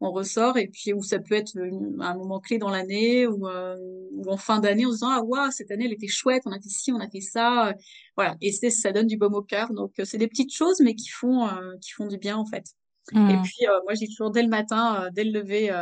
on 0.00 0.10
ressort. 0.12 0.56
Et 0.56 0.68
puis 0.68 0.92
où 0.92 1.02
ça 1.02 1.18
peut 1.18 1.34
être 1.34 1.56
un 1.58 2.14
moment 2.14 2.40
clé 2.40 2.58
dans 2.58 2.70
l'année 2.70 3.26
ou, 3.26 3.46
euh, 3.48 3.76
ou 4.12 4.30
en 4.30 4.36
fin 4.36 4.60
d'année 4.60 4.86
en 4.86 4.90
se 4.90 4.96
disant 4.96 5.10
ah 5.10 5.22
waouh 5.22 5.50
cette 5.50 5.70
année 5.70 5.86
elle 5.86 5.92
était 5.92 6.08
chouette, 6.08 6.42
on 6.46 6.52
a 6.52 6.60
fait 6.60 6.68
ci, 6.68 6.92
on 6.92 7.00
a 7.00 7.08
fait 7.08 7.20
ça. 7.20 7.74
Voilà. 8.16 8.36
Et 8.40 8.52
ça 8.52 8.92
donne 8.92 9.06
du 9.06 9.16
baume 9.16 9.34
au 9.34 9.42
cœur. 9.42 9.72
Donc 9.72 9.92
c'est 10.04 10.18
des 10.18 10.28
petites 10.28 10.54
choses 10.54 10.80
mais 10.80 10.94
qui 10.94 11.08
font 11.08 11.46
euh, 11.46 11.76
qui 11.80 11.90
font 11.92 12.06
du 12.06 12.18
bien 12.18 12.36
en 12.36 12.46
fait. 12.46 12.64
Et 13.12 13.18
mmh. 13.18 13.42
puis, 13.42 13.66
euh, 13.66 13.80
moi, 13.84 13.94
j'ai 13.94 14.06
toujours 14.06 14.30
dès 14.30 14.42
le 14.42 14.48
matin, 14.48 15.08
dès 15.12 15.24
le 15.24 15.32
lever 15.40 15.74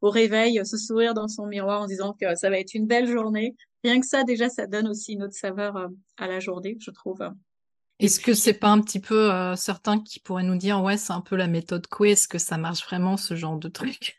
au 0.00 0.10
réveil, 0.10 0.60
ce 0.64 0.76
sourire 0.76 1.12
dans 1.12 1.26
son 1.26 1.46
miroir 1.46 1.82
en 1.82 1.86
disant 1.86 2.12
que 2.12 2.36
ça 2.36 2.50
va 2.50 2.58
être 2.60 2.72
une 2.74 2.86
belle 2.86 3.10
journée. 3.10 3.56
Rien 3.82 3.98
que 3.98 4.06
ça, 4.06 4.22
déjà, 4.22 4.48
ça 4.48 4.66
donne 4.68 4.86
aussi 4.86 5.14
une 5.14 5.24
autre 5.24 5.34
saveur 5.34 5.88
à 6.18 6.28
la 6.28 6.38
journée, 6.38 6.76
je 6.78 6.92
trouve. 6.92 7.18
Est-ce 8.00 8.20
que 8.20 8.32
c'est 8.32 8.54
pas 8.54 8.68
un 8.68 8.80
petit 8.80 9.00
peu 9.00 9.32
euh, 9.32 9.56
certains 9.56 9.98
qui 9.98 10.20
pourraient 10.20 10.44
nous 10.44 10.56
dire 10.56 10.82
ouais 10.82 10.96
c'est 10.96 11.12
un 11.12 11.20
peu 11.20 11.36
la 11.36 11.48
méthode 11.48 11.86
Coué, 11.88 12.12
est-ce 12.12 12.28
que 12.28 12.38
ça 12.38 12.56
marche 12.56 12.84
vraiment 12.84 13.16
ce 13.16 13.34
genre 13.34 13.58
de 13.58 13.68
truc? 13.68 14.16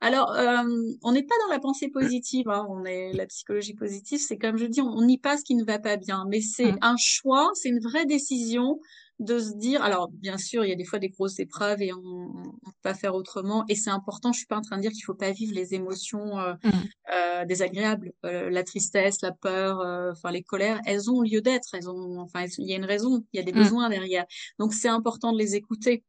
Alors 0.00 0.32
euh, 0.32 0.62
on 1.02 1.12
n'est 1.12 1.22
pas 1.22 1.34
dans 1.46 1.54
la 1.54 1.60
pensée 1.60 1.88
positive, 1.88 2.50
hein. 2.50 2.66
on 2.68 2.84
est 2.84 3.14
la 3.14 3.24
psychologie 3.24 3.72
positive, 3.72 4.20
c'est 4.20 4.36
comme 4.36 4.58
je 4.58 4.66
dis 4.66 4.82
on 4.82 5.02
n'y 5.02 5.16
passe 5.16 5.40
ce 5.40 5.44
qui 5.44 5.54
ne 5.54 5.64
va 5.64 5.78
pas 5.78 5.96
bien, 5.96 6.26
mais 6.28 6.42
c'est 6.42 6.72
mmh. 6.72 6.78
un 6.82 6.96
choix, 6.98 7.50
c'est 7.54 7.70
une 7.70 7.80
vraie 7.80 8.04
décision 8.04 8.80
de 9.20 9.38
se 9.38 9.54
dire, 9.54 9.82
alors 9.82 10.10
bien 10.10 10.38
sûr, 10.38 10.64
il 10.64 10.70
y 10.70 10.72
a 10.72 10.76
des 10.76 10.84
fois 10.84 10.98
des 10.98 11.08
grosses 11.08 11.38
épreuves 11.38 11.80
et 11.80 11.92
on 11.92 11.98
ne 11.98 12.50
peut 12.64 12.72
pas 12.82 12.94
faire 12.94 13.14
autrement. 13.14 13.64
Et 13.68 13.76
c'est 13.76 13.90
important, 13.90 14.32
je 14.32 14.38
suis 14.38 14.46
pas 14.46 14.56
en 14.56 14.60
train 14.62 14.76
de 14.76 14.82
dire 14.82 14.90
qu'il 14.90 15.04
faut 15.04 15.14
pas 15.14 15.30
vivre 15.30 15.54
les 15.54 15.74
émotions 15.74 16.38
euh, 16.38 16.54
mmh. 16.64 16.70
euh, 17.12 17.44
désagréables, 17.44 18.12
euh, 18.24 18.50
la 18.50 18.64
tristesse, 18.64 19.22
la 19.22 19.30
peur, 19.30 19.80
euh, 19.80 20.10
enfin 20.12 20.32
les 20.32 20.42
colères, 20.42 20.80
elles 20.84 21.10
ont 21.10 21.22
lieu 21.22 21.40
d'être, 21.40 21.74
elles 21.74 21.88
ont, 21.88 22.18
enfin 22.20 22.46
il 22.58 22.66
y 22.66 22.72
a 22.72 22.76
une 22.76 22.84
raison, 22.84 23.24
il 23.32 23.36
y 23.36 23.40
a 23.40 23.44
des 23.44 23.52
mmh. 23.52 23.62
besoins 23.62 23.88
derrière. 23.88 24.24
Donc 24.58 24.74
c'est 24.74 24.88
important 24.88 25.32
de 25.32 25.38
les 25.38 25.54
écouter. 25.54 26.02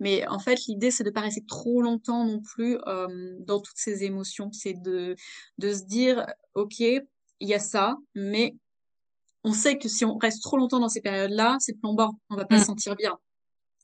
Mais 0.00 0.26
en 0.26 0.38
fait, 0.38 0.66
l'idée 0.66 0.90
c'est 0.90 1.04
de 1.04 1.10
pas 1.10 1.20
rester 1.20 1.44
trop 1.46 1.80
longtemps 1.80 2.26
non 2.26 2.40
plus 2.40 2.76
euh, 2.86 3.36
dans 3.40 3.60
toutes 3.60 3.78
ces 3.78 4.04
émotions. 4.04 4.50
C'est 4.52 4.74
de 4.74 5.16
de 5.58 5.72
se 5.72 5.84
dire, 5.84 6.26
ok, 6.54 6.80
il 6.80 7.48
y 7.48 7.54
a 7.54 7.58
ça, 7.58 7.96
mais 8.14 8.54
on 9.44 9.52
sait 9.52 9.78
que 9.78 9.88
si 9.88 10.04
on 10.04 10.18
reste 10.18 10.42
trop 10.42 10.56
longtemps 10.56 10.80
dans 10.80 10.88
ces 10.88 11.00
périodes-là, 11.00 11.56
c'est 11.60 11.74
plombant, 11.74 12.18
on 12.30 12.36
va 12.36 12.44
pas 12.44 12.56
mm. 12.56 12.60
se 12.60 12.66
sentir 12.66 12.96
bien. 12.96 13.18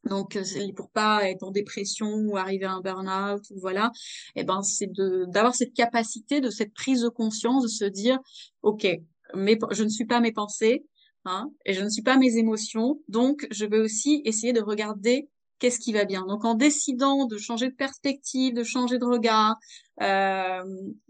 Donc, 0.04 0.36
euh, 0.36 0.42
pour 0.76 0.90
pas 0.90 1.28
être 1.28 1.42
en 1.42 1.50
dépression 1.50 2.12
ou 2.12 2.36
arriver 2.36 2.64
à 2.64 2.72
un 2.72 2.80
burn-out 2.80 3.42
ou 3.50 3.58
voilà, 3.58 3.90
eh 4.36 4.44
ben, 4.44 4.62
c'est 4.62 4.92
de, 4.92 5.24
d'avoir 5.28 5.54
cette 5.54 5.74
capacité 5.74 6.40
de 6.40 6.50
cette 6.50 6.72
prise 6.74 7.02
de 7.02 7.08
conscience, 7.08 7.64
de 7.64 7.68
se 7.68 7.84
dire, 7.84 8.18
OK, 8.62 8.86
mais 9.34 9.58
je 9.72 9.82
ne 9.82 9.88
suis 9.88 10.04
pas 10.04 10.20
mes 10.20 10.32
pensées, 10.32 10.86
hein, 11.24 11.50
et 11.64 11.74
je 11.74 11.82
ne 11.82 11.88
suis 11.88 12.02
pas 12.02 12.16
mes 12.16 12.36
émotions. 12.36 13.00
Donc, 13.08 13.46
je 13.50 13.64
vais 13.64 13.78
aussi 13.78 14.22
essayer 14.24 14.52
de 14.52 14.60
regarder 14.60 15.28
qu'est-ce 15.58 15.78
qui 15.78 15.92
va 15.92 16.04
bien. 16.04 16.26
Donc 16.26 16.44
en 16.44 16.54
décidant 16.54 17.26
de 17.26 17.38
changer 17.38 17.68
de 17.68 17.74
perspective, 17.74 18.54
de 18.54 18.64
changer 18.64 18.98
de 18.98 19.04
regard, 19.04 19.56
euh, 20.02 20.62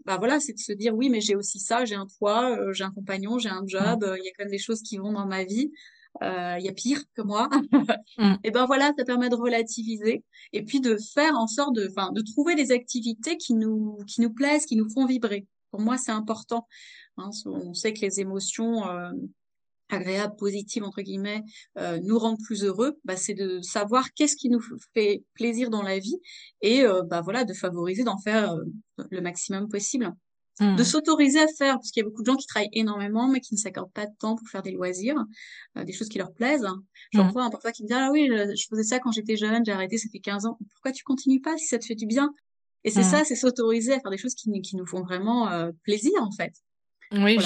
bah 0.04 0.16
voilà, 0.18 0.40
c'est 0.40 0.52
de 0.52 0.58
se 0.58 0.72
dire 0.72 0.94
oui, 0.94 1.08
mais 1.10 1.20
j'ai 1.20 1.36
aussi 1.36 1.58
ça, 1.58 1.84
j'ai 1.84 1.94
un 1.94 2.06
toit, 2.06 2.56
euh, 2.58 2.72
j'ai 2.72 2.84
un 2.84 2.90
compagnon, 2.90 3.38
j'ai 3.38 3.48
un 3.48 3.62
mmh. 3.62 3.68
job, 3.68 4.04
euh, 4.04 4.16
il 4.18 4.24
y 4.24 4.28
a 4.28 4.32
quand 4.36 4.44
même 4.44 4.50
des 4.50 4.58
choses 4.58 4.82
qui 4.82 4.98
vont 4.98 5.12
dans 5.12 5.26
ma 5.26 5.44
vie. 5.44 5.70
Il 6.22 6.64
y 6.64 6.68
a 6.68 6.72
pire 6.72 7.02
que 7.14 7.20
moi. 7.20 7.50
Mmh. 8.16 8.34
Et 8.44 8.50
ben 8.50 8.64
voilà, 8.64 8.92
ça 8.96 9.04
permet 9.04 9.28
de 9.28 9.34
relativiser 9.34 10.24
et 10.54 10.64
puis 10.64 10.80
de 10.80 10.96
faire 11.12 11.34
en 11.34 11.46
sorte 11.46 11.74
de, 11.74 11.88
enfin, 11.90 12.10
de 12.12 12.22
trouver 12.22 12.54
des 12.54 12.72
activités 12.72 13.36
qui 13.36 13.52
nous, 13.52 13.98
qui 14.06 14.22
nous 14.22 14.32
plaisent, 14.32 14.64
qui 14.64 14.76
nous 14.76 14.88
font 14.88 15.04
vibrer. 15.04 15.46
Pour 15.70 15.80
moi, 15.80 15.98
c'est 15.98 16.12
important. 16.12 16.66
Hein, 17.18 17.28
on 17.44 17.74
sait 17.74 17.92
que 17.92 18.00
les 18.00 18.20
émotions 18.20 18.82
agréable, 19.88 20.34
positive 20.36 20.84
entre 20.84 21.02
guillemets, 21.02 21.42
euh, 21.78 21.98
nous 22.02 22.18
rendre 22.18 22.38
plus 22.44 22.64
heureux, 22.64 22.98
bah, 23.04 23.16
c'est 23.16 23.34
de 23.34 23.60
savoir 23.60 24.12
qu'est-ce 24.14 24.36
qui 24.36 24.48
nous 24.48 24.62
fait 24.94 25.22
plaisir 25.34 25.70
dans 25.70 25.82
la 25.82 25.98
vie 25.98 26.18
et 26.60 26.82
euh, 26.82 27.02
bah 27.02 27.20
voilà 27.20 27.44
de 27.44 27.52
favoriser 27.52 28.04
d'en 28.04 28.18
faire 28.18 28.52
euh, 28.52 28.64
le 29.10 29.20
maximum 29.20 29.68
possible, 29.68 30.12
de 30.60 30.64
mmh. 30.64 30.84
s'autoriser 30.84 31.40
à 31.40 31.48
faire 31.48 31.74
parce 31.74 31.90
qu'il 31.90 32.02
y 32.02 32.06
a 32.06 32.08
beaucoup 32.08 32.22
de 32.22 32.26
gens 32.26 32.36
qui 32.36 32.46
travaillent 32.46 32.70
énormément 32.72 33.28
mais 33.28 33.40
qui 33.40 33.54
ne 33.54 33.58
s'accordent 33.58 33.92
pas 33.92 34.06
de 34.06 34.14
temps 34.18 34.36
pour 34.36 34.48
faire 34.48 34.62
des 34.62 34.70
loisirs, 34.70 35.22
des 35.76 35.92
choses 35.92 36.08
qui 36.08 36.16
leur 36.16 36.32
plaisent. 36.32 36.66
J'en 37.12 37.26
mmh. 37.26 37.32
vois 37.32 37.50
parfois 37.50 37.72
qui 37.72 37.82
me 37.82 37.88
disent 37.88 37.96
ah 38.00 38.10
oui 38.10 38.26
je 38.30 38.66
faisais 38.70 38.82
ça 38.82 38.98
quand 38.98 39.12
j'étais 39.12 39.36
jeune, 39.36 39.64
j'ai 39.66 39.72
arrêté, 39.72 39.98
ça 39.98 40.08
fait 40.10 40.18
15 40.18 40.46
ans. 40.46 40.58
Pourquoi 40.72 40.92
tu 40.92 41.04
continues 41.04 41.42
pas 41.42 41.58
si 41.58 41.66
ça 41.66 41.78
te 41.78 41.84
fait 41.84 41.94
du 41.94 42.06
bien? 42.06 42.32
Et 42.84 42.90
c'est 42.90 43.00
mmh. 43.00 43.10
ça, 43.10 43.24
c'est 43.24 43.36
s'autoriser 43.36 43.92
à 43.92 44.00
faire 44.00 44.10
des 44.10 44.16
choses 44.16 44.34
qui, 44.34 44.50
qui 44.62 44.76
nous 44.76 44.86
font 44.86 45.02
vraiment 45.02 45.70
plaisir 45.82 46.14
en 46.22 46.32
fait. 46.32 46.54
Oui, 47.12 47.38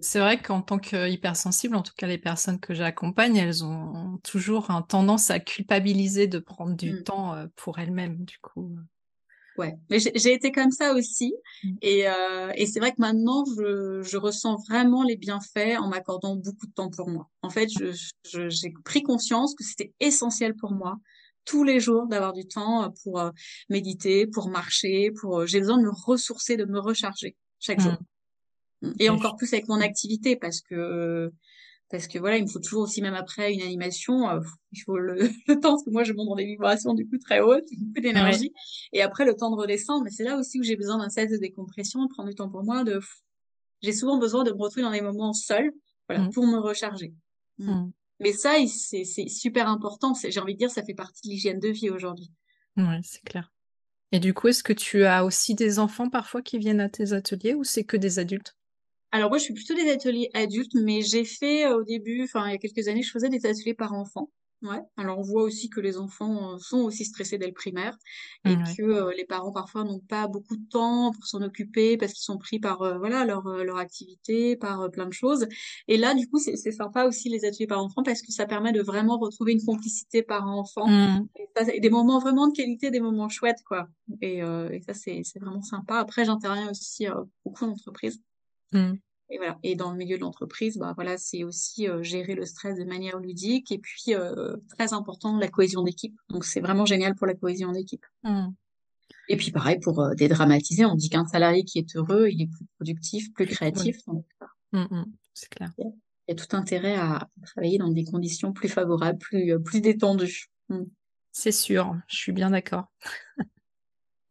c'est 0.00 0.18
vrai 0.18 0.40
qu'en 0.40 0.60
tant 0.60 0.78
qu'hypersensible, 0.78 1.76
en 1.76 1.82
tout 1.82 1.92
cas 1.96 2.06
les 2.06 2.18
personnes 2.18 2.58
que 2.58 2.74
j'accompagne, 2.74 3.36
elles 3.36 3.64
ont 3.64 4.18
toujours 4.24 4.70
un 4.70 4.82
tendance 4.82 5.30
à 5.30 5.38
culpabiliser 5.38 6.26
de 6.26 6.38
prendre 6.38 6.76
du 6.76 6.92
mmh. 6.92 7.02
temps 7.04 7.46
pour 7.56 7.78
elles-mêmes, 7.78 8.24
du 8.24 8.38
coup. 8.38 8.76
Ouais, 9.56 9.76
mais 9.88 9.98
j'ai 10.00 10.32
été 10.32 10.50
comme 10.50 10.72
ça 10.72 10.94
aussi, 10.94 11.32
mmh. 11.62 11.68
et, 11.80 12.08
euh, 12.08 12.50
et 12.56 12.66
c'est 12.66 12.80
vrai 12.80 12.90
que 12.90 13.00
maintenant 13.00 13.44
je, 13.56 14.02
je, 14.02 14.16
ressens 14.16 14.56
vraiment 14.68 15.04
les 15.04 15.16
bienfaits 15.16 15.78
en 15.78 15.88
m'accordant 15.88 16.34
beaucoup 16.34 16.66
de 16.66 16.72
temps 16.72 16.90
pour 16.90 17.08
moi. 17.08 17.30
En 17.42 17.50
fait, 17.50 17.68
j'ai 18.24 18.74
pris 18.84 19.04
conscience 19.04 19.54
que 19.54 19.62
c'était 19.62 19.92
essentiel 20.00 20.56
pour 20.56 20.72
moi 20.72 20.96
tous 21.44 21.62
les 21.62 21.78
jours 21.78 22.08
d'avoir 22.08 22.32
du 22.32 22.48
temps 22.48 22.84
euh, 22.84 22.88
pour 23.04 23.30
méditer, 23.68 24.26
pour 24.26 24.48
marcher, 24.48 25.12
pour 25.20 25.46
j'ai 25.46 25.60
besoin 25.60 25.78
de 25.78 25.84
me 25.84 25.92
ressourcer, 26.04 26.56
de 26.56 26.64
me 26.64 26.80
recharger 26.80 27.36
chaque 27.60 27.80
jour. 27.80 27.94
Et 28.98 29.08
encore 29.08 29.36
plus 29.36 29.52
avec 29.52 29.68
mon 29.68 29.80
activité 29.80 30.36
parce 30.36 30.60
que 30.60 31.30
parce 31.90 32.08
que 32.08 32.18
voilà, 32.18 32.38
il 32.38 32.44
me 32.44 32.48
faut 32.48 32.58
toujours 32.58 32.82
aussi 32.82 33.02
même 33.02 33.14
après 33.14 33.52
une 33.52 33.62
animation, 33.62 34.28
euh, 34.28 34.40
il 34.72 34.80
faut 34.80 34.96
le, 34.98 35.28
temps 35.60 35.72
parce 35.72 35.84
que 35.84 35.90
moi 35.90 36.02
je 36.02 36.12
monte 36.12 36.28
dans 36.28 36.36
des 36.36 36.46
vibrations 36.46 36.94
du 36.94 37.06
coup 37.06 37.18
très 37.18 37.40
hautes, 37.40 37.68
beaucoup 37.78 38.00
d'énergie 38.00 38.52
et 38.92 39.02
après 39.02 39.24
le 39.24 39.34
temps 39.34 39.50
de 39.50 39.56
redescendre. 39.56 40.04
Mais 40.04 40.10
c'est 40.10 40.24
là 40.24 40.36
aussi 40.36 40.58
où 40.58 40.62
j'ai 40.62 40.76
besoin 40.76 40.98
d'un 40.98 41.10
set 41.10 41.30
de 41.30 41.36
décompression, 41.36 42.04
de 42.04 42.08
prendre 42.08 42.28
du 42.28 42.34
temps 42.34 42.48
pour 42.48 42.64
moi. 42.64 42.84
De 42.84 43.00
j'ai 43.82 43.92
souvent 43.92 44.18
besoin 44.18 44.44
de 44.44 44.50
me 44.50 44.56
retrouver 44.56 44.82
dans 44.82 44.90
des 44.90 45.02
moments 45.02 45.32
seuls, 45.32 45.70
voilà, 46.08 46.24
mmh. 46.24 46.30
pour 46.30 46.46
me 46.46 46.58
recharger. 46.58 47.12
Mmh. 47.58 47.70
Mmh. 47.70 47.92
Mais 48.20 48.32
ça, 48.32 48.54
c'est 48.66 49.04
c'est 49.04 49.28
super 49.28 49.68
important. 49.68 50.14
J'ai 50.14 50.40
envie 50.40 50.54
de 50.54 50.58
dire, 50.58 50.70
ça 50.70 50.82
fait 50.82 50.94
partie 50.94 51.28
de 51.28 51.32
l'hygiène 51.32 51.60
de 51.60 51.68
vie 51.68 51.90
aujourd'hui. 51.90 52.30
Ouais, 52.76 53.00
c'est 53.02 53.22
clair. 53.22 53.52
Et 54.12 54.20
du 54.20 54.32
coup, 54.32 54.48
est-ce 54.48 54.62
que 54.62 54.72
tu 54.72 55.04
as 55.04 55.24
aussi 55.24 55.54
des 55.54 55.78
enfants 55.78 56.08
parfois 56.08 56.40
qui 56.40 56.58
viennent 56.58 56.80
à 56.80 56.88
tes 56.88 57.12
ateliers 57.12 57.54
ou 57.54 57.64
c'est 57.64 57.84
que 57.84 57.96
des 57.96 58.18
adultes? 58.18 58.56
Alors 59.14 59.28
moi, 59.28 59.38
je 59.38 59.44
suis 59.44 59.54
plutôt 59.54 59.74
des 59.74 59.88
ateliers 59.92 60.28
adultes, 60.34 60.74
mais 60.74 61.00
j'ai 61.00 61.24
fait 61.24 61.66
euh, 61.66 61.76
au 61.76 61.84
début, 61.84 62.24
enfin 62.24 62.48
il 62.48 62.50
y 62.50 62.54
a 62.56 62.58
quelques 62.58 62.88
années, 62.88 63.04
je 63.04 63.12
faisais 63.12 63.28
des 63.28 63.46
ateliers 63.46 63.72
par 63.72 63.92
enfants. 63.92 64.28
Ouais. 64.62 64.80
Alors 64.96 65.20
on 65.20 65.22
voit 65.22 65.44
aussi 65.44 65.70
que 65.70 65.78
les 65.78 65.98
enfants 65.98 66.54
euh, 66.54 66.58
sont 66.58 66.78
aussi 66.78 67.04
stressés 67.04 67.38
dès 67.38 67.46
le 67.46 67.52
primaire 67.52 67.96
et 68.44 68.56
que 68.76 68.82
euh, 68.82 69.12
les 69.16 69.24
parents 69.24 69.52
parfois 69.52 69.84
n'ont 69.84 70.00
pas 70.00 70.26
beaucoup 70.26 70.56
de 70.56 70.68
temps 70.68 71.12
pour 71.12 71.26
s'en 71.26 71.42
occuper 71.42 71.96
parce 71.96 72.12
qu'ils 72.12 72.24
sont 72.24 72.38
pris 72.38 72.58
par 72.58 72.78
voilà 72.98 73.24
leur 73.24 73.46
leur 73.46 73.76
activité, 73.76 74.56
par 74.56 74.90
plein 74.90 75.06
de 75.06 75.12
choses. 75.12 75.46
Et 75.86 75.96
là 75.96 76.14
du 76.14 76.28
coup 76.28 76.38
c'est 76.38 76.56
sympa 76.72 77.04
aussi 77.04 77.28
les 77.28 77.44
ateliers 77.44 77.66
par 77.66 77.84
enfants 77.84 78.02
parce 78.02 78.22
que 78.22 78.32
ça 78.32 78.46
permet 78.46 78.72
de 78.72 78.82
vraiment 78.82 79.18
retrouver 79.18 79.52
une 79.52 79.62
complicité 79.62 80.22
par 80.22 80.48
enfant 80.48 80.88
mmh. 80.88 81.28
et 81.72 81.80
des 81.80 81.90
moments 81.90 82.18
vraiment 82.18 82.48
de 82.48 82.56
qualité, 82.56 82.90
des 82.90 83.00
moments 83.00 83.28
chouettes 83.28 83.62
quoi. 83.64 83.86
Et, 84.22 84.38
et 84.38 84.80
ça 84.80 84.94
c'est 84.94 85.20
c'est 85.24 85.38
vraiment 85.38 85.62
sympa. 85.62 85.98
Après 85.98 86.24
j'interviens 86.24 86.70
aussi 86.70 87.06
beaucoup 87.44 87.66
en 87.66 87.72
entreprise. 87.72 88.18
Mmh. 88.74 88.94
Et 89.34 89.36
voilà. 89.36 89.58
Et 89.64 89.74
dans 89.74 89.90
le 89.90 89.96
milieu 89.96 90.16
de 90.16 90.20
l'entreprise, 90.20 90.78
bah 90.78 90.92
voilà, 90.94 91.18
c'est 91.18 91.42
aussi 91.42 91.88
euh, 91.88 92.04
gérer 92.04 92.36
le 92.36 92.46
stress 92.46 92.78
de 92.78 92.84
manière 92.84 93.18
ludique 93.18 93.72
et 93.72 93.78
puis 93.78 94.14
euh, 94.14 94.56
très 94.68 94.92
important 94.92 95.36
la 95.38 95.48
cohésion 95.48 95.82
d'équipe. 95.82 96.16
Donc 96.28 96.44
c'est 96.44 96.60
vraiment 96.60 96.86
génial 96.86 97.16
pour 97.16 97.26
la 97.26 97.34
cohésion 97.34 97.72
d'équipe. 97.72 98.06
Mmh. 98.22 98.50
Et 99.28 99.36
puis 99.36 99.50
pareil, 99.50 99.80
pour 99.80 100.14
dédramatiser, 100.14 100.84
on 100.84 100.94
dit 100.94 101.10
qu'un 101.10 101.26
salarié 101.26 101.64
qui 101.64 101.80
est 101.80 101.96
heureux, 101.96 102.28
il 102.30 102.42
est 102.42 102.46
plus 102.46 102.64
productif, 102.76 103.32
plus 103.32 103.46
créatif. 103.46 103.96
Mmh, 104.06 104.86
mmh, 104.88 105.04
c'est 105.34 105.48
clair. 105.48 105.72
Il 105.78 105.92
y 106.28 106.32
a 106.32 106.34
tout 106.36 106.56
intérêt 106.56 106.94
à 106.94 107.28
travailler 107.42 107.78
dans 107.78 107.90
des 107.90 108.04
conditions 108.04 108.52
plus 108.52 108.68
favorables, 108.68 109.18
plus, 109.18 109.60
plus 109.64 109.80
détendues. 109.80 110.46
C'est 111.32 111.50
sûr, 111.50 111.96
je 112.06 112.16
suis 112.16 112.32
bien 112.32 112.50
d'accord. 112.50 112.84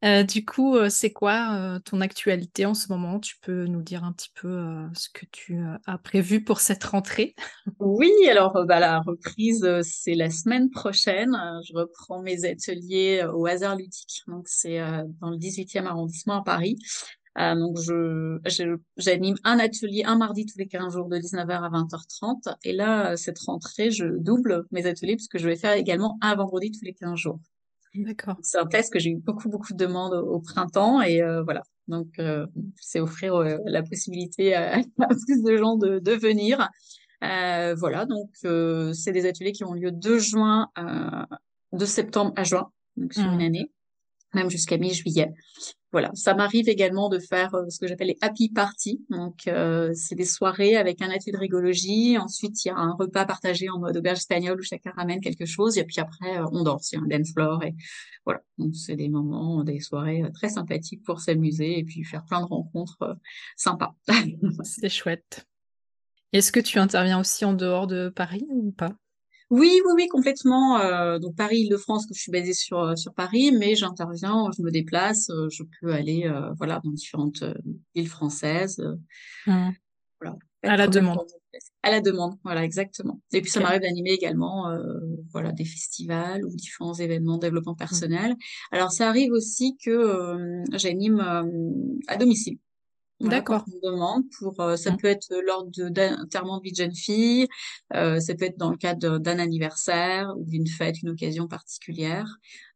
Euh, 0.03 0.23
du 0.23 0.43
coup, 0.43 0.75
euh, 0.75 0.89
c'est 0.89 1.11
quoi 1.13 1.55
euh, 1.55 1.79
ton 1.79 2.01
actualité 2.01 2.65
en 2.65 2.73
ce 2.73 2.91
moment? 2.91 3.21
Tu 3.21 3.37
peux 3.41 3.65
nous 3.67 3.81
dire 3.81 4.03
un 4.03 4.11
petit 4.11 4.31
peu 4.35 4.75
ce 4.93 5.07
que 5.07 5.25
tu 5.31 5.57
as 5.85 5.97
prévu 5.97 6.43
pour 6.43 6.59
cette 6.59 6.83
rentrée? 6.83 7.35
Oui, 7.79 8.11
alors 8.29 8.65
bah, 8.65 8.79
la 8.79 8.99
reprise, 8.99 9.65
c'est 9.81 10.15
la 10.15 10.29
semaine 10.29 10.69
prochaine. 10.69 11.37
Je 11.65 11.73
reprends 11.73 12.21
mes 12.21 12.43
ateliers 12.45 13.25
au 13.33 13.45
hasard 13.45 13.77
ludique. 13.77 14.23
Donc, 14.27 14.47
c'est 14.47 14.79
dans 15.21 15.29
le 15.29 15.37
18e 15.37 15.85
arrondissement 15.85 16.41
à 16.41 16.43
Paris. 16.43 16.77
donc, 17.37 17.79
je, 17.79 18.39
j'anime 18.97 19.35
un 19.45 19.59
atelier 19.59 20.03
un 20.05 20.17
mardi 20.17 20.45
tous 20.45 20.57
les 20.57 20.67
15 20.67 20.93
jours 20.93 21.07
de 21.07 21.17
19h 21.17 21.63
à 21.63 21.69
20h30. 21.69 22.55
Et 22.63 22.73
là, 22.73 23.15
cette 23.15 23.39
rentrée, 23.39 23.89
je 23.89 24.05
double 24.05 24.65
mes 24.71 24.85
ateliers 24.85 25.15
puisque 25.15 25.37
je 25.37 25.47
vais 25.47 25.55
faire 25.55 25.73
également 25.73 26.17
un 26.21 26.35
vendredi 26.35 26.71
tous 26.71 26.83
les 26.83 26.93
15 26.93 27.15
jours. 27.15 27.39
D'accord. 27.95 28.37
C'est 28.41 28.57
un 28.57 28.65
test 28.65 28.91
que 28.91 28.99
j'ai 28.99 29.11
eu 29.11 29.17
beaucoup, 29.17 29.49
beaucoup 29.49 29.73
de 29.73 29.77
demandes 29.77 30.13
au, 30.13 30.39
printemps 30.39 31.01
et 31.01 31.21
euh, 31.21 31.43
voilà. 31.43 31.61
Donc, 31.87 32.07
euh, 32.19 32.47
c'est 32.79 32.99
offrir 32.99 33.35
euh, 33.35 33.57
la 33.65 33.83
possibilité 33.83 34.55
à, 34.55 34.81
plus 35.25 35.43
de 35.43 35.57
gens 35.57 35.75
de, 35.75 35.99
de 35.99 36.11
venir. 36.13 36.69
Euh, 37.23 37.75
voilà, 37.75 38.05
donc 38.05 38.31
c'est 38.33 39.11
des 39.13 39.25
ateliers 39.25 39.53
qui 39.53 39.63
ont 39.63 39.73
lieu 39.73 39.91
de 39.91 40.17
juin, 40.17 40.69
de 41.71 41.85
septembre 41.85 42.33
à 42.35 42.43
juin, 42.43 42.69
donc 42.97 43.13
sur 43.13 43.23
une 43.23 43.37
mmh. 43.37 43.45
année, 43.45 43.71
même 44.33 44.49
jusqu'à 44.49 44.77
mi-juillet 44.77 45.33
voilà, 45.93 46.09
ça 46.15 46.33
m'arrive 46.33 46.69
également 46.69 47.07
de 47.07 47.19
faire 47.19 47.53
euh, 47.53 47.69
ce 47.69 47.77
que 47.77 47.85
j'appelle 47.85 48.07
les 48.07 48.17
happy 48.19 48.49
parties. 48.49 49.05
Donc, 49.11 49.47
euh, 49.47 49.91
c'est 49.93 50.15
des 50.15 50.25
soirées 50.25 50.75
avec 50.75 51.03
un 51.03 51.09
atelier 51.11 51.33
de 51.33 51.37
rigologie. 51.37 52.17
Ensuite, 52.17 52.65
il 52.65 52.69
y 52.69 52.71
a 52.71 52.75
un 52.75 52.93
repas 52.93 53.25
partagé 53.25 53.69
en 53.69 53.77
mode 53.77 53.95
auberge 53.95 54.17
espagnole 54.17 54.59
où 54.59 54.63
chacun 54.63 54.91
ramène 54.97 55.21
quelque 55.21 55.45
chose. 55.45 55.77
Et 55.77 55.83
puis 55.83 55.99
après, 55.99 56.39
euh, 56.39 56.45
on 56.51 56.63
danse. 56.63 56.91
Il 56.91 56.95
y 56.95 56.97
a 56.97 57.03
un 57.03 57.07
dance 57.07 57.31
floor. 57.33 57.63
Et 57.63 57.75
voilà. 58.25 58.41
Donc, 58.57 58.75
c'est 58.75 58.95
des 58.95 59.07
moments, 59.07 59.63
des 59.63 59.79
soirées 59.79 60.23
très 60.33 60.49
sympathiques 60.49 61.03
pour 61.03 61.19
s'amuser 61.19 61.77
et 61.77 61.83
puis 61.83 62.03
faire 62.03 62.25
plein 62.25 62.41
de 62.41 62.47
rencontres 62.47 63.15
sympas. 63.55 63.95
c'est 64.63 64.89
chouette. 64.89 65.45
Est-ce 66.31 66.51
que 66.51 66.59
tu 66.59 66.79
interviens 66.79 67.19
aussi 67.19 67.45
en 67.45 67.53
dehors 67.53 67.85
de 67.85 68.09
Paris 68.09 68.47
ou 68.49 68.71
pas? 68.71 68.95
Oui, 69.53 69.81
oui, 69.85 69.91
oui, 69.95 70.07
complètement. 70.07 70.79
Euh, 70.79 71.19
donc 71.19 71.35
Paris-Île-de-France, 71.35 72.07
que 72.07 72.15
je 72.15 72.21
suis 72.21 72.31
basée 72.31 72.55
sur 72.55 72.79
euh, 72.79 72.95
sur 72.95 73.13
Paris, 73.13 73.51
mais 73.51 73.75
j'interviens, 73.75 74.49
je 74.57 74.63
me 74.63 74.71
déplace, 74.71 75.29
euh, 75.29 75.47
je 75.51 75.61
peux 75.79 75.93
aller, 75.93 76.27
voilà, 76.57 76.81
dans 76.83 76.89
différentes 76.89 77.43
villes 77.93 78.09
françaises. 78.09 78.83
Mmh. 79.45 79.69
Voilà. 80.19 80.37
À 80.63 80.75
la 80.75 80.87
demande. 80.87 81.19
À 81.83 81.91
la 81.91 82.01
demande, 82.01 82.33
voilà, 82.43 82.63
exactement. 82.63 83.21
Et 83.31 83.41
puis 83.41 83.51
ça 83.51 83.59
m'arrive 83.59 83.81
d'animer 83.81 84.09
également, 84.09 84.75
voilà, 85.31 85.51
des 85.51 85.65
festivals 85.65 86.43
ou 86.43 86.55
différents 86.55 86.95
événements 86.95 87.35
de 87.35 87.41
développement 87.41 87.73
mmh. 87.73 87.77
personnel. 87.77 88.35
Alors 88.71 88.91
ça 88.91 89.07
arrive 89.07 89.33
aussi 89.33 89.77
que 89.77 90.63
j'anime 90.71 91.19
à 92.07 92.17
domicile. 92.17 92.57
D'accord. 93.29 93.65
demande 93.81 94.23
pour, 94.37 94.59
euh, 94.59 94.75
ça 94.75 94.91
mmh. 94.91 94.97
peut 94.97 95.07
être 95.07 95.27
lors 95.45 95.65
d'enterrement 95.65 96.57
de 96.57 96.63
vie 96.63 96.71
de 96.71 96.77
jeune 96.77 96.95
fille, 96.95 97.47
euh, 97.93 98.19
ça 98.19 98.35
peut 98.35 98.45
être 98.45 98.57
dans 98.57 98.69
le 98.69 98.77
cadre 98.77 99.17
d'un 99.17 99.39
anniversaire 99.39 100.33
ou 100.37 100.45
d'une 100.45 100.67
fête, 100.67 101.01
une 101.01 101.09
occasion 101.09 101.47
particulière. 101.47 102.27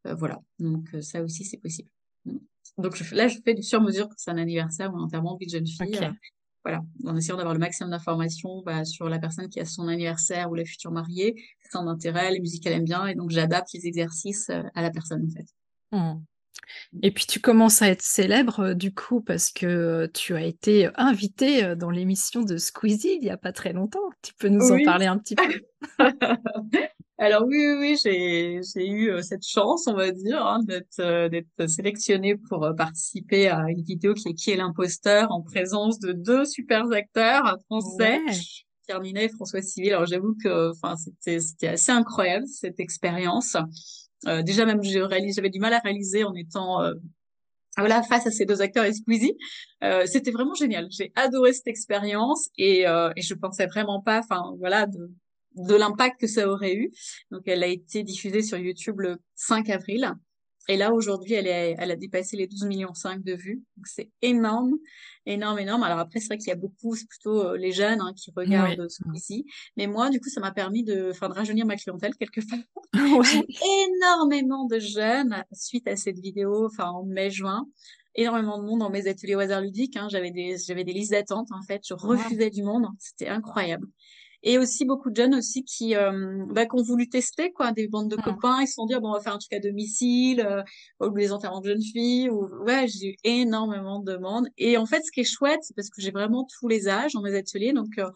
Euh, 0.06 0.16
voilà. 0.16 0.40
Donc 0.60 0.88
euh, 0.94 1.02
ça 1.02 1.22
aussi 1.22 1.44
c'est 1.44 1.58
possible. 1.58 1.90
Mmh. 2.26 2.38
Donc 2.78 2.96
je, 2.96 3.16
là 3.16 3.28
je 3.28 3.38
fais 3.44 3.54
du 3.54 3.64
sur-mesure 3.64 4.08
quand 4.08 4.16
c'est 4.18 4.32
un 4.32 4.38
anniversaire 4.38 4.94
ou 4.94 4.98
un 4.98 5.04
enterrement 5.04 5.34
de 5.34 5.40
vie 5.40 5.48
de 5.48 5.52
jeune 5.52 5.68
fille. 5.68 5.98
Euh, 6.04 6.12
voilà, 6.64 6.84
en 7.06 7.16
essayant 7.16 7.38
d'avoir 7.38 7.54
le 7.54 7.62
maximum 7.62 7.92
d'informations 7.92 8.62
bah, 8.66 8.84
sur 8.84 9.08
la 9.08 9.20
personne 9.20 9.48
qui 9.48 9.62
a 9.62 9.66
son 9.66 9.88
anniversaire 9.88 10.52
ou 10.52 10.56
la 10.56 10.66
future 10.66 10.92
mariée, 10.92 11.42
son 11.72 11.88
intérêt, 11.88 12.32
les 12.32 12.42
musiques 12.42 12.64
qu'elle 12.64 12.74
aime 12.74 12.84
bien, 12.84 13.08
et 13.08 13.16
donc 13.16 13.30
j'adapte 13.30 13.70
les 13.74 13.88
exercices 13.88 14.50
à 14.50 14.82
la 14.82 14.90
personne 14.90 15.26
en 15.26 15.30
fait. 15.30 15.46
Mmh. 15.94 16.22
Et 17.02 17.12
puis 17.12 17.26
tu 17.26 17.40
commences 17.40 17.82
à 17.82 17.90
être 17.90 18.02
célèbre 18.02 18.60
euh, 18.60 18.74
du 18.74 18.94
coup 18.94 19.22
parce 19.22 19.52
que 19.52 19.66
euh, 19.66 20.08
tu 20.14 20.36
as 20.36 20.44
été 20.44 20.90
invité 20.96 21.64
euh, 21.64 21.76
dans 21.76 21.90
l'émission 21.90 22.42
de 22.42 22.58
Squeezie 22.58 23.16
il 23.16 23.22
n'y 23.22 23.30
a 23.30 23.38
pas 23.38 23.52
très 23.52 23.74
longtemps. 23.74 24.10
Tu 24.22 24.34
peux 24.36 24.50
nous 24.50 24.72
en 24.72 24.84
parler 24.84 25.06
un 25.06 25.18
petit 25.18 25.36
peu? 25.36 25.44
Alors 27.20 27.46
oui, 27.48 27.58
oui, 27.58 27.76
oui 27.80 27.98
j'ai 28.04 28.88
eu 28.88 29.24
cette 29.24 29.46
chance, 29.46 29.88
on 29.88 29.96
va 29.96 30.12
dire, 30.12 30.46
hein, 30.46 30.60
d'être 30.64 31.68
sélectionnée 31.68 32.36
pour 32.50 32.72
participer 32.78 33.48
à 33.48 33.70
une 33.70 33.82
vidéo 33.82 34.14
qui 34.14 34.30
est 34.30 34.34
Qui 34.36 34.52
est 34.52 34.56
l'imposteur 34.56 35.32
en 35.32 35.42
présence 35.42 36.00
de 36.00 36.12
deux 36.12 36.46
super 36.46 36.92
acteurs 36.92 37.58
français. 37.66 38.20
Pierre 38.86 39.02
Ninet 39.02 39.26
et 39.26 39.30
François 39.30 39.62
Civil. 39.62 39.94
Alors 39.94 40.06
j'avoue 40.06 40.36
que 40.42 40.72
enfin 40.72 40.96
c'était 41.20 41.68
assez 41.68 41.92
incroyable 41.92 42.46
cette 42.48 42.80
expérience. 42.80 43.58
Euh, 44.26 44.42
déjà 44.42 44.66
même 44.66 44.82
j'avais 44.84 45.50
du 45.50 45.60
mal 45.60 45.74
à 45.74 45.80
réaliser 45.80 46.24
en 46.24 46.34
étant 46.34 46.82
euh, 46.82 46.94
voilà 47.78 48.02
face 48.02 48.26
à 48.26 48.32
ces 48.32 48.46
deux 48.46 48.62
acteurs 48.62 48.86
et 48.86 48.92
Euh, 49.84 50.06
c'était 50.08 50.32
vraiment 50.32 50.56
génial. 50.56 50.88
J'ai 50.90 51.12
adoré 51.16 51.54
cette 51.54 51.68
expérience 51.68 52.50
et, 52.58 52.88
euh, 52.88 53.12
et 53.16 53.22
je 53.22 53.34
pensais 53.36 53.68
vraiment 53.68 54.02
pas, 54.02 54.20
enfin 54.20 54.56
voilà, 54.58 54.88
de, 54.88 55.12
de 55.56 55.76
l'impact 55.76 56.20
que 56.20 56.28
ça 56.28 56.50
aurait 56.50 56.76
eu. 56.76 56.92
Donc 57.32 57.44
elle 57.46 57.64
a 57.64 57.68
été 57.68 58.04
diffusée 58.04 58.42
sur 58.42 58.58
YouTube 58.58 59.00
le 59.02 59.18
5 59.36 59.70
avril. 59.70 60.12
Et 60.70 60.78
là, 60.78 60.94
aujourd'hui, 60.94 61.34
elle, 61.34 61.48
est, 61.48 61.76
elle 61.78 61.92
a 61.92 61.96
dépassé 61.96 62.36
les 62.36 62.48
12 62.48 62.66
millions 62.66 62.94
5 62.94 63.24
de 63.24 63.34
vues. 63.34 63.64
Donc, 63.78 63.88
c'est 63.88 64.10
énorme, 64.22 64.74
énorme, 65.26 65.60
énorme. 65.60 65.84
Alors 65.84 66.00
après, 66.00 66.20
c'est 66.20 66.28
vrai 66.28 66.38
qu'il 66.38 66.50
y 66.50 66.52
a 66.52 66.56
beaucoup, 66.56 66.96
c'est 66.96 67.08
plutôt 67.08 67.42
euh, 67.42 67.58
les 67.58 67.72
jeunes 67.72 68.02
hein, 68.02 68.14
qui 68.16 68.32
regardent 68.36 68.90
ce 68.90 69.02
ici. 69.14 69.46
Mais 69.78 69.88
moi, 69.88 70.10
du 70.10 70.20
coup, 70.20 70.30
ça 70.30 70.42
m'a 70.42 70.52
permis 70.52 70.84
de, 70.84 71.10
enfin, 71.12 71.30
de 71.30 71.34
rajeunir 71.34 71.66
ma 71.66 71.76
clientèle 71.76 72.16
quelque 72.16 72.42
part. 72.48 72.60
Ouais. 73.18 73.46
énormément 73.86 74.66
de 74.66 74.80
jeunes 74.80 75.44
suite 75.54 75.88
à 75.88 75.96
cette 75.96 76.20
vidéo, 76.20 76.66
enfin, 76.66 76.90
en 76.90 77.04
mai-juin. 77.06 77.66
Énormément 78.16 78.58
de 78.58 78.64
monde 78.64 78.80
dans 78.80 78.90
mes 78.90 79.08
ateliers 79.08 79.36
au 79.36 79.40
hasard 79.40 79.62
ludique. 79.62 79.96
Hein. 79.96 80.08
J'avais 80.10 80.32
des, 80.32 80.58
j'avais 80.58 80.84
des 80.84 80.94
listes 80.94 81.12
d'attente, 81.12 81.50
en 81.52 81.62
fait. 81.62 81.82
Je 81.88 81.94
refusais 81.94 82.50
du 82.50 82.64
monde. 82.64 82.88
C'était 83.00 83.28
incroyable 83.28 83.88
et 84.48 84.58
aussi 84.58 84.86
beaucoup 84.86 85.10
de 85.12 85.16
jeunes 85.18 85.36
aussi 85.36 85.66
qui 85.66 85.94
euh, 85.94 86.46
bah, 86.50 86.66
qui 86.66 86.80
ont 86.80 86.82
voulu 86.82 87.10
tester 87.10 87.52
quoi 87.52 87.74
des 87.74 87.90
bandes 87.90 88.10
de 88.10 88.16
mmh. 88.16 88.22
copains. 88.22 88.62
Ils 88.62 88.68
se 88.68 88.76
sont 88.76 88.86
dit 88.86 88.94
ah, 88.94 89.02
bon 89.02 89.10
on 89.10 89.14
va 89.14 89.20
faire 89.20 89.34
un 89.34 89.38
truc 89.38 89.52
à 89.52 89.60
domicile 89.60 90.40
euh, 90.40 90.64
ou 91.06 91.14
les 91.16 91.34
enterrements 91.34 91.60
de 91.60 91.68
jeunes 91.68 91.82
filles 91.82 92.30
ou 92.30 92.48
ouais 92.66 92.88
j'ai 92.88 93.10
eu 93.10 93.16
énormément 93.26 94.00
de 94.00 94.14
demandes. 94.14 94.48
Et 94.58 94.78
en 94.78 94.86
fait 94.86 95.02
ce 95.06 95.12
qui 95.12 95.20
est 95.20 95.26
chouette 95.26 95.60
c'est 95.64 95.76
parce 95.76 95.90
que 95.90 96.02
j'ai 96.02 96.12
vraiment 96.12 96.48
tous 96.60 96.70
les 96.70 96.88
âges 96.88 97.12
dans 97.12 97.22
mes 97.22 97.36
ateliers 97.36 97.74
donc 97.74 97.98
euh, 97.98 98.10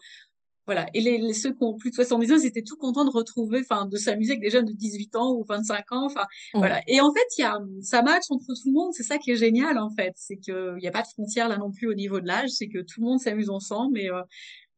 voilà. 0.64 0.86
Et 0.94 1.00
les, 1.00 1.34
ceux 1.34 1.50
qui 1.50 1.62
ont 1.62 1.74
plus 1.74 1.90
de 1.90 1.96
70 1.96 2.32
ans 2.32 2.36
ils 2.38 2.46
étaient 2.46 2.62
tout 2.62 2.76
contents 2.76 3.04
de 3.04 3.10
retrouver 3.10 3.60
enfin 3.60 3.84
de 3.84 3.96
s'amuser 3.98 4.32
avec 4.32 4.42
des 4.42 4.50
jeunes 4.50 4.64
de 4.64 4.72
18 4.72 5.16
ans 5.16 5.34
ou 5.34 5.44
25 5.44 5.92
ans 5.92 6.06
enfin 6.06 6.24
voilà. 6.54 6.80
Et 6.86 7.02
en 7.02 7.12
fait 7.12 7.26
il 7.36 7.42
y 7.42 7.44
a 7.44 7.58
ça 7.82 8.00
match 8.00 8.24
entre 8.30 8.46
tout 8.46 8.68
le 8.68 8.72
monde 8.72 8.92
c'est 8.94 9.02
ça 9.02 9.18
qui 9.18 9.32
est 9.32 9.36
génial 9.36 9.76
en 9.76 9.90
fait. 9.90 10.14
C'est 10.16 10.36
que 10.36 10.76
il 10.78 10.82
y 10.82 10.88
a 10.88 10.92
pas 10.92 11.02
de 11.02 11.08
frontière 11.08 11.48
là 11.50 11.58
non 11.58 11.70
plus 11.70 11.88
au 11.88 11.94
niveau 11.94 12.20
de 12.20 12.26
l'âge. 12.26 12.48
C'est 12.48 12.68
que 12.68 12.78
tout 12.78 13.02
le 13.02 13.06
monde 13.06 13.20
s'amuse 13.20 13.50
ensemble 13.50 13.98
et 13.98 14.08
euh, 14.08 14.22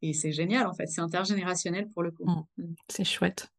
et 0.09 0.12
c'est 0.12 0.32
génial, 0.32 0.66
en 0.66 0.74
fait. 0.74 0.86
C'est 0.86 1.00
intergénérationnel 1.00 1.88
pour 1.88 2.02
le 2.02 2.11
coup. 2.11 2.24
Mmh. 2.24 2.44
Mmh. 2.59 2.74
C'est 2.88 3.05
chouette. 3.05 3.50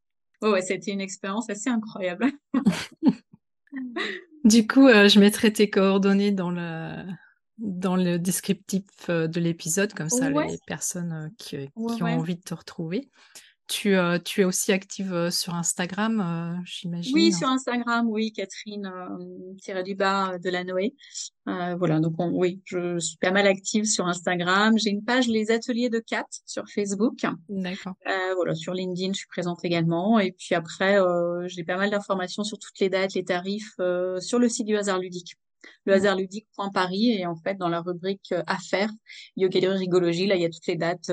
Oh, 0.42 0.52
ouais, 0.52 0.62
c'était 0.62 0.92
une 0.92 1.00
expérience 1.00 1.48
assez 1.50 1.70
incroyable. 1.70 2.30
du 4.44 4.66
coup, 4.66 4.86
euh, 4.86 5.08
je 5.08 5.18
mettrai 5.18 5.52
tes 5.52 5.70
coordonnées 5.70 6.30
dans 6.30 6.50
le, 6.50 7.04
dans 7.58 7.96
le 7.96 8.18
descriptif 8.18 8.84
euh, 9.08 9.26
de 9.26 9.40
l'épisode, 9.40 9.92
comme 9.94 10.10
ça 10.10 10.30
les 10.30 10.58
personnes 10.66 11.12
euh, 11.12 11.28
qui, 11.38 11.56
qui 11.68 12.02
ont 12.02 12.06
envie 12.06 12.36
de 12.36 12.42
te 12.42 12.54
retrouver. 12.54 13.10
Tu, 13.68 13.96
euh, 13.96 14.18
tu 14.20 14.42
es 14.42 14.44
aussi 14.44 14.70
active 14.70 15.12
euh, 15.12 15.30
sur 15.30 15.54
Instagram, 15.54 16.20
euh, 16.20 16.62
j'imagine? 16.64 17.12
Oui, 17.14 17.32
sur 17.32 17.48
Instagram, 17.48 18.08
oui, 18.08 18.30
Catherine 18.30 18.88
tiré 19.60 19.82
du 19.82 19.96
bas 19.96 20.38
de 20.38 20.50
la 20.50 20.62
Noé. 20.62 20.94
voilà, 21.44 21.98
donc 21.98 22.14
oui, 22.18 22.60
je 22.64 22.98
suis 23.00 23.16
pas 23.16 23.32
mal 23.32 23.46
active 23.48 23.84
sur 23.84 24.06
Instagram. 24.06 24.78
J'ai 24.78 24.90
une 24.90 25.02
page 25.02 25.26
Les 25.26 25.50
Ateliers 25.50 25.90
de 25.90 25.98
Cat 25.98 26.26
sur 26.44 26.68
Facebook. 26.68 27.26
D'accord. 27.48 27.94
voilà, 28.36 28.54
sur 28.54 28.72
LinkedIn, 28.72 29.12
je 29.12 29.18
suis 29.18 29.28
présente 29.28 29.64
également. 29.64 30.20
Et 30.20 30.30
puis 30.30 30.54
après, 30.54 30.98
j'ai 31.46 31.64
pas 31.64 31.76
mal 31.76 31.90
d'informations 31.90 32.44
sur 32.44 32.58
toutes 32.58 32.78
les 32.78 32.88
dates, 32.88 33.14
les 33.14 33.24
tarifs 33.24 33.74
sur 34.20 34.38
le 34.38 34.48
site 34.48 34.66
du 34.66 34.76
hasard 34.76 34.98
ludique 34.98 35.34
le 35.84 35.92
mmh. 35.92 35.96
hasard 35.96 36.16
ludique.paris 36.16 37.10
et 37.18 37.26
en 37.26 37.34
fait 37.34 37.56
dans 37.56 37.68
la 37.68 37.80
rubrique 37.80 38.32
affaires, 38.46 38.90
yoga 39.36 39.72
rigologie, 39.72 40.26
là 40.28 40.36
il 40.36 40.42
y 40.42 40.44
a 40.44 40.48
toutes 40.48 40.66
les 40.68 40.76
dates 40.76 41.10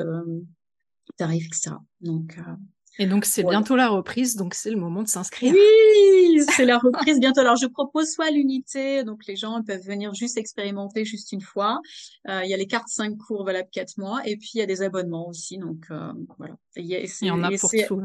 tarifs, 1.18 1.48
etc. 1.48 1.76
Donc, 2.02 2.38
euh, 2.38 2.56
et 3.00 3.08
donc 3.08 3.26
c'est 3.26 3.44
bientôt 3.44 3.76
la 3.76 3.90
reprise, 3.90 4.36
donc 4.36 4.54
c'est 4.54 4.70
le 4.70 4.78
moment 4.78 5.02
de 5.02 5.08
s'inscrire. 5.08 5.52
Oui, 5.54 6.42
c'est 6.56 6.66
la 6.66 6.78
reprise 6.78 7.20
bientôt. 7.20 7.42
Alors 7.42 7.56
je 7.56 7.66
propose 7.66 8.12
soit 8.12 8.30
l'unité, 8.30 9.04
donc 9.04 9.26
les 9.26 9.36
gens 9.36 9.64
peuvent 9.64 9.84
venir 9.84 10.14
juste 10.14 10.38
expérimenter 10.38 11.04
juste 11.04 11.32
une 11.32 11.42
fois. 11.42 11.82
Euh, 12.30 12.42
il 12.44 12.50
y 12.52 12.54
a 12.54 12.58
les 12.58 12.68
cartes 12.68 12.90
5 12.90 13.18
cours 13.18 13.46
valables 13.46 13.70
4 13.72 13.98
mois, 13.98 14.22
et 14.26 14.38
puis 14.38 14.52
il 14.54 14.60
y 14.60 14.62
a 14.62 14.68
des 14.68 14.84
abonnements 14.84 15.28
aussi, 15.28 15.58
donc 15.58 15.88
euh, 15.90 16.14
voilà. 16.38 16.56
il 16.76 16.86
y, 16.86 17.32
en 17.32 17.42
a 17.42 17.50
pour 17.58 17.72
tout. 17.72 18.02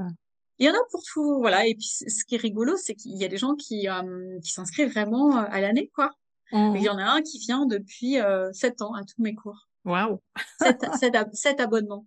Il 0.59 0.67
y 0.67 0.71
en 0.71 0.75
a 0.75 0.85
pour 0.91 1.03
tout, 1.03 1.39
voilà. 1.39 1.67
Et 1.67 1.75
puis 1.75 1.87
ce 1.87 2.25
qui 2.25 2.37
est 2.37 2.39
rigolo, 2.39 2.75
c'est 2.77 2.95
qu'il 2.95 3.17
y 3.17 3.25
a 3.25 3.29
des 3.29 3.37
gens 3.37 3.55
qui, 3.57 3.89
qui 4.43 4.53
s'inscrivent 4.53 4.91
vraiment 4.91 5.37
à 5.37 5.61
l'année, 5.61 5.91
quoi. 5.95 6.13
Mmh. 6.53 6.77
Il 6.77 6.83
y 6.83 6.89
en 6.89 6.99
a 6.99 7.05
un 7.05 7.23
qui 7.23 7.39
vient 7.39 7.67
depuis 7.67 8.19
euh, 8.21 8.51
7 8.53 8.83
ans 8.83 8.95
à 8.95 9.03
tous 9.03 9.21
mes 9.23 9.35
cours. 9.35 9.69
Waouh 9.85 10.21
7, 10.61 11.61
abonnements. 11.61 12.07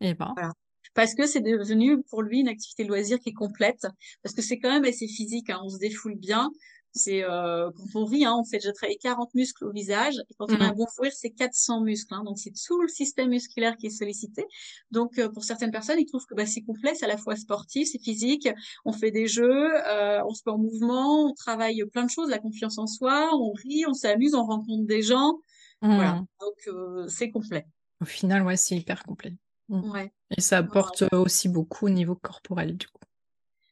Et 0.00 0.10
eh 0.10 0.14
ben. 0.14 0.32
Voilà. 0.36 0.52
Parce 0.94 1.14
que 1.14 1.26
c'est 1.26 1.40
devenu 1.40 2.02
pour 2.02 2.22
lui 2.22 2.40
une 2.40 2.48
activité 2.48 2.82
de 2.82 2.88
loisir 2.88 3.20
qui 3.20 3.30
est 3.30 3.34
complète. 3.34 3.86
Parce 4.22 4.34
que 4.34 4.42
c'est 4.42 4.58
quand 4.58 4.70
même 4.70 4.84
assez 4.84 5.06
physique, 5.06 5.50
hein. 5.50 5.60
on 5.62 5.68
se 5.68 5.78
défoule 5.78 6.16
bien. 6.16 6.50
C'est 6.92 7.22
euh, 7.22 7.70
quand 7.76 8.00
on 8.00 8.04
rit, 8.04 8.24
hein, 8.24 8.34
on 8.36 8.44
fait 8.44 8.56
déjà 8.56 8.72
travailler 8.72 8.98
40 8.98 9.34
muscles 9.34 9.64
au 9.66 9.70
visage, 9.70 10.14
et 10.30 10.34
quand 10.38 10.50
on 10.50 10.60
a 10.60 10.64
un 10.64 10.72
mmh. 10.72 10.76
bon 10.76 10.86
fou 10.86 11.02
rire, 11.02 11.12
c'est 11.14 11.30
400 11.30 11.82
muscles. 11.82 12.14
Hein, 12.14 12.24
donc 12.24 12.38
c'est 12.38 12.52
tout 12.66 12.80
le 12.80 12.88
système 12.88 13.28
musculaire 13.28 13.76
qui 13.76 13.86
est 13.86 13.90
sollicité. 13.90 14.44
Donc 14.90 15.18
euh, 15.18 15.28
pour 15.28 15.44
certaines 15.44 15.70
personnes, 15.70 15.98
ils 16.00 16.06
trouvent 16.06 16.26
que 16.26 16.34
bah, 16.34 16.46
c'est 16.46 16.62
complet, 16.62 16.94
c'est 16.94 17.04
à 17.04 17.08
la 17.08 17.18
fois 17.18 17.36
sportif, 17.36 17.88
c'est 17.92 18.02
physique. 18.02 18.48
On 18.84 18.92
fait 18.92 19.10
des 19.10 19.28
jeux, 19.28 19.70
euh, 19.86 20.20
on 20.26 20.34
se 20.34 20.42
met 20.46 20.52
en 20.52 20.58
mouvement, 20.58 21.28
on 21.30 21.34
travaille 21.34 21.84
plein 21.92 22.04
de 22.04 22.10
choses, 22.10 22.30
la 22.30 22.38
confiance 22.38 22.78
en 22.78 22.86
soi, 22.86 23.30
on 23.34 23.52
rit, 23.52 23.84
on 23.86 23.94
s'amuse, 23.94 24.34
on 24.34 24.44
rencontre 24.44 24.86
des 24.86 25.02
gens. 25.02 25.34
Voilà, 25.80 26.14
mmh. 26.14 26.26
donc 26.40 26.56
euh, 26.68 27.06
c'est 27.06 27.30
complet. 27.30 27.66
Au 28.00 28.04
final, 28.04 28.42
ouais, 28.42 28.56
c'est 28.56 28.76
hyper 28.76 29.04
complet. 29.04 29.34
Mmh. 29.68 29.90
Ouais. 29.90 30.12
Et 30.36 30.40
ça 30.40 30.58
apporte 30.58 31.04
aussi 31.12 31.48
beaucoup 31.48 31.86
au 31.86 31.90
niveau 31.90 32.14
corporel, 32.14 32.76
du 32.76 32.86
coup. 32.86 33.02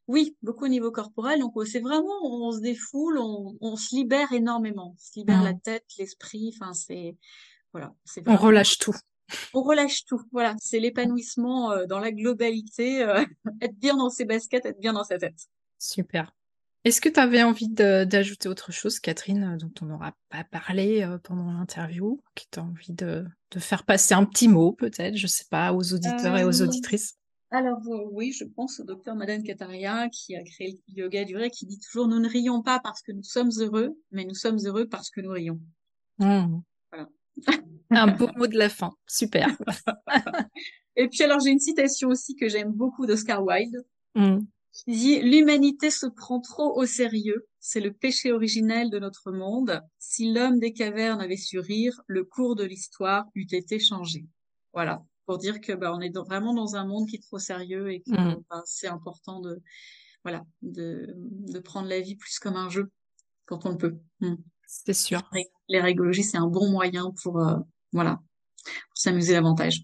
Oui, 0.09 0.37
beaucoup 0.43 0.67
au 0.67 0.69
niveau 0.69 0.93
corporel. 0.93 1.41
Donc, 1.41 1.55
c'est 1.67 1.81
vraiment, 1.81 2.23
on 2.23 2.53
se 2.53 2.61
défoule, 2.61 3.19
on, 3.19 3.57
on, 3.61 3.77
se 3.77 3.95
libère 3.95 4.33
énormément. 4.33 4.95
On 4.95 4.99
se 4.99 5.19
libère 5.19 5.43
la 5.43 5.53
mmh. 5.53 5.61
tête, 5.61 5.85
l'esprit. 5.99 6.55
Enfin, 6.55 6.75
c'est, 6.75 7.17
voilà. 7.73 7.95
On 8.27 8.37
relâche 8.37 8.79
tout. 8.79 8.95
On 9.53 9.63
relâche 9.63 10.05
tout. 10.05 10.23
Voilà. 10.33 10.55
C'est 10.61 10.79
l'épanouissement 10.79 11.73
euh, 11.73 11.87
dans 11.87 11.99
la 11.99 12.13
globalité. 12.13 13.03
Euh, 13.03 13.25
être 13.61 13.77
bien 13.79 13.97
dans 13.97 14.11
ses 14.11 14.25
baskets, 14.25 14.65
être 14.65 14.81
bien 14.81 14.93
dans 14.93 15.05
sa 15.05 15.19
tête. 15.19 15.49
Super. 15.79 16.33
Est-ce 16.87 17.01
que 17.01 17.09
tu 17.09 17.19
avais 17.19 17.43
envie 17.43 17.69
d'ajouter 17.69 18.49
autre 18.49 18.71
chose, 18.71 19.01
Catherine, 19.01 19.43
euh, 19.43 19.57
dont 19.57 19.73
on 19.83 19.87
n'aura 19.87 20.15
pas 20.29 20.45
parlé 20.45 21.05
pendant 21.25 21.51
l'interview, 21.51 22.23
qui 22.37 22.47
t'a 22.47 22.63
envie 22.63 22.93
de, 22.93 23.25
de, 23.51 23.59
faire 23.59 23.85
passer 23.85 24.15
un 24.15 24.25
petit 24.25 24.47
mot, 24.47 24.71
peut-être, 24.71 25.17
je 25.17 25.27
sais 25.27 25.47
pas, 25.51 25.73
aux 25.73 25.93
auditeurs 25.93 26.37
et 26.37 26.45
aux 26.45 26.63
auditrices? 26.63 27.19
alors 27.51 27.81
oui, 28.13 28.31
je 28.33 28.45
pense 28.45 28.79
au 28.79 28.85
docteur 28.85 29.17
Madan 29.17 29.43
Kataria 29.43 30.09
qui 30.11 30.37
a 30.37 30.45
créé 30.45 30.79
le 30.89 31.03
yoga 31.03 31.25
duré, 31.25 31.51
qui 31.51 31.67
dit 31.67 31.81
toujours 31.81 32.07
nous 32.07 32.21
ne 32.21 32.29
rions 32.29 32.63
pas 32.63 32.79
parce 32.79 33.03
que 33.03 33.11
nous 33.11 33.25
sommes 33.25 33.51
heureux, 33.59 33.99
mais 34.13 34.25
nous 34.25 34.35
sommes 34.35 34.59
heureux 34.65 34.87
parce 34.87 35.11
que 35.11 35.21
nous 35.21 35.31
rions. 35.31 35.61
Mmh. 36.19 36.61
Voilà. 36.93 37.09
Un 37.91 38.07
beau 38.09 38.29
mot 38.37 38.47
de 38.47 38.59
la 38.59 38.69
fin, 38.69 38.93
super. 39.09 39.49
Et 40.97 41.09
puis 41.09 41.25
alors 41.25 41.41
j'ai 41.41 41.51
une 41.51 41.59
citation 41.59 42.11
aussi 42.11 42.37
que 42.37 42.49
j'aime 42.49 42.71
beaucoup 42.73 43.07
d'Oscar 43.07 43.45
Wilde. 43.45 43.85
Mmh. 44.15 44.39
Dit 44.87 45.21
l'humanité 45.21 45.91
se 45.91 46.07
prend 46.07 46.41
trop 46.41 46.77
au 46.79 46.87
sérieux, 46.87 47.47
c'est 47.61 47.81
le 47.81 47.93
péché 47.93 48.33
originel 48.33 48.91
de 48.91 48.99
notre 48.99 49.33
monde. 49.33 49.83
Si 49.99 50.33
l'homme 50.33 50.59
des 50.59 50.73
cavernes 50.73 51.21
avait 51.21 51.37
su 51.37 51.59
rire, 51.59 52.01
le 52.07 52.25
cours 52.25 52.57
de 52.57 52.65
l'histoire 52.65 53.25
eût 53.35 53.47
été 53.51 53.79
changé. 53.79 54.27
Voilà 54.73 55.03
pour 55.27 55.39
dire 55.39 55.61
que 55.61 55.73
bah, 55.73 55.93
on 55.95 56.01
est 56.01 56.17
vraiment 56.17 56.55
dans 56.55 56.77
un 56.77 56.87
monde 56.87 57.09
qui 57.09 57.17
est 57.17 57.23
trop 57.23 57.39
sérieux 57.39 57.93
et 57.93 58.01
que 58.01 58.13
mmh. 58.13 58.43
bah, 58.49 58.63
c'est 58.65 58.87
important 58.87 59.41
de 59.41 59.61
voilà 60.23 60.45
de, 60.63 61.13
de, 61.17 61.59
prendre 61.59 61.89
la 61.89 62.01
vie 62.01 62.17
plus 62.17 62.39
comme 62.39 62.57
un 62.57 62.69
jeu 62.69 62.91
quand 63.45 63.67
on 63.67 63.71
le 63.71 63.77
peut. 63.77 63.97
Mmh. 64.21 64.35
C'est 64.67 64.95
sûr. 64.95 65.29
Les 65.69 65.81
régologies, 65.81 66.25
c'est 66.25 66.39
un 66.39 66.49
bon 66.49 66.71
moyen 66.71 67.13
pour 67.23 67.41
euh, 67.41 67.57
voilà 67.93 68.21
pour 68.65 68.97
s'amuser 68.97 69.35
davantage. 69.35 69.83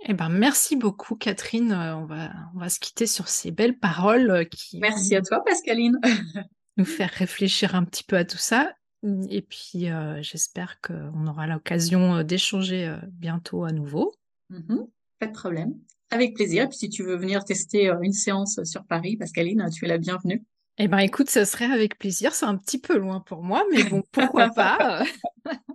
Eh 0.00 0.14
ben, 0.14 0.28
merci 0.28 0.76
beaucoup, 0.76 1.16
Catherine. 1.16 1.72
Euh, 1.72 1.96
on 1.96 2.04
va, 2.04 2.30
on 2.54 2.58
va 2.58 2.68
se 2.68 2.78
quitter 2.78 3.06
sur 3.06 3.28
ces 3.28 3.50
belles 3.50 3.78
paroles 3.78 4.30
euh, 4.30 4.44
qui. 4.44 4.78
Merci 4.78 5.16
à 5.16 5.22
toi, 5.22 5.42
Pascaline. 5.44 5.98
nous 6.76 6.84
faire 6.84 7.10
réfléchir 7.10 7.74
un 7.74 7.84
petit 7.84 8.04
peu 8.04 8.16
à 8.16 8.24
tout 8.24 8.38
ça. 8.38 8.72
Et 9.30 9.42
puis, 9.42 9.88
j'espère 10.20 10.80
qu'on 10.80 11.26
aura 11.28 11.46
l'occasion 11.46 12.22
d'échanger 12.24 12.96
bientôt 13.12 13.64
à 13.64 13.70
nouveau. 13.70 14.12
Mmh 14.50 14.78
pas 15.18 15.26
de 15.26 15.32
problème. 15.32 15.74
Avec 16.10 16.34
plaisir. 16.34 16.64
Et 16.64 16.68
puis 16.68 16.78
si 16.78 16.88
tu 16.88 17.02
veux 17.02 17.16
venir 17.16 17.44
tester 17.44 17.90
euh, 17.90 18.00
une 18.02 18.12
séance 18.12 18.62
sur 18.64 18.84
Paris, 18.84 19.16
Pascaline, 19.16 19.68
tu 19.74 19.84
es 19.84 19.88
la 19.88 19.98
bienvenue. 19.98 20.42
Eh 20.78 20.88
ben 20.88 20.98
écoute, 20.98 21.28
ça 21.28 21.44
serait 21.44 21.66
avec 21.66 21.98
plaisir. 21.98 22.34
C'est 22.34 22.46
un 22.46 22.56
petit 22.56 22.78
peu 22.78 22.96
loin 22.96 23.20
pour 23.20 23.42
moi, 23.42 23.64
mais 23.72 23.82
bon, 23.84 24.02
pourquoi 24.12 24.48
pas? 24.54 25.04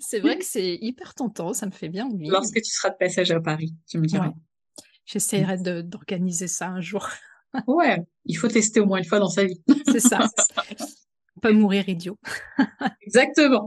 C'est 0.00 0.20
vrai 0.20 0.38
que 0.38 0.44
c'est 0.44 0.78
hyper 0.80 1.14
tentant, 1.14 1.52
ça 1.52 1.66
me 1.66 1.70
fait 1.70 1.88
bien 1.88 2.06
envie. 2.12 2.28
Lorsque 2.28 2.60
tu 2.60 2.70
seras 2.70 2.90
de 2.90 2.96
passage 2.96 3.30
à 3.30 3.40
Paris, 3.40 3.74
tu 3.88 3.98
me 3.98 4.06
diras. 4.06 4.32
J'essaierai 5.06 5.58
d'organiser 5.82 6.48
ça 6.48 6.68
un 6.68 6.80
jour. 6.80 7.08
ouais, 7.66 8.02
il 8.26 8.34
faut 8.34 8.48
tester 8.48 8.80
au 8.80 8.86
moins 8.86 8.98
une 8.98 9.04
fois 9.04 9.18
dans 9.18 9.30
sa 9.30 9.44
vie. 9.44 9.62
c'est 9.86 10.00
ça. 10.00 10.28
Pas 11.42 11.52
mourir 11.52 11.88
idiot. 11.88 12.18
Exactement. 13.02 13.66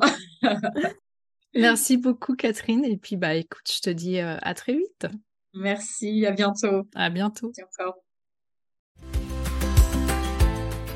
Merci 1.54 1.98
beaucoup, 1.98 2.36
Catherine. 2.36 2.84
Et 2.86 2.98
puis, 2.98 3.16
bah, 3.16 3.34
écoute, 3.34 3.72
je 3.74 3.80
te 3.80 3.90
dis 3.90 4.20
euh, 4.20 4.38
à 4.42 4.54
très 4.54 4.74
vite. 4.74 5.08
Merci, 5.54 6.26
à 6.26 6.32
bientôt. 6.32 6.88
À 6.96 7.10
bientôt. 7.10 7.52